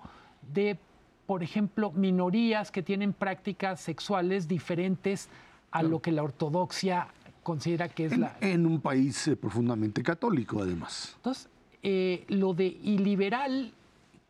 de, 0.54 0.78
por 1.26 1.44
ejemplo, 1.44 1.92
minorías 1.92 2.72
que 2.72 2.84
tienen 2.84 3.14
prácticas 3.14 3.80
sexuales 3.80 4.48
diferentes 4.48 5.30
a 5.72 5.84
lo 5.84 6.02
que 6.02 6.12
la 6.12 6.24
ortodoxia 6.24 7.08
considera 7.44 7.90
que 7.90 8.06
es 8.06 8.18
la... 8.18 8.38
En 8.42 8.66
un 8.66 8.82
país 8.82 9.28
eh, 9.28 9.36
profundamente 9.36 10.02
católico, 10.02 10.62
además. 10.62 11.14
Entonces, 11.18 11.50
eh, 11.84 12.26
lo 12.30 12.54
de 12.54 12.66
iliberal, 12.66 13.72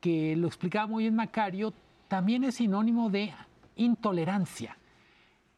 que 0.01 0.35
lo 0.35 0.47
explicaba 0.47 0.87
muy 0.87 1.05
bien 1.05 1.15
Macario, 1.15 1.73
también 2.07 2.43
es 2.43 2.55
sinónimo 2.55 3.09
de 3.09 3.33
intolerancia. 3.77 4.77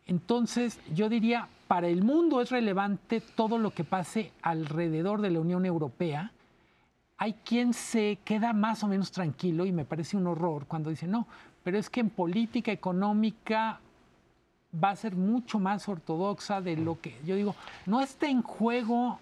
Entonces, 0.07 0.79
yo 0.93 1.09
diría, 1.09 1.47
para 1.67 1.87
el 1.87 2.01
mundo 2.01 2.41
es 2.41 2.49
relevante 2.49 3.21
todo 3.21 3.57
lo 3.57 3.71
que 3.71 3.83
pase 3.83 4.31
alrededor 4.41 5.21
de 5.21 5.31
la 5.31 5.41
Unión 5.41 5.65
Europea. 5.65 6.31
Hay 7.17 7.33
quien 7.43 7.73
se 7.73 8.19
queda 8.23 8.53
más 8.53 8.83
o 8.83 8.87
menos 8.87 9.11
tranquilo 9.11 9.65
y 9.65 9.71
me 9.71 9.85
parece 9.85 10.15
un 10.15 10.27
horror 10.27 10.65
cuando 10.65 10.89
dice, 10.89 11.07
no, 11.07 11.27
pero 11.63 11.77
es 11.77 11.89
que 11.89 11.99
en 11.99 12.09
política 12.09 12.71
económica 12.71 13.79
va 14.83 14.91
a 14.91 14.95
ser 14.95 15.15
mucho 15.15 15.59
más 15.59 15.87
ortodoxa 15.89 16.61
de 16.61 16.77
lo 16.77 16.99
que 17.01 17.17
yo 17.25 17.35
digo, 17.35 17.55
no 17.85 18.01
está 18.01 18.27
en 18.27 18.41
juego 18.41 19.19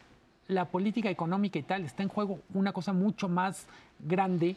la 0.47 0.65
política 0.65 1.09
económica 1.09 1.57
y 1.57 1.63
tal, 1.63 1.85
está 1.85 2.03
en 2.03 2.09
juego 2.09 2.39
una 2.53 2.73
cosa 2.73 2.93
mucho 2.93 3.29
más 3.29 3.67
grande 3.99 4.55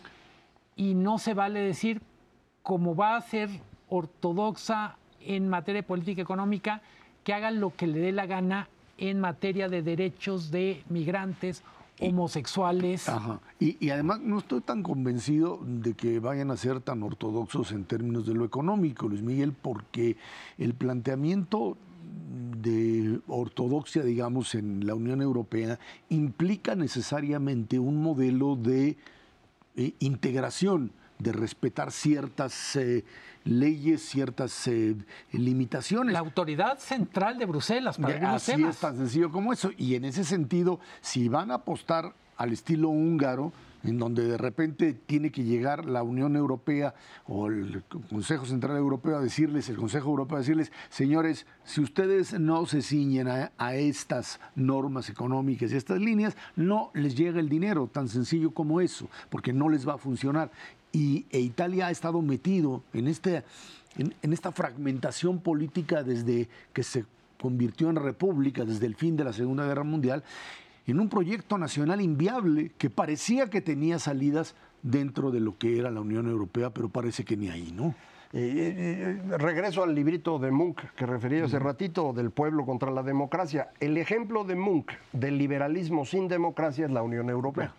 y 0.76 0.94
no 0.94 1.18
se 1.18 1.34
vale 1.34 1.60
decir 1.60 2.02
como 2.62 2.94
va 2.94 3.16
a 3.16 3.20
ser 3.20 3.48
ortodoxa 3.88 4.96
en 5.28 5.48
materia 5.48 5.82
de 5.82 5.86
política 5.86 6.22
económica, 6.22 6.82
que 7.22 7.34
haga 7.34 7.50
lo 7.50 7.76
que 7.76 7.86
le 7.86 8.00
dé 8.00 8.12
la 8.12 8.26
gana 8.26 8.68
en 8.96 9.20
materia 9.20 9.68
de 9.68 9.82
derechos 9.82 10.50
de 10.50 10.82
migrantes, 10.88 11.62
homosexuales. 12.00 13.08
Ajá. 13.08 13.40
Y, 13.60 13.90
además 13.90 14.20
no 14.20 14.38
estoy 14.38 14.60
tan 14.62 14.82
convencido 14.82 15.60
de 15.64 15.94
que 15.94 16.18
vayan 16.20 16.50
a 16.50 16.56
ser 16.56 16.80
tan 16.80 17.02
ortodoxos 17.02 17.72
en 17.72 17.84
términos 17.84 18.26
de 18.26 18.34
lo 18.34 18.44
económico, 18.44 19.08
Luis 19.08 19.22
Miguel, 19.22 19.52
porque 19.52 20.16
el 20.56 20.74
planteamiento 20.74 21.76
de 22.62 23.20
ortodoxia, 23.26 24.02
digamos, 24.02 24.54
en 24.54 24.86
la 24.86 24.94
Unión 24.94 25.20
Europea 25.20 25.78
implica 26.08 26.74
necesariamente 26.74 27.78
un 27.78 28.02
modelo 28.02 28.56
de 28.56 28.96
eh, 29.76 29.92
integración, 29.98 30.92
de 31.18 31.32
respetar 31.32 31.90
ciertas 31.92 32.76
eh, 32.76 33.04
leyes, 33.44 34.02
ciertas 34.02 34.66
eh, 34.68 34.94
limitaciones. 35.32 36.12
La 36.12 36.20
autoridad 36.20 36.78
central 36.78 37.38
de 37.38 37.46
Bruselas 37.46 37.98
para 37.98 38.34
Así 38.34 38.52
es 38.62 38.78
tan 38.78 38.96
sencillo 38.96 39.30
como 39.30 39.52
eso. 39.52 39.70
Y 39.76 39.94
en 39.94 40.04
ese 40.04 40.24
sentido, 40.24 40.80
si 41.00 41.28
van 41.28 41.50
a 41.50 41.54
apostar 41.54 42.14
al 42.36 42.52
estilo 42.52 42.88
húngaro, 42.88 43.52
en 43.84 43.98
donde 43.98 44.24
de 44.24 44.36
repente 44.36 44.92
tiene 44.92 45.30
que 45.30 45.44
llegar 45.44 45.84
la 45.84 46.02
Unión 46.02 46.36
Europea 46.36 46.94
o 47.26 47.46
el 47.46 47.82
Consejo 48.10 48.44
Central 48.44 48.76
Europeo 48.76 49.16
a 49.16 49.20
decirles, 49.20 49.68
el 49.68 49.76
Consejo 49.76 50.10
Europeo 50.10 50.36
a 50.36 50.40
decirles, 50.40 50.72
señores, 50.88 51.46
si 51.64 51.80
ustedes 51.80 52.38
no 52.38 52.66
se 52.66 52.82
ciñen 52.82 53.28
a, 53.28 53.52
a, 53.56 53.74
estas 53.74 54.40
normas 54.56 55.08
económicas 55.08 55.72
y 55.72 55.76
estas 55.76 56.00
líneas, 56.00 56.36
no 56.56 56.90
les 56.94 57.16
llega 57.16 57.38
el 57.38 57.48
dinero, 57.48 57.86
tan 57.86 58.08
sencillo 58.08 58.50
como 58.50 58.80
eso, 58.80 59.08
porque 59.30 59.52
no 59.52 59.68
les 59.68 59.88
va 59.88 59.94
a 59.94 59.98
funcionar 59.98 60.50
y 60.92 61.26
e 61.30 61.40
Italia 61.40 61.88
ha 61.88 61.90
estado 61.90 62.22
metido 62.22 62.82
en, 62.92 63.08
este, 63.08 63.44
en, 63.96 64.32
esta 64.32 64.52
fragmentación 64.52 65.40
política 65.40 66.02
desde 66.02 66.48
que 66.72 66.82
se 66.82 67.04
convirtió 67.40 67.90
en 67.90 67.96
república, 67.96 68.64
desde 68.64 68.86
el 68.86 68.94
fin 68.94 69.16
de 69.16 69.24
la 69.24 69.32
Segunda 69.32 69.66
Guerra 69.66 69.84
Mundial, 69.84 70.24
en 70.86 71.00
un 71.00 71.08
proyecto 71.08 71.58
nacional 71.58 72.00
inviable 72.00 72.72
que 72.78 72.90
parecía 72.90 73.50
que 73.50 73.60
tenía 73.60 73.98
salidas 73.98 74.54
dentro 74.82 75.30
de 75.30 75.40
lo 75.40 75.58
que 75.58 75.78
era 75.78 75.90
la 75.90 76.00
Unión 76.00 76.28
Europea, 76.28 76.70
pero 76.70 76.88
parece 76.88 77.24
que 77.24 77.36
ni 77.36 77.48
ahí, 77.48 77.72
¿no? 77.72 77.94
Eh, 78.34 79.16
eh, 79.30 79.38
regreso 79.38 79.82
al 79.82 79.94
librito 79.94 80.38
de 80.38 80.50
Munk 80.50 80.82
que 80.96 81.06
refería 81.06 81.44
hace 81.44 81.58
ratito, 81.58 82.12
del 82.12 82.30
pueblo 82.30 82.66
contra 82.66 82.90
la 82.90 83.02
democracia. 83.02 83.70
El 83.80 83.96
ejemplo 83.96 84.44
de 84.44 84.54
Munk 84.54 84.92
del 85.12 85.38
liberalismo 85.38 86.04
sin 86.04 86.28
democracia 86.28 86.84
es 86.84 86.92
la 86.92 87.02
Unión 87.02 87.30
Europea. 87.30 87.72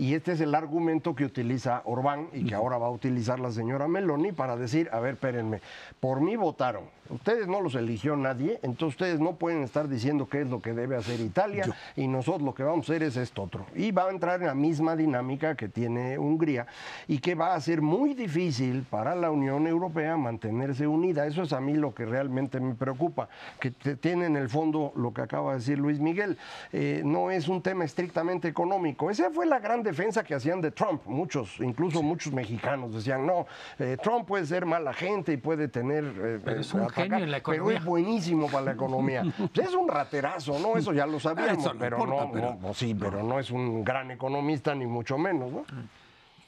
Y 0.00 0.14
este 0.14 0.32
es 0.32 0.40
el 0.40 0.54
argumento 0.54 1.14
que 1.14 1.26
utiliza 1.26 1.82
Orbán 1.84 2.28
y 2.32 2.46
que 2.46 2.54
ahora 2.54 2.78
va 2.78 2.86
a 2.86 2.90
utilizar 2.90 3.38
la 3.38 3.50
señora 3.50 3.86
Meloni 3.86 4.32
para 4.32 4.56
decir, 4.56 4.88
a 4.92 4.98
ver, 4.98 5.12
espérenme, 5.12 5.60
por 6.00 6.22
mí 6.22 6.36
votaron, 6.36 6.84
ustedes 7.10 7.48
no 7.48 7.60
los 7.60 7.74
eligió 7.74 8.16
nadie, 8.16 8.58
entonces 8.62 8.94
ustedes 8.94 9.20
no 9.20 9.34
pueden 9.34 9.62
estar 9.62 9.88
diciendo 9.88 10.26
qué 10.26 10.40
es 10.40 10.48
lo 10.48 10.62
que 10.62 10.72
debe 10.72 10.96
hacer 10.96 11.20
Italia 11.20 11.66
y 11.96 12.08
nosotros 12.08 12.40
lo 12.40 12.54
que 12.54 12.62
vamos 12.62 12.88
a 12.88 12.92
hacer 12.92 13.02
es 13.02 13.18
esto 13.18 13.42
otro. 13.42 13.66
Y 13.74 13.90
va 13.90 14.06
a 14.06 14.10
entrar 14.10 14.40
en 14.40 14.46
la 14.46 14.54
misma 14.54 14.96
dinámica 14.96 15.54
que 15.54 15.68
tiene 15.68 16.18
Hungría 16.18 16.66
y 17.06 17.18
que 17.18 17.34
va 17.34 17.54
a 17.54 17.60
ser 17.60 17.82
muy 17.82 18.14
difícil 18.14 18.86
para 18.88 19.14
la 19.14 19.30
Unión 19.30 19.66
Europea 19.66 20.16
mantenerse 20.16 20.86
unida. 20.86 21.26
Eso 21.26 21.42
es 21.42 21.52
a 21.52 21.60
mí 21.60 21.74
lo 21.74 21.94
que 21.94 22.06
realmente 22.06 22.58
me 22.58 22.74
preocupa, 22.74 23.28
que 23.60 23.70
tiene 23.70 24.24
en 24.24 24.36
el 24.36 24.48
fondo 24.48 24.94
lo 24.96 25.12
que 25.12 25.20
acaba 25.20 25.52
de 25.52 25.58
decir 25.58 25.78
Luis 25.78 26.00
Miguel. 26.00 26.38
Eh, 26.72 27.02
no 27.04 27.30
es 27.30 27.48
un 27.48 27.60
tema 27.60 27.84
estrictamente 27.84 28.48
económico. 28.48 29.10
Esa 29.10 29.30
fue 29.30 29.44
la 29.44 29.58
gran 29.58 29.82
defensa 29.90 30.24
que 30.24 30.34
hacían 30.34 30.60
de 30.60 30.70
Trump. 30.70 31.02
Muchos, 31.06 31.60
incluso 31.60 32.02
muchos 32.02 32.32
mexicanos 32.32 32.94
decían, 32.94 33.26
no, 33.26 33.46
eh, 33.78 33.96
Trump 34.02 34.26
puede 34.26 34.46
ser 34.46 34.66
mala 34.66 34.92
gente 34.92 35.32
y 35.32 35.36
puede 35.36 35.68
tener... 35.68 36.04
Eh, 36.04 36.40
pero 36.44 36.60
es 36.60 36.72
un 36.72 36.88
genio 36.88 37.18
en 37.18 37.30
la 37.30 37.38
economía. 37.38 37.64
Pero 37.64 37.78
es 37.78 37.84
buenísimo 37.84 38.46
para 38.48 38.64
la 38.66 38.72
economía. 38.72 39.22
Pues 39.54 39.68
es 39.68 39.74
un 39.74 39.88
raterazo, 39.88 40.58
¿no? 40.58 40.76
Eso 40.76 40.92
ya 40.92 41.06
lo 41.06 41.18
sabíamos, 41.18 41.72
pero, 41.78 42.06
no, 42.06 42.74
sí, 42.74 42.94
pero 42.94 43.22
no 43.22 43.38
es 43.38 43.50
un 43.50 43.84
gran 43.84 44.10
economista 44.10 44.74
ni 44.74 44.86
mucho 44.86 45.18
menos, 45.18 45.50
¿no? 45.50 45.64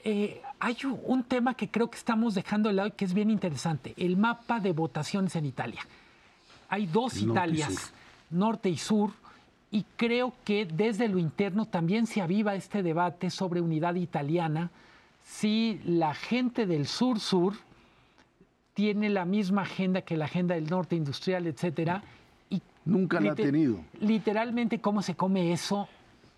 eh, 0.04 0.42
hay 0.58 0.76
un 0.84 1.24
tema 1.24 1.54
que 1.54 1.70
creo 1.70 1.90
que 1.90 1.98
estamos 1.98 2.34
dejando 2.34 2.68
de 2.68 2.74
lado 2.74 2.88
y 2.88 2.92
que 2.92 3.04
es 3.04 3.14
bien 3.14 3.30
interesante, 3.30 3.94
el 3.96 4.16
mapa 4.16 4.60
de 4.60 4.72
votaciones 4.72 5.36
en 5.36 5.46
Italia. 5.46 5.80
Hay 6.68 6.86
dos 6.86 7.18
Italias, 7.18 7.92
norte 8.30 8.68
y 8.68 8.78
sur, 8.78 9.12
y 9.72 9.86
creo 9.96 10.34
que 10.44 10.66
desde 10.66 11.08
lo 11.08 11.18
interno 11.18 11.64
también 11.64 12.06
se 12.06 12.20
aviva 12.20 12.54
este 12.54 12.82
debate 12.82 13.30
sobre 13.30 13.62
unidad 13.62 13.94
italiana, 13.94 14.70
si 15.24 15.80
la 15.84 16.14
gente 16.14 16.66
del 16.66 16.86
sur-sur 16.86 17.54
tiene 18.74 19.08
la 19.08 19.24
misma 19.24 19.62
agenda 19.62 20.02
que 20.02 20.16
la 20.18 20.26
agenda 20.26 20.54
del 20.54 20.68
norte 20.68 20.94
industrial, 20.94 21.46
etcétera. 21.46 22.04
Y 22.50 22.60
Nunca 22.84 23.18
la 23.18 23.32
ha 23.32 23.34
tenido. 23.34 23.80
Literalmente, 23.98 24.78
¿cómo 24.78 25.00
se 25.00 25.14
come 25.14 25.52
eso 25.52 25.88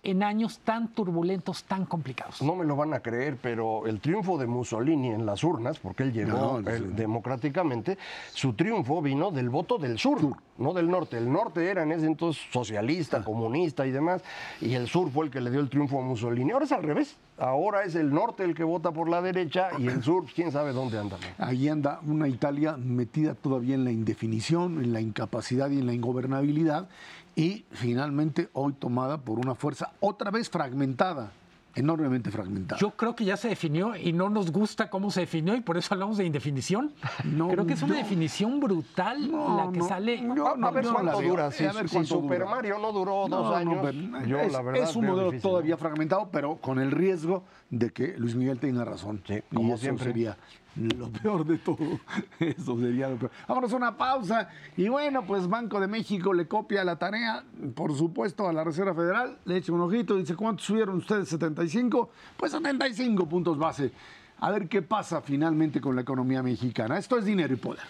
en 0.05 0.23
años 0.23 0.61
tan 0.63 0.89
turbulentos, 0.89 1.65
tan 1.65 1.87
complicados. 1.87 2.43
No 2.43 2.55
me 2.55 2.65
lo 2.65 2.77
van 2.77 2.95
a 2.95 3.01
creer, 3.01 3.39
pero 3.41 3.87
el 3.87 4.01
triunfo 4.01 4.39
de 4.39 4.47
Mussolini 4.47 5.09
en 5.09 5.27
las 5.27 5.43
urnas, 5.43 5.79
porque 5.79 6.03
él 6.03 6.13
llegó 6.13 6.61
democráticamente, 6.63 7.99
su 8.33 8.53
triunfo 8.53 9.01
vino 9.03 9.31
del 9.31 9.49
voto 9.49 9.79
del 9.79 9.99
sur, 9.99 10.37
no 10.59 10.73
del 10.73 10.91
norte. 10.91 11.19
El 11.19 11.33
norte 11.33 11.69
era 11.69 11.83
en 11.83 11.93
ese 11.93 12.07
entonces 12.07 12.43
socialista, 12.53 13.19
ah. 13.19 13.25
comunista 13.25 13.87
y 13.87 13.91
demás, 13.91 14.23
y 14.61 14.75
el 14.75 14.89
sur 14.89 15.11
fue 15.11 15.27
el 15.27 15.31
que 15.31 15.41
le 15.41 15.51
dio 15.51 15.61
el 15.61 15.71
triunfo 15.71 15.99
a 15.99 16.03
Mussolini. 16.03 16.53
Ahora 16.53 16.67
es 16.67 16.73
al 16.73 16.83
revés. 16.83 17.17
Ahora 17.37 17.83
es 17.83 17.97
el 17.97 18.15
norte 18.15 18.45
el 18.45 18.55
que 18.55 18.63
vota 18.63 18.93
por 18.93 19.09
la 19.09 19.21
derecha 19.21 19.71
y 19.79 19.89
el 19.89 20.05
sur, 20.05 20.27
quién 20.33 20.53
sabe 20.53 20.73
dónde 20.73 20.99
anda. 20.99 21.17
Ahí 21.39 21.69
anda 21.69 21.99
una 22.07 22.29
Italia 22.29 22.77
metida 22.77 23.35
todavía 23.35 23.75
en 23.75 23.85
la 23.85 23.91
indefinición, 23.91 24.85
en 24.85 24.93
la 24.93 25.01
incapacidad 25.01 25.69
y 25.71 25.81
en 25.81 25.87
la 25.87 25.95
ingobernabilidad 25.95 26.89
y 27.37 27.65
finalmente 27.71 28.49
hoy 28.53 28.73
tomada 28.75 29.19
por 29.19 29.39
una 29.39 29.55
fuerza 29.55 29.93
otra 30.01 30.31
vez 30.31 30.49
fragmentada, 30.49 31.33
enormemente 31.75 32.31
fragmentada. 32.31 32.81
Yo 32.81 32.91
creo 32.93 33.17
que 33.17 33.25
ya 33.25 33.37
se 33.37 33.49
definió 33.49 33.97
y 33.97 34.13
no 34.13 34.31
nos 34.31 34.53
gusta 34.53 34.89
cómo 34.89 35.11
se 35.11 35.21
definió 35.21 35.57
y 35.57 35.61
por 35.61 35.77
eso 35.77 35.95
hablamos 35.95 36.19
de 36.19 36.25
indefinición. 36.25 36.93
No, 37.25 37.49
creo 37.49 37.67
que 37.67 37.73
es 37.73 37.83
una 37.83 37.97
definición 37.97 38.61
brutal 38.61 39.31
la 39.31 39.71
que 39.73 39.83
sale. 39.83 40.19
a, 40.19 40.71
ver 40.71 40.87
cuánto 40.87 41.21
dura. 41.21 41.51
Si, 41.51 41.65
Super 42.05 42.45
Mario 42.45 42.79
no 42.79 42.93
duró 42.93 43.27
dos 43.29 43.55
años, 43.55 43.85
yo, 44.27 44.39
es, 44.39 44.53
la 44.53 44.63
verdad, 44.63 44.83
es 44.89 44.95
un 44.95 45.07
modelo 45.07 45.33
todavía 45.41 45.77
fragmentado, 45.77 46.29
pero 46.31 46.57
con 46.57 46.79
el 46.79 46.91
riesgo 46.91 47.45
de 47.71 47.91
que 47.91 48.15
Luis 48.19 48.37
Miguel 48.37 48.59
tenga 48.59 48.85
razón. 48.85 49.23
como 49.53 49.77
siempre 49.77 50.07
sería 50.07 50.37
lo 50.77 51.11
peor 51.11 51.47
de 51.47 51.59
todo. 51.59 52.01
Eso 52.39 52.79
sería 52.79 53.09
lo 53.09 53.17
peor. 53.17 53.31
Vámonos 53.47 53.73
a 53.73 53.77
una 53.77 53.97
pausa. 53.97 54.49
Y 54.77 54.89
bueno, 54.89 55.25
pues 55.27 55.49
Banco 55.49 55.81
de 55.81 55.87
México 55.87 56.33
le 56.33 56.47
copia 56.47 56.85
la 56.85 56.97
tarea, 56.97 57.45
por 57.75 57.97
supuesto, 57.97 58.49
a 58.49 58.53
la 58.53 58.65
Reserva 58.65 58.95
Federal. 58.95 59.39
Le 59.45 59.57
echa 59.57 59.73
un 59.73 59.81
ojito, 59.81 60.17
dice, 60.17 60.35
¿cuántos 60.35 60.67
subieron 60.67 60.97
ustedes? 60.97 61.33
¿75? 61.33 62.09
Pues 62.37 62.53
75 62.53 63.29
puntos 63.29 63.59
base. 63.59 63.93
A 64.41 64.51
ver 64.51 64.69
qué 64.69 64.83
pasa 64.83 65.21
finalmente 65.21 65.81
con 65.81 65.95
la 65.95 66.03
economía 66.03 66.43
mexicana. 66.43 66.99
Esto 66.99 67.19
es 67.19 67.25
dinero 67.25 67.55
y 67.55 67.57
poder. 67.57 67.85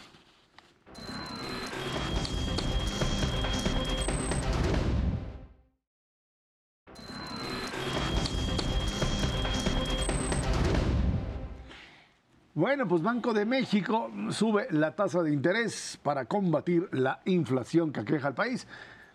Bueno, 12.56 12.86
pues 12.86 13.02
Banco 13.02 13.32
de 13.32 13.44
México 13.44 14.12
sube 14.30 14.68
la 14.70 14.94
tasa 14.94 15.24
de 15.24 15.32
interés 15.32 15.98
para 16.00 16.26
combatir 16.26 16.88
la 16.92 17.20
inflación 17.24 17.92
que 17.92 17.98
aqueja 17.98 18.28
al 18.28 18.34
país. 18.34 18.68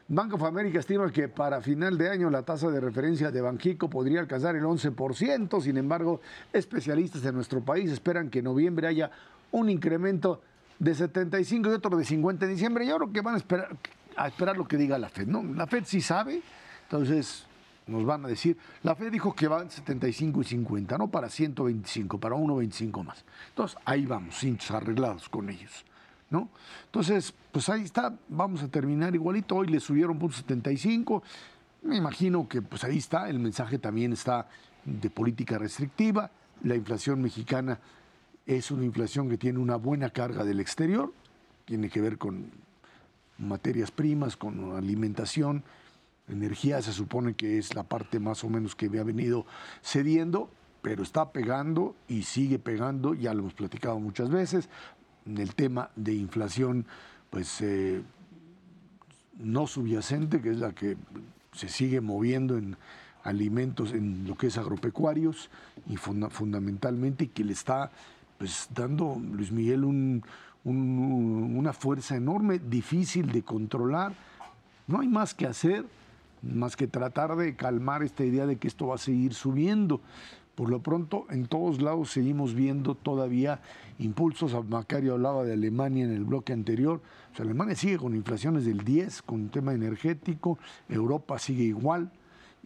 Banco 0.09 0.35
of 0.35 0.43
America 0.43 0.79
estima 0.79 1.09
que 1.09 1.29
para 1.29 1.61
final 1.61 1.97
de 1.97 2.09
año 2.09 2.29
la 2.29 2.43
tasa 2.43 2.69
de 2.69 2.81
referencia 2.81 3.31
de 3.31 3.39
Banjico 3.39 3.89
podría 3.89 4.19
alcanzar 4.19 4.57
el 4.57 4.65
11%. 4.65 5.61
Sin 5.61 5.77
embargo, 5.77 6.19
especialistas 6.51 7.21
de 7.21 7.31
nuestro 7.31 7.61
país 7.61 7.89
esperan 7.89 8.29
que 8.29 8.39
en 8.39 8.45
noviembre 8.45 8.87
haya 8.87 9.09
un 9.51 9.69
incremento 9.69 10.41
de 10.77 10.93
75 10.93 11.69
y 11.69 11.71
otro 11.71 11.95
de 11.95 12.03
50 12.03 12.43
en 12.43 12.51
diciembre. 12.51 12.85
Yo 12.85 12.97
creo 12.97 13.13
que 13.13 13.21
van 13.21 13.35
a 13.35 13.37
esperar, 13.37 13.69
a 14.17 14.27
esperar 14.27 14.57
lo 14.57 14.67
que 14.67 14.75
diga 14.75 14.97
la 14.97 15.07
Fed. 15.07 15.27
¿no? 15.27 15.45
La 15.55 15.65
Fed 15.65 15.85
sí 15.85 16.01
sabe, 16.01 16.41
entonces 16.83 17.45
nos 17.89 18.05
van 18.05 18.25
a 18.25 18.27
decir, 18.27 18.57
la 18.83 18.95
Fed 18.95 19.11
dijo 19.11 19.35
que 19.35 19.47
van 19.47 19.69
75 19.69 20.41
y 20.41 20.43
50, 20.43 20.97
no 20.97 21.09
para 21.09 21.29
125, 21.29 22.19
para 22.19 22.35
1.25 22.35 23.03
más. 23.03 23.25
Entonces, 23.49 23.77
ahí 23.85 24.05
vamos, 24.05 24.35
cintos 24.37 24.71
arreglados 24.71 25.27
con 25.29 25.49
ellos. 25.49 25.85
¿No? 26.29 26.47
Entonces, 26.85 27.33
pues 27.51 27.69
ahí 27.69 27.81
está, 27.81 28.15
vamos 28.27 28.61
a 28.61 28.67
terminar 28.67 29.15
igualito. 29.15 29.55
Hoy 29.55 29.67
le 29.67 29.79
subieron 29.79 30.19
punto 30.19 30.37
75. 30.37 31.23
Me 31.81 31.97
imagino 31.97 32.47
que 32.47 32.61
pues 32.61 32.83
ahí 32.83 32.99
está, 32.99 33.29
el 33.29 33.39
mensaje 33.39 33.79
también 33.79 34.13
está 34.13 34.47
de 34.85 35.09
política 35.09 35.57
restrictiva. 35.57 36.29
La 36.61 36.75
inflación 36.75 37.21
mexicana 37.21 37.79
es 38.45 38.71
una 38.71 38.83
inflación 38.83 39.29
que 39.29 39.37
tiene 39.37 39.59
una 39.59 39.75
buena 39.75 40.09
carga 40.09 40.43
del 40.43 40.59
exterior, 40.59 41.13
tiene 41.65 41.89
que 41.89 42.01
ver 42.01 42.17
con 42.17 42.51
materias 43.37 43.91
primas, 43.91 44.35
con 44.35 44.75
alimentación, 44.75 45.63
energía 46.30 46.82
se 46.82 46.93
supone 46.93 47.34
que 47.34 47.57
es 47.57 47.75
la 47.75 47.84
parte 47.84 48.19
más 48.19 48.43
o 48.43 48.49
menos 48.49 48.75
que 48.75 48.86
ha 48.99 49.03
venido 49.03 49.45
cediendo, 49.82 50.49
pero 50.82 51.03
está 51.03 51.32
pegando 51.32 51.95
y 52.07 52.23
sigue 52.23 52.59
pegando, 52.59 53.13
ya 53.13 53.34
lo 53.34 53.41
hemos 53.41 53.53
platicado 53.53 53.99
muchas 53.99 54.30
veces, 54.30 54.69
en 55.25 55.38
el 55.38 55.55
tema 55.55 55.89
de 55.95 56.13
inflación, 56.13 56.86
pues 57.30 57.61
eh, 57.61 58.01
no 59.38 59.67
subyacente, 59.67 60.41
que 60.41 60.51
es 60.51 60.57
la 60.57 60.73
que 60.73 60.97
se 61.51 61.69
sigue 61.69 62.01
moviendo 62.01 62.57
en 62.57 62.77
alimentos, 63.23 63.91
en 63.91 64.25
lo 64.27 64.36
que 64.36 64.47
es 64.47 64.57
agropecuarios, 64.57 65.49
y 65.88 65.97
fundamentalmente, 65.97 67.27
que 67.27 67.43
le 67.43 67.53
está 67.53 67.91
pues, 68.38 68.69
dando 68.73 69.21
Luis 69.32 69.51
Miguel 69.51 69.84
una 70.63 71.73
fuerza 71.73 72.15
enorme, 72.15 72.59
difícil 72.59 73.32
de 73.32 73.43
controlar. 73.43 74.13
No 74.88 75.01
hay 75.01 75.07
más 75.07 75.34
que 75.34 75.45
hacer 75.45 75.86
más 76.41 76.75
que 76.75 76.87
tratar 76.87 77.35
de 77.35 77.55
calmar 77.55 78.03
esta 78.03 78.23
idea 78.23 78.45
de 78.45 78.57
que 78.57 78.67
esto 78.67 78.87
va 78.87 78.95
a 78.95 78.99
seguir 78.99 79.33
subiendo. 79.33 80.01
Por 80.55 80.69
lo 80.69 80.81
pronto, 80.81 81.25
en 81.29 81.45
todos 81.45 81.81
lados 81.81 82.11
seguimos 82.11 82.53
viendo 82.53 82.93
todavía 82.95 83.61
impulsos. 83.97 84.53
Macario 84.67 85.13
hablaba 85.13 85.45
de 85.45 85.53
Alemania 85.53 86.03
en 86.03 86.11
el 86.11 86.25
bloque 86.25 86.51
anterior. 86.51 87.01
Alemania 87.37 87.75
sigue 87.75 87.97
con 87.97 88.13
inflaciones 88.13 88.65
del 88.65 88.83
10, 88.83 89.21
con 89.21 89.41
un 89.41 89.49
tema 89.49 89.73
energético. 89.73 90.59
Europa 90.89 91.39
sigue 91.39 91.63
igual 91.63 92.11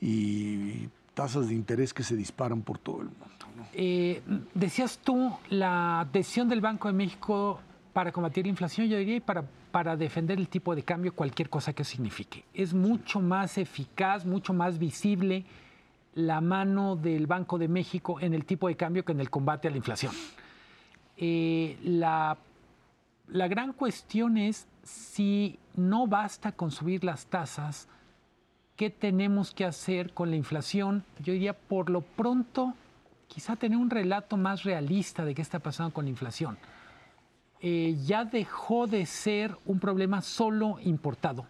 y 0.02 0.90
tasas 1.14 1.50
de 1.50 1.54
interés 1.54 1.94
que 1.94 2.02
se 2.02 2.16
disparan 2.16 2.64
por 2.64 2.80
todo 2.80 3.02
el 3.02 3.10
mundo. 3.10 3.68
Eh, 3.74 4.22
decías 4.54 4.98
tú 4.98 5.32
la 5.50 6.08
decisión 6.12 6.50
del 6.50 6.62
Banco 6.62 6.88
de 6.88 6.96
México 6.96 7.60
para 7.94 8.12
combatir 8.12 8.46
la 8.46 8.50
inflación, 8.50 8.88
yo 8.88 8.98
diría, 8.98 9.18
y 9.18 9.20
para, 9.20 9.46
para 9.74 9.98
defender 9.98 10.38
el 10.38 10.50
tipo 10.50 10.76
de 10.76 10.84
cambio, 10.84 11.16
cualquier 11.16 11.50
cosa 11.50 11.74
que 11.74 11.84
signifique. 11.84 12.44
Es 12.54 12.76
mucho 12.76 13.20
más 13.20 13.58
eficaz, 13.58 14.24
mucho 14.24 14.54
más 14.54 14.78
visible 14.78 15.46
la 16.14 16.42
mano 16.42 16.96
del 16.96 17.26
Banco 17.26 17.58
de 17.58 17.68
México 17.68 18.20
en 18.20 18.36
el 18.36 18.46
tipo 18.46 18.68
de 18.68 18.76
cambio 18.76 19.04
que 19.04 19.14
en 19.14 19.20
el 19.20 19.32
combate 19.32 19.68
a 19.68 19.72
la 19.72 19.78
inflación. 19.78 20.14
Eh, 21.18 21.80
la, 21.82 22.38
la 23.30 23.48
gran 23.48 23.74
cuestión 23.74 24.38
es 24.38 24.68
si 24.84 25.58
no 25.76 26.06
basta 26.06 26.52
con 26.52 26.70
subir 26.70 27.04
las 27.04 27.26
tasas, 27.26 27.88
¿qué 28.76 28.92
tenemos 28.92 29.56
que 29.56 29.66
hacer 29.66 30.14
con 30.14 30.30
la 30.30 30.36
inflación? 30.36 31.04
Yo 31.24 31.34
diría, 31.34 31.54
por 31.54 31.90
lo 31.90 32.02
pronto, 32.02 32.76
quizá 33.28 33.56
tener 33.56 33.80
un 33.80 33.90
relato 33.90 34.38
más 34.38 34.66
realista 34.66 35.26
de 35.26 35.34
qué 35.34 35.42
está 35.42 35.58
pasando 35.58 35.92
con 35.92 36.06
la 36.06 36.12
inflación. 36.12 36.60
Eh, 37.66 37.96
ya 38.06 38.26
dejó 38.26 38.88
de 38.88 39.06
ser 39.06 39.56
un 39.66 39.80
problema 39.80 40.22
solo 40.22 40.80
importado. 40.84 41.46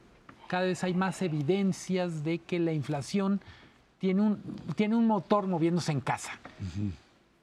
Cada 0.47 0.65
vez 0.65 0.83
hay 0.83 0.93
más 0.93 1.23
evidencias 1.23 2.23
de 2.23 2.37
que 2.37 2.59
la 2.59 2.71
inflación 2.71 3.41
tiene 3.97 4.21
un, 4.21 4.37
tiene 4.75 4.95
un 4.95 5.07
motor 5.07 5.47
moviéndose 5.47 5.91
en 5.91 6.01
casa. 6.01 6.33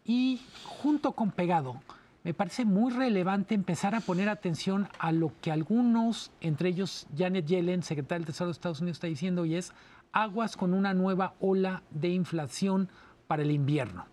Y 0.05 0.41
junto 0.65 1.11
con 1.13 1.33
pegado, 1.33 1.81
me 2.23 2.33
parece 2.33 2.65
muy 2.65 2.93
relevante 2.93 3.57
empezar 3.57 3.97
a 3.97 4.01
poner 4.01 4.29
atención 4.29 4.89
a 5.01 5.11
lo 5.11 5.33
que 5.41 5.51
algunos, 5.51 6.31
entre 6.41 6.69
ellos 6.69 7.09
Janet 7.19 7.47
Yellen, 7.47 7.83
secretaria 7.83 8.21
del 8.21 8.27
Tesoro 8.27 8.51
de 8.51 8.53
Estados 8.53 8.81
Unidos, 8.81 8.99
está 8.99 9.09
diciendo 9.09 9.47
y 9.47 9.57
es 9.57 9.73
aguas 10.13 10.57
con 10.57 10.75
una 10.75 10.95
nueva 10.95 11.35
ola 11.41 11.83
de 11.91 12.11
inflación 12.11 12.89
para 13.27 13.43
el 13.43 13.51
invierno. 13.51 14.07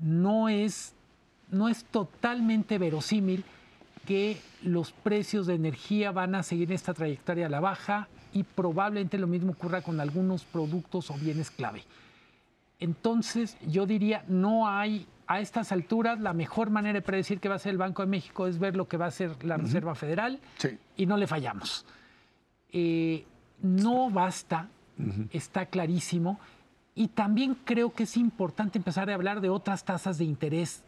No 0.00 0.48
es, 0.48 0.92
no 1.52 1.68
es 1.68 1.84
totalmente 1.84 2.78
verosímil 2.78 3.44
que 4.06 4.40
los 4.62 4.92
precios 4.92 5.46
de 5.46 5.54
energía 5.54 6.12
van 6.12 6.34
a 6.34 6.42
seguir 6.42 6.72
esta 6.72 6.94
trayectoria 6.94 7.46
a 7.46 7.50
la 7.50 7.60
baja 7.60 8.08
y 8.32 8.42
probablemente 8.42 9.18
lo 9.18 9.26
mismo 9.26 9.52
ocurra 9.52 9.82
con 9.82 10.00
algunos 10.00 10.44
productos 10.44 11.10
o 11.10 11.14
bienes 11.14 11.50
clave. 11.50 11.84
Entonces, 12.80 13.56
yo 13.66 13.86
diría, 13.86 14.24
no 14.28 14.68
hay 14.68 15.06
a 15.26 15.40
estas 15.40 15.72
alturas 15.72 16.20
la 16.20 16.32
mejor 16.32 16.70
manera 16.70 16.94
de 16.94 17.02
predecir 17.02 17.40
qué 17.40 17.48
va 17.48 17.54
a 17.54 17.58
ser 17.58 17.70
el 17.70 17.78
Banco 17.78 18.02
de 18.02 18.08
México 18.08 18.46
es 18.46 18.58
ver 18.58 18.76
lo 18.76 18.88
que 18.88 18.96
va 18.96 19.06
a 19.06 19.08
hacer 19.08 19.44
la 19.44 19.56
Reserva 19.56 19.94
Federal 19.94 20.40
y 20.96 21.06
no 21.06 21.16
le 21.16 21.26
fallamos. 21.26 21.86
Eh, 22.70 23.24
no 23.62 24.10
basta, 24.10 24.68
está 25.30 25.66
clarísimo, 25.66 26.38
Y 26.94 27.08
también 27.08 27.56
creo 27.64 27.94
que 27.94 28.02
es 28.02 28.18
importante 28.18 28.76
empezar 28.76 29.08
a 29.08 29.14
hablar 29.14 29.40
de 29.40 29.48
otras 29.48 29.84
tasas 29.84 30.18
de 30.18 30.24
interés 30.24 30.82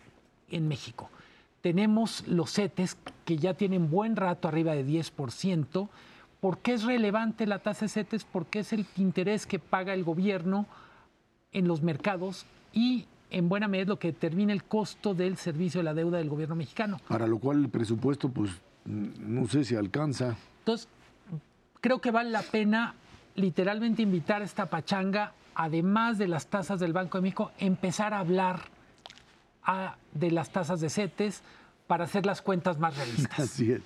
en 0.50 0.68
México. 0.68 1.08
Tenemos 1.64 2.28
los 2.28 2.52
CETES 2.52 2.98
que 3.24 3.38
ya 3.38 3.54
tienen 3.54 3.88
buen 3.90 4.16
rato 4.16 4.48
arriba 4.48 4.74
de 4.74 4.84
10%. 4.84 5.88
¿Por 6.38 6.58
qué 6.58 6.74
es 6.74 6.84
relevante 6.84 7.46
la 7.46 7.60
tasa 7.60 7.86
de 7.86 7.88
CETES? 7.88 8.26
Porque 8.30 8.58
es 8.58 8.74
el 8.74 8.84
interés 8.98 9.46
que 9.46 9.58
paga 9.58 9.94
el 9.94 10.04
gobierno 10.04 10.66
en 11.52 11.66
los 11.66 11.80
mercados 11.80 12.44
y 12.74 13.06
en 13.30 13.48
buena 13.48 13.66
medida 13.66 13.88
lo 13.88 13.98
que 13.98 14.08
determina 14.08 14.52
el 14.52 14.64
costo 14.64 15.14
del 15.14 15.38
servicio 15.38 15.80
de 15.80 15.84
la 15.84 15.94
deuda 15.94 16.18
del 16.18 16.28
gobierno 16.28 16.54
mexicano. 16.54 17.00
Para 17.08 17.26
lo 17.26 17.38
cual 17.38 17.60
el 17.60 17.70
presupuesto, 17.70 18.28
pues, 18.28 18.50
no 18.84 19.46
sé 19.46 19.64
si 19.64 19.74
alcanza. 19.74 20.36
Entonces, 20.58 20.86
creo 21.80 21.98
que 21.98 22.10
vale 22.10 22.28
la 22.28 22.42
pena 22.42 22.94
literalmente 23.36 24.02
invitar 24.02 24.42
a 24.42 24.44
esta 24.44 24.66
pachanga, 24.66 25.32
además 25.54 26.18
de 26.18 26.28
las 26.28 26.46
tasas 26.46 26.78
del 26.78 26.92
Banco 26.92 27.16
de 27.16 27.22
México, 27.22 27.52
empezar 27.58 28.12
a 28.12 28.18
hablar 28.18 28.73
de 30.12 30.30
las 30.30 30.50
tasas 30.50 30.80
de 30.80 30.90
CETES 30.90 31.42
para 31.86 32.04
hacer 32.04 32.26
las 32.26 32.42
cuentas 32.42 32.78
más 32.78 32.96
realistas. 32.96 33.38
Así 33.38 33.72
es. 33.72 33.82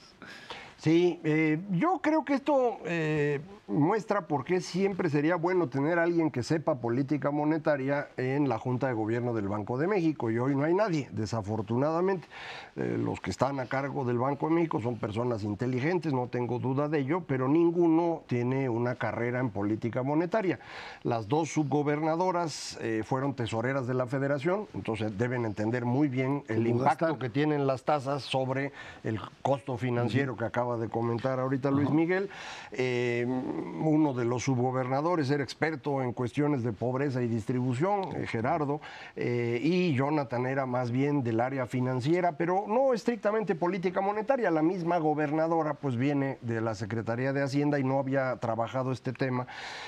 Sí, 0.79 1.21
eh, 1.25 1.59
yo 1.73 1.99
creo 2.01 2.25
que 2.25 2.35
esto 2.35 2.79
eh, 2.85 3.41
muestra 3.67 4.29
por 4.29 4.45
qué 4.45 4.61
siempre 4.61 5.11
sería 5.11 5.35
bueno 5.35 5.69
tener 5.69 5.99
a 5.99 6.05
alguien 6.05 6.31
que 6.31 6.45
sepa 6.45 6.77
política 6.77 7.33
monetaria 7.33 8.09
en 8.17 8.49
la 8.49 8.59
Junta 8.59 8.87
de 8.87 8.95
Gobierno 8.95 9.35
del 9.35 9.49
Banco 9.49 9.77
de 9.77 9.89
México. 9.89 10.31
Y 10.31 10.39
hoy 10.39 10.55
no 10.55 10.63
hay 10.65 10.75
nadie, 10.75 11.09
desafortunadamente. 11.13 12.29
Eh, 12.77 12.97
los 12.97 13.21
que 13.21 13.31
están 13.31 13.59
a 13.59 13.67
cargo 13.67 14.05
del 14.05 14.19
Banco 14.19 14.49
de 14.49 14.55
México 14.55 14.81
son 14.81 14.99
personas 14.99 15.43
inteligentes, 15.43 16.13
no 16.13 16.29
tengo 16.29 16.61
duda 16.61 16.89
de 16.89 17.01
ello, 17.01 17.25
pero 17.27 17.49
ninguno 17.49 18.23
tiene 18.27 18.69
una 18.69 18.95
carrera 18.95 19.41
en 19.41 19.51
política 19.51 20.05
monetaria. 20.05 20.61
Las 21.03 21.29
dos 21.29 21.51
subgobernadoras 21.51 22.79
eh, 22.81 23.03
fueron 23.05 23.35
tesoreras 23.35 23.87
de 23.89 23.95
la 23.95 24.07
federación, 24.07 24.67
entonces 24.75 25.19
deben 25.19 25.45
entender 25.45 25.85
muy 25.85 26.09
bien 26.09 26.45
el 26.49 26.67
impacto 26.67 27.19
que 27.19 27.29
tienen 27.29 27.67
las 27.67 27.83
tasas 27.83 28.23
sobre 28.23 28.73
el 29.03 29.21
costo 29.43 29.77
financiero 29.77 30.37
que 30.37 30.45
acaba 30.45 30.68
de 30.77 30.89
comentar 30.89 31.41
ahorita 31.41 31.71
Luis 31.71 31.91
Miguel. 31.91 32.29
Eh, 32.73 33.25
uno 33.27 34.13
de 34.13 34.25
los 34.25 34.45
subgobernadores 34.45 35.31
era 35.31 35.43
experto 35.43 36.03
en 36.03 36.13
cuestiones 36.13 36.63
de 36.63 36.73
pobreza 36.73 37.23
y 37.23 37.29
distribución, 37.29 38.15
eh, 38.17 38.27
Gerardo, 38.27 38.81
eh, 39.17 39.61
y 39.63 39.95
Jonathan 39.95 40.47
era 40.47 40.67
más 40.67 40.91
bien 40.91 41.23
del 41.23 41.41
área 41.41 41.67
financiera, 41.67 42.37
pero 42.37 42.67
no 42.69 42.93
estrictamente 42.93 43.55
política 43.55 44.01
monetaria. 44.01 44.51
La 44.51 44.63
misma 44.63 44.99
gobernadora 44.99 45.75
pues 45.75 45.97
viene 45.97 46.39
de 46.43 46.61
la 46.61 46.75
Secretaría 46.75 47.33
de 47.33 47.43
Hacienda 47.43 47.79
y 47.79 47.85
no 47.85 47.99
había 47.99 48.37
trabajado 48.37 48.93
este 48.93 49.13
tema. 49.13 49.47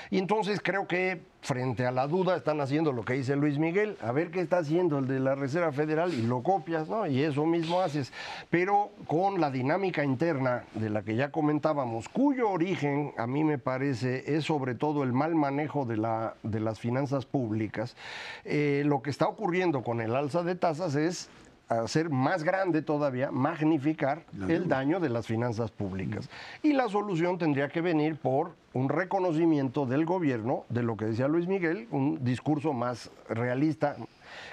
Y 0.09 0.17
entonces 0.17 0.59
creo 0.63 0.87
que 0.87 1.21
frente 1.41 1.87
a 1.87 1.91
la 1.91 2.07
duda 2.07 2.37
están 2.37 2.61
haciendo 2.61 2.91
lo 2.91 3.03
que 3.03 3.13
dice 3.13 3.35
Luis 3.35 3.57
Miguel, 3.57 3.97
a 4.01 4.11
ver 4.11 4.29
qué 4.29 4.41
está 4.41 4.59
haciendo 4.59 4.99
el 4.99 5.07
de 5.07 5.19
la 5.19 5.35
Reserva 5.35 5.71
Federal 5.71 6.13
y 6.13 6.21
lo 6.21 6.43
copias, 6.43 6.87
¿no? 6.87 7.07
Y 7.07 7.23
eso 7.23 7.45
mismo 7.45 7.81
haces, 7.81 8.13
pero 8.49 8.91
con 9.07 9.41
la 9.41 9.49
dinámica 9.49 10.03
interna 10.03 10.63
de 10.75 10.89
la 10.89 11.01
que 11.01 11.15
ya 11.15 11.31
comentábamos, 11.31 12.07
cuyo 12.09 12.49
origen 12.49 13.13
a 13.17 13.25
mí 13.25 13.43
me 13.43 13.57
parece 13.57 14.35
es 14.35 14.45
sobre 14.45 14.75
todo 14.75 15.03
el 15.03 15.13
mal 15.13 15.33
manejo 15.33 15.85
de, 15.85 15.97
la, 15.97 16.35
de 16.43 16.59
las 16.59 16.79
finanzas 16.79 17.25
públicas, 17.25 17.95
eh, 18.45 18.83
lo 18.85 19.01
que 19.01 19.09
está 19.09 19.27
ocurriendo 19.27 19.81
con 19.81 19.99
el 19.99 20.15
alza 20.15 20.43
de 20.43 20.55
tasas 20.55 20.95
es 20.95 21.29
hacer 21.79 22.09
más 22.09 22.43
grande 22.43 22.81
todavía, 22.81 23.31
magnificar 23.31 24.25
el 24.47 24.67
daño 24.67 24.99
de 24.99 25.09
las 25.09 25.25
finanzas 25.25 25.71
públicas. 25.71 26.29
Y 26.61 26.73
la 26.73 26.89
solución 26.89 27.37
tendría 27.37 27.69
que 27.69 27.81
venir 27.81 28.17
por 28.17 28.53
un 28.73 28.89
reconocimiento 28.89 29.85
del 29.85 30.05
gobierno 30.05 30.65
de 30.69 30.83
lo 30.83 30.97
que 30.97 31.05
decía 31.05 31.27
Luis 31.27 31.47
Miguel, 31.47 31.87
un 31.91 32.23
discurso 32.23 32.73
más 32.73 33.09
realista, 33.29 33.95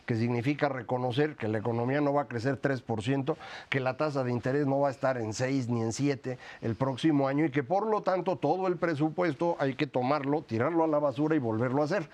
que 0.07 0.15
significa 0.15 0.69
reconocer 0.69 1.37
que 1.37 1.49
la 1.49 1.59
economía 1.59 2.01
no 2.01 2.13
va 2.13 2.23
a 2.23 2.29
crecer 2.29 2.61
3%, 2.61 3.37
que 3.69 3.81
la 3.81 3.97
tasa 3.97 4.25
de 4.25 4.33
interés 4.33 4.67
no 4.67 4.81
va 4.81 4.89
a 4.89 4.91
estar 4.91 5.19
en 5.19 5.33
6 5.33 5.69
ni 5.69 5.83
en 5.83 5.93
7 5.93 6.39
el 6.63 6.75
próximo 6.75 7.29
año 7.29 7.45
y 7.45 7.51
que 7.51 7.63
por 7.63 7.87
lo 7.87 8.03
tanto 8.03 8.37
todo 8.37 8.67
el 8.67 8.77
presupuesto 8.77 9.57
hay 9.59 9.75
que 9.75 9.87
tomarlo, 9.87 10.43
tirarlo 10.43 10.85
a 10.85 10.87
la 10.87 10.99
basura 10.99 11.35
y 11.35 11.39
volverlo 11.39 11.83
a 11.83 11.85
hacer. 11.85 12.09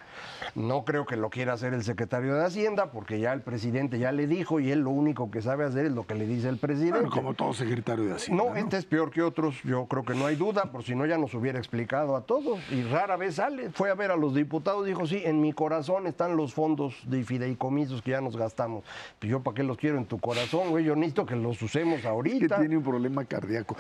No 0.55 0.85
creo 0.85 1.07
que 1.07 1.17
lo 1.17 1.31
quiera 1.31 1.55
hacer 1.55 1.75
el 1.75 1.85
secretario 1.85 2.35
de 2.35 2.45
Hacienda 2.45 2.91
porque 2.91 3.21
ya 3.21 3.33
el 3.33 3.41
presidente 3.41 3.99
ya 3.99 4.13
le 4.13 4.27
dijo 4.27 4.61
y 4.61 4.71
él 4.71 4.81
lo 4.81 4.91
único 4.91 5.31
que 5.31 5.43
sabe 5.43 5.65
hacer 5.65 5.87
es 5.87 5.93
lo 5.93 6.07
que 6.07 6.15
le 6.15 6.27
dice 6.27 6.49
el 6.49 6.59
presidente. 6.59 7.09
como 7.11 7.35
todo 7.35 7.53
secretario 7.53 8.07
de 8.07 8.15
Hacienda. 8.15 8.45
No, 8.45 8.57
este 8.57 8.77
es 8.77 8.85
peor 8.85 9.11
que 9.11 9.23
otros, 9.23 9.63
yo 9.63 9.87
creo 9.87 10.05
que 10.05 10.15
no 10.15 10.27
hay 10.27 10.37
duda, 10.37 10.71
por 10.71 10.85
si 10.85 10.95
no 10.95 11.07
ya 11.07 11.19
nos 11.19 11.35
hubiera 11.35 11.59
explicado 11.59 12.17
a 12.17 12.23
todos 12.23 12.59
y 12.71 12.83
rara 12.83 13.17
vez 13.17 13.37
sale. 13.37 13.71
Fue 13.71 13.91
a 13.91 13.95
ver 13.95 14.11
a 14.11 14.17
los 14.17 14.35
diputados, 14.35 14.87
dijo, 14.87 15.07
sí, 15.07 15.23
en 15.25 15.41
mi 15.41 15.53
corazón 15.53 16.07
están 16.07 16.37
los 16.37 16.55
fondos 16.55 16.95
de 17.07 17.19
fideicomisos 17.55 18.03
que 18.03 18.13
ya 18.13 18.21
nos 18.21 18.37
gastamos. 18.37 18.85
Pues 19.19 19.31
yo 19.31 19.43
para 19.43 19.55
qué 19.55 19.63
los 19.63 19.77
quiero 19.77 19.99
en 19.99 20.07
tu 20.07 20.19
corazón, 20.19 20.71
güey, 20.71 20.85
yo 20.85 20.95
necesito 20.95 21.27
que 21.27 21.37
los 21.37 21.61
usemos 21.63 22.05
ahorita. 22.05 22.57
que 22.57 22.63
tiene 22.63 22.77
un 22.77 22.83
problema 22.83 23.25
cardíaco. 23.25 23.77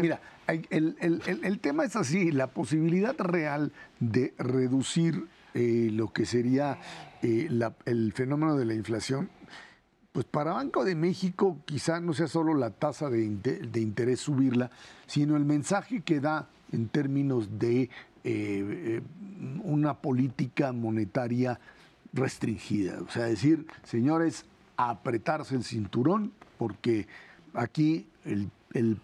mira, 0.00 0.20
el, 0.48 1.58
tema 1.60 1.84
es 1.84 1.96
así, 1.96 2.30
la 2.30 2.48
posibilidad 2.48 3.14
real 3.18 3.72
de 4.00 4.34
reducir 4.38 5.26
eh, 5.54 5.88
lo 5.92 6.12
que 6.12 6.26
sería 6.26 6.78
eh, 7.22 7.48
el 7.86 8.12
fenómeno 8.12 8.56
de 8.56 8.64
la 8.64 8.74
inflación 8.74 9.30
pues 10.14 10.26
para 10.26 10.52
Banco 10.52 10.84
de 10.84 10.94
México 10.94 11.58
quizá 11.64 11.98
no 11.98 12.12
sea 12.12 12.28
solo 12.28 12.54
la 12.54 12.70
tasa 12.70 13.10
de, 13.10 13.24
interés 13.24 14.20
subirla, 14.20 14.70
sino 15.08 15.36
el 15.36 15.44
mensaje 15.44 16.02
que 16.02 16.20
da 16.20 16.48
en 16.70 16.86
términos 16.86 17.58
de 17.58 17.90
eh, 18.22 19.02
una 19.64 19.94
política 19.94 20.70
monetaria 20.70 21.58
restringida. 22.14 23.00
O 23.02 23.10
sea, 23.10 23.24
decir, 23.24 23.66
señores, 23.82 24.46
apretarse 24.76 25.54
el 25.54 25.64
cinturón, 25.64 26.32
porque 26.58 27.06
aquí 27.52 28.06
el, 28.24 28.50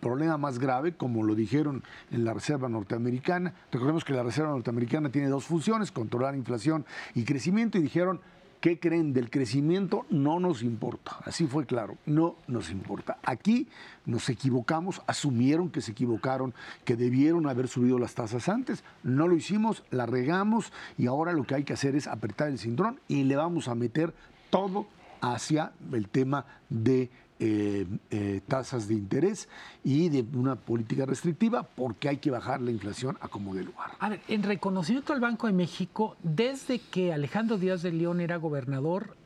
problema 0.01 0.37
más 0.37 0.59
grave, 0.59 0.97
como 0.97 1.23
lo 1.23 1.37
dijeron 1.37 1.85
en 2.11 2.25
la 2.25 2.35
Reserva 2.35 2.69
Norteamericana, 2.69 3.55
recordemos 3.71 4.05
que 4.05 4.13
la 4.13 4.25
Reserva 4.25 4.51
Norteamericana 4.51 5.11
tiene 5.11 5.29
dos 5.29 5.45
funciones, 5.45 5.93
controlar 5.93 6.35
inflación 6.35 6.85
y 7.15 7.25
crecimiento, 7.25 7.79
y 7.79 7.83
dijeron, 7.83 8.21
¿Qué 8.61 8.79
creen 8.79 9.15
del 9.15 9.31
crecimiento? 9.31 10.05
No 10.11 10.39
nos 10.39 10.63
importa. 10.63 11.17
Así 11.25 11.47
fue 11.47 11.65
claro, 11.65 11.97
no 12.05 12.37
nos 12.47 12.71
importa. 12.71 13.19
Aquí 13.23 13.69
nos 14.05 14.29
equivocamos, 14.29 15.01
asumieron 15.07 15.71
que 15.71 15.81
se 15.81 15.93
equivocaron, 15.93 16.53
que 16.85 16.95
debieron 16.95 17.49
haber 17.49 17.69
subido 17.69 17.99
las 17.99 18.15
tasas 18.15 18.51
antes. 18.51 18.85
No 19.03 19.29
lo 19.29 19.35
hicimos, 19.35 19.83
la 19.91 20.05
regamos 20.05 20.75
y 20.99 21.07
ahora 21.07 21.33
lo 21.33 21.45
que 21.45 21.55
hay 21.55 21.65
que 21.65 21.73
hacer 21.73 21.97
es 21.97 22.07
apretar 22.07 22.49
el 22.49 22.59
cinturón 22.59 23.01
y 23.09 23.25
le 23.25 23.37
vamos 23.37 23.67
a 23.67 23.75
meter 23.75 24.13
todo 24.51 24.87
hacia 25.23 25.73
el 25.93 26.09
tema 26.09 26.45
de 26.69 27.11
eh, 27.43 27.87
eh, 28.11 28.43
tasas 28.47 28.87
de 28.87 28.93
interés 28.93 29.49
y 29.83 30.11
de 30.11 30.27
una 30.37 30.57
política 30.57 31.07
restrictiva 31.07 31.63
porque 31.63 32.11
hay 32.11 32.19
que 32.19 32.31
bajar 32.31 32.61
la 32.61 32.71
inflación 32.71 33.17
a 33.23 33.29
como 33.29 33.55
de 33.55 33.65
lugar. 33.65 33.93
A 33.99 34.11
ver, 34.11 34.21
en 34.29 34.43
reconocimiento 34.43 35.15
al 35.15 35.21
Banco 35.21 35.47
de 35.47 35.55
México, 35.55 36.19
desde 36.23 36.81
que 36.81 37.15
Alejandro 37.15 37.57
Díaz 37.57 37.81
de 37.81 37.93
León 37.93 38.21
era 38.21 38.37
gobernador, 38.37 39.17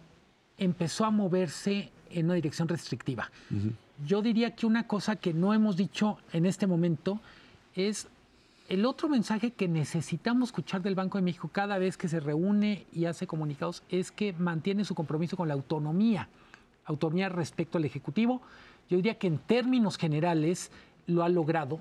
empezó 0.58 1.04
a 1.04 1.10
moverse 1.10 1.90
en 2.08 2.26
una 2.26 2.34
dirección 2.34 2.68
restrictiva. 2.68 3.32
Yo 4.06 4.22
diría 4.22 4.54
que 4.54 4.66
una 4.66 4.86
cosa 4.86 5.16
que 5.16 5.34
no 5.34 5.52
hemos 5.52 5.76
dicho 5.76 6.18
en 6.32 6.46
este 6.46 6.68
momento 6.68 7.18
es 7.74 8.06
el 8.68 8.86
otro 8.86 9.08
mensaje 9.08 9.50
que 9.50 9.66
necesitamos 9.66 10.50
escuchar 10.50 10.82
del 10.82 10.94
Banco 10.94 11.18
de 11.18 11.22
México 11.22 11.50
cada 11.52 11.78
vez 11.78 11.96
que 11.96 12.06
se 12.06 12.20
reúne 12.20 12.86
y 12.92 13.06
hace 13.06 13.26
comunicados 13.26 13.82
es 13.88 14.12
que 14.12 14.32
mantiene 14.34 14.84
su 14.84 14.94
compromiso 14.94 15.36
con 15.36 15.48
la 15.48 15.54
autonomía 15.54 16.28
autonomía 16.84 17.28
respecto 17.28 17.78
al 17.78 17.84
Ejecutivo. 17.84 18.42
Yo 18.88 18.96
diría 18.96 19.18
que 19.18 19.26
en 19.26 19.38
términos 19.38 19.96
generales 19.96 20.70
lo 21.06 21.22
ha 21.22 21.28
logrado. 21.28 21.80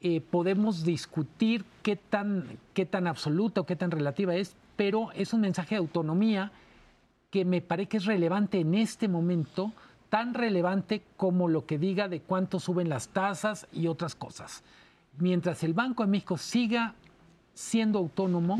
Eh, 0.00 0.20
podemos 0.20 0.84
discutir 0.84 1.64
qué 1.82 1.96
tan, 1.96 2.58
qué 2.72 2.86
tan 2.86 3.06
absoluta 3.06 3.60
o 3.60 3.66
qué 3.66 3.76
tan 3.76 3.90
relativa 3.90 4.34
es, 4.34 4.56
pero 4.76 5.12
es 5.12 5.32
un 5.34 5.42
mensaje 5.42 5.74
de 5.74 5.80
autonomía 5.80 6.52
que 7.30 7.44
me 7.44 7.60
parece 7.60 7.88
que 7.88 7.96
es 7.98 8.06
relevante 8.06 8.60
en 8.60 8.74
este 8.74 9.08
momento, 9.08 9.72
tan 10.08 10.34
relevante 10.34 11.02
como 11.16 11.48
lo 11.48 11.66
que 11.66 11.78
diga 11.78 12.08
de 12.08 12.20
cuánto 12.20 12.58
suben 12.58 12.88
las 12.88 13.08
tasas 13.08 13.66
y 13.72 13.86
otras 13.86 14.14
cosas. 14.14 14.64
Mientras 15.18 15.62
el 15.62 15.74
Banco 15.74 16.02
de 16.02 16.10
México 16.10 16.38
siga 16.38 16.94
siendo 17.54 17.98
autónomo, 17.98 18.58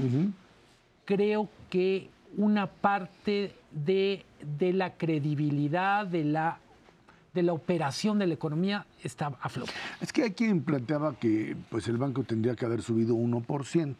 creo 1.04 1.48
que 1.70 2.10
una 2.36 2.66
parte 2.66 3.54
de, 3.70 4.24
la 4.58 4.94
credibilidad, 4.94 6.06
de 6.06 6.24
la, 6.24 6.58
de 7.34 7.42
la 7.42 7.52
operación 7.52 8.18
de 8.18 8.26
la 8.26 8.34
economía 8.34 8.86
está 9.02 9.32
a 9.40 9.48
flote. 9.48 9.72
Es 10.00 10.12
que 10.12 10.24
hay 10.24 10.30
quien 10.32 10.62
planteaba 10.62 11.14
que 11.14 11.56
pues, 11.68 11.88
el 11.88 11.96
banco 11.96 12.24
tendría 12.24 12.54
que 12.54 12.64
haber 12.64 12.82
subido 12.82 13.14
1%. 13.14 13.94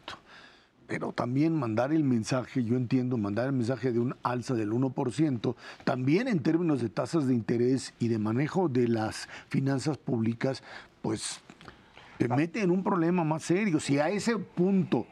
Pero 0.87 1.13
también 1.13 1.55
mandar 1.55 1.93
el 1.93 2.03
mensaje, 2.03 2.65
yo 2.65 2.75
entiendo, 2.75 3.17
mandar 3.17 3.45
el 3.45 3.53
mensaje 3.53 3.93
de 3.93 3.99
un 3.99 4.13
alza 4.23 4.55
del 4.55 4.71
1%, 4.71 5.55
también 5.85 6.27
en 6.27 6.43
términos 6.43 6.81
de 6.81 6.89
tasas 6.89 7.27
de 7.27 7.33
interés 7.33 7.93
y 7.97 8.09
de 8.09 8.19
manejo 8.19 8.67
de 8.67 8.89
las 8.89 9.29
finanzas 9.47 9.97
públicas, 9.97 10.63
pues 11.01 11.39
te 12.17 12.27
mete 12.27 12.61
en 12.61 12.71
un 12.71 12.83
problema 12.83 13.23
más 13.23 13.43
serio. 13.43 13.79
Si 13.79 13.99
a 13.99 14.09
ese 14.09 14.37
punto 14.37 15.07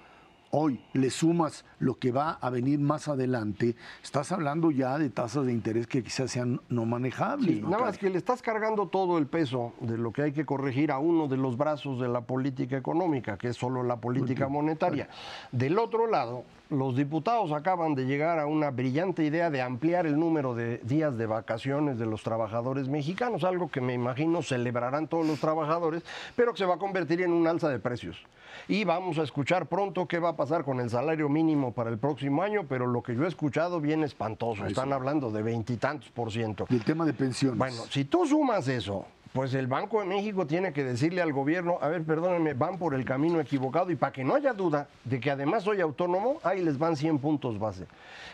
hoy 0.52 0.82
le 0.93 1.10
sumas 1.10 1.66
lo 1.80 1.95
que 1.95 2.12
va 2.12 2.32
a 2.41 2.50
venir 2.50 2.80
más 2.80 3.08
adelante, 3.08 3.76
estás 4.04 4.32
hablando 4.32 4.72
ya 4.72 4.97
de 4.97 5.10
tasas 5.10 5.45
de 5.45 5.52
interés 5.52 5.88
que 5.88 6.04
quizás 6.04 6.32
sean 6.32 6.62
no 6.70 6.86
manejables. 6.86 7.58
Sí, 7.58 7.62
nada 7.62 7.84
más 7.86 7.97
que 7.97 8.10
le 8.10 8.18
estás 8.18 8.41
cargando 8.41 8.88
todo 8.88 9.18
el 9.18 9.28
peso 9.28 9.74
de 9.80 9.97
lo 9.97 10.12
que 10.12 10.24
hay 10.24 10.32
que 10.32 10.45
corregir 10.45 10.91
a 10.91 11.00
uno 11.00 11.28
de 11.28 11.38
los 11.38 11.58
brazos 11.58 12.00
de 12.00 12.08
la 12.08 12.22
política 12.22 12.78
económica, 12.78 13.38
que 13.38 13.50
es 13.50 13.58
solo 13.58 13.84
la 13.84 13.97
política 13.97 14.47
monetaria. 14.47 15.10
Del 15.52 15.78
otro 15.78 16.08
lado, 16.08 16.43
los 16.70 16.95
diputados 16.95 17.52
acaban 17.52 17.95
de 17.95 18.06
llegar 18.06 18.39
a 18.39 18.45
una 18.45 18.72
brillante 18.72 19.24
idea 19.24 19.50
de 19.50 19.62
ampliar 19.62 20.06
el 20.06 20.20
número 20.20 20.54
de 20.54 20.78
días 20.80 21.18
de 21.18 21.26
vacaciones 21.26 21.97
de 21.97 22.06
los 22.06 22.24
trabajadores 22.24 22.88
mexicanos, 22.88 23.43
algo 23.43 23.70
que 23.70 23.82
me 23.82 23.93
imagino 23.93 24.41
celebrarán 24.41 25.08
todos 25.08 25.26
los 25.26 25.39
trabajadores, 25.39 26.04
pero 26.36 26.52
que 26.52 26.60
se 26.60 26.66
va 26.66 26.76
a 26.76 26.80
convertir 26.80 27.22
en 27.22 27.32
un 27.32 27.47
alza 27.47 27.70
de 27.70 27.80
precios. 27.80 28.24
Y 28.70 28.84
vamos 28.84 29.18
a 29.18 29.24
escuchar 29.24 29.66
pronto 29.66 30.08
qué 30.08 30.20
va 30.20 30.30
a 30.30 30.36
pasar 30.36 30.64
con 30.64 30.80
el 30.80 30.92
salario 30.92 31.28
mínimo 31.28 31.74
para 31.74 31.90
el 31.90 31.98
próximo 31.98 32.44
año, 32.44 32.68
pero 32.70 32.86
lo 32.86 33.02
que 33.02 33.16
yo 33.16 33.26
he 33.26 33.28
escuchado 33.28 33.82
viene 33.82 34.06
espantoso. 34.06 34.64
Están 34.68 34.94
hablando 34.94 35.32
de 35.32 35.42
veintitantos 35.42 36.12
por 36.12 36.32
ciento. 36.32 36.68
Y 36.70 36.76
el 36.76 36.84
tema 36.84 37.04
de 37.04 37.14
pensiones. 37.14 37.58
Bueno, 37.58 37.82
si 37.90 38.06
tú 38.06 38.28
sumas 38.28 38.68
eso 38.68 39.08
pues 39.34 39.54
el 39.54 39.68
Banco 39.68 40.00
de 40.00 40.08
México 40.08 40.48
tiene 40.48 40.74
que 40.74 40.84
decirle 40.84 41.22
al 41.22 41.34
gobierno, 41.34 41.78
a 41.82 41.88
ver, 41.88 42.04
perdónenme, 42.04 42.56
van 42.56 42.80
por 42.80 42.96
el 42.96 43.06
camino 43.06 43.40
equivocado 43.40 43.92
y 43.92 43.96
para 43.96 44.12
que 44.12 44.24
no 44.24 44.36
haya 44.36 44.54
duda 44.54 44.88
de 45.04 45.20
que 45.20 45.30
además 45.30 45.64
soy 45.64 45.82
autónomo, 45.82 46.40
ahí 46.44 46.64
les 46.64 46.80
van 46.80 46.96
100 46.96 47.20
puntos 47.20 47.60
base. 47.60 47.86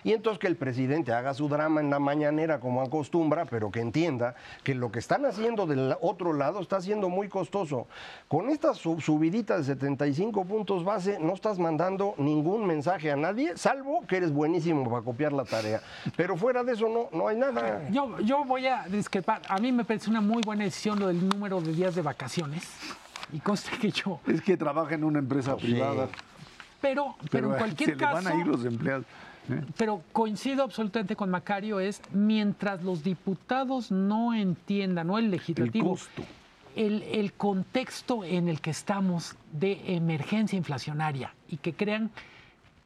Y 0.06 0.14
entonces 0.14 0.40
que 0.40 0.48
el 0.48 0.56
presidente 0.56 1.12
haga 1.12 1.34
su 1.34 1.50
drama 1.50 1.82
en 1.82 1.90
la 1.90 2.00
mañanera 2.00 2.60
como 2.60 2.82
acostumbra, 2.82 3.46
pero 3.46 3.72
que 3.72 3.82
entienda 3.82 4.36
que 4.64 4.74
lo 4.76 4.92
que 4.92 5.00
están 5.00 5.26
haciendo 5.26 5.66
del 5.66 5.96
otro 6.00 6.32
lado 6.32 6.62
está 6.62 6.80
siendo 6.80 7.10
muy 7.10 7.28
costoso. 7.28 7.88
Con 8.28 8.50
esta 8.50 8.74
subidita 8.74 9.58
de 9.58 9.64
75 9.64 10.46
puntos 10.46 10.84
base 10.84 11.18
no 11.20 11.34
estás 11.34 11.60
mandando 11.60 12.14
ningún 12.18 12.66
mensaje 12.68 13.12
a 13.12 13.16
nadie, 13.16 13.58
salvo 13.58 14.06
que 14.08 14.18
eres 14.18 14.32
buenísimo 14.32 14.90
para 14.90 15.02
copiar 15.02 15.34
la 15.34 15.44
tarea. 15.44 15.82
Pero 16.16 16.38
fuera 16.38 16.64
de 16.64 16.74
eso 16.74 16.88
no, 16.88 17.10
no 17.18 17.28
hay 17.28 17.38
nada. 17.38 17.90
Yo, 17.90 18.20
yo 18.20 18.46
voy 18.46 18.68
a 18.68 18.84
discrepar. 18.88 19.42
A 19.50 19.58
mí 19.58 19.72
me 19.72 19.84
parece 19.84 20.10
una 20.10 20.22
muy 20.22 20.42
buena 20.44 20.64
decisión 20.64 20.85
lo 20.94 21.08
del 21.08 21.28
número 21.28 21.62
de 21.62 21.74
días 21.74 21.96
de 21.96 22.04
vacaciones. 22.04 22.64
Y 23.34 23.40
conste 23.40 23.72
que 23.78 23.92
yo... 23.92 24.20
Es 24.28 24.42
que 24.42 24.56
trabaja 24.58 24.94
en 24.94 25.04
una 25.04 25.20
empresa 25.20 25.58
privada. 25.58 26.10
Pero, 26.82 27.16
pero, 27.32 27.52
en 27.52 27.58
cualquier 27.58 27.92
se 27.92 27.98
caso... 27.98 28.20
Le 28.20 28.24
van 28.26 28.38
a 28.38 28.40
ir 28.40 28.46
los 28.46 28.64
empleados. 28.66 29.06
¿Eh? 29.50 29.62
Pero 29.78 30.04
coincido 30.12 30.64
absolutamente 30.64 31.16
con 31.16 31.30
Macario, 31.30 31.80
es 31.80 32.02
mientras 32.12 32.84
los 32.84 33.04
diputados 33.04 33.92
no 33.92 34.34
entiendan, 34.34 35.08
no 35.08 35.18
el 35.18 35.32
legislativo, 35.32 35.94
el, 35.94 36.00
costo. 36.00 36.24
el, 36.76 37.04
el 37.04 37.34
contexto 37.34 38.24
en 38.24 38.48
el 38.48 38.62
que 38.62 38.72
estamos 38.72 39.36
de 39.52 39.96
emergencia 39.96 40.58
inflacionaria 40.58 41.34
y 41.48 41.58
que 41.58 41.74
crean 41.74 42.12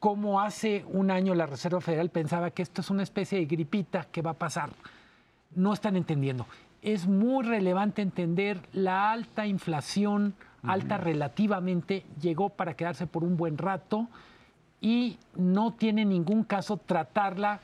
como 0.00 0.40
hace 0.40 0.84
un 0.88 1.10
año 1.10 1.34
la 1.34 1.46
Reserva 1.46 1.80
Federal 1.80 2.08
pensaba 2.08 2.50
que 2.50 2.62
esto 2.62 2.80
es 2.80 2.88
una 2.88 3.02
especie 3.02 3.38
de 3.38 3.44
gripita 3.44 4.06
que 4.10 4.22
va 4.22 4.30
a 4.30 4.34
pasar. 4.34 4.70
No 5.54 5.74
están 5.74 5.94
entendiendo. 5.94 6.46
Es 6.82 7.06
muy 7.06 7.44
relevante 7.44 8.02
entender 8.02 8.60
la 8.72 9.12
alta 9.12 9.46
inflación, 9.46 10.34
alta 10.62 10.96
relativamente, 10.96 12.04
llegó 12.20 12.50
para 12.50 12.74
quedarse 12.74 13.06
por 13.06 13.24
un 13.24 13.36
buen 13.36 13.58
rato 13.58 14.08
y 14.80 15.18
no 15.36 15.74
tiene 15.74 16.04
ningún 16.04 16.42
caso 16.44 16.78
tratarla 16.78 17.60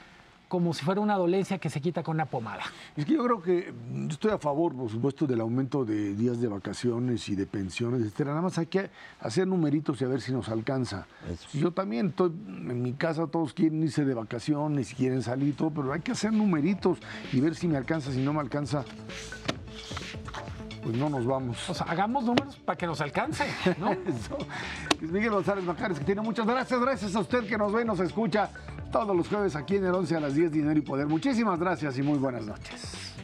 como 0.49 0.73
si 0.73 0.85
fuera 0.85 1.01
una 1.01 1.17
dolencia 1.17 1.59
que 1.59 1.71
se 1.71 1.81
quita 1.81 2.03
con 2.03 2.17
una 2.17 2.27
pomada. 2.27 2.63
Es 2.97 3.05
que 3.05 3.15
yo 3.15 3.25
creo 3.25 3.43
que 3.43 3.75
yo 3.93 4.09
estoy 4.09 4.31
a 4.31 4.39
favor, 4.39 4.75
por 4.75 4.91
supuesto, 4.91 5.27
del 5.27 5.41
aumento 5.41 5.85
de 5.85 6.15
días 6.15 6.41
de 6.41 6.49
vacaciones 6.49 7.29
y 7.29 7.35
de 7.35 7.47
pensiones, 7.47 8.01
etcétera. 8.03 8.31
Nada 8.31 8.43
más 8.43 8.59
hay 8.59 8.67
que 8.67 8.91
hacer 9.21 9.47
numeritos 9.47 10.01
y 10.01 10.05
a 10.05 10.09
ver 10.09 10.21
si 10.21 10.33
nos 10.33 10.49
alcanza. 10.49 11.07
Eso. 11.31 11.49
Yo 11.59 11.73
también 11.73 12.09
estoy 12.09 12.29
en 12.29 12.83
mi 12.83 12.93
casa, 12.93 13.27
todos 13.27 13.53
quieren 13.53 13.83
irse 13.83 14.05
de 14.05 14.15
vacaciones, 14.15 14.95
quieren 14.95 15.23
salir 15.23 15.49
y 15.49 15.53
todo, 15.53 15.71
pero 15.71 15.93
hay 15.93 16.01
que 16.01 16.13
hacer 16.13 16.33
numeritos 16.33 16.99
y 17.33 17.41
ver 17.41 17.55
si 17.55 17.67
me 17.67 17.77
alcanza, 17.77 18.13
si 18.13 18.21
no 18.21 18.33
me 18.33 18.41
alcanza 18.41 18.85
pues 20.87 20.97
no 20.99 21.11
nos 21.11 21.27
vamos. 21.27 21.69
O 21.69 21.75
sea, 21.75 21.87
hagamos 21.89 22.23
números 22.23 22.57
para 22.59 22.79
que 22.79 22.87
nos 22.87 23.01
alcance, 23.01 23.45
¿no? 23.77 23.91
Eso. 24.07 24.39
Es 25.03 25.11
Miguel 25.11 25.31
González 25.31 25.65
Macares, 25.65 25.99
que 25.99 26.05
tiene 26.05 26.21
muchas 26.21 26.47
gracias. 26.47 26.81
Gracias 26.81 27.17
a 27.17 27.19
usted 27.19 27.45
que 27.49 27.59
nos 27.59 27.73
ve 27.73 27.83
y 27.83 27.85
nos 27.85 27.99
escucha 27.99 28.51
todos 28.91 29.17
los 29.17 29.29
jueves 29.29 29.57
aquí 29.57 29.77
en 29.77 29.85
el 29.85 29.95
11 29.95 30.17
a 30.17 30.21
las 30.21 30.35
10, 30.35 30.53
Dinero 30.53 30.79
y 30.79 30.83
Poder. 30.83 31.07
Muchísimas 31.07 31.59
gracias 31.59 31.99
y 31.99 32.03
muy 32.03 32.19
buenas 32.19 32.45
noches. 32.45 33.15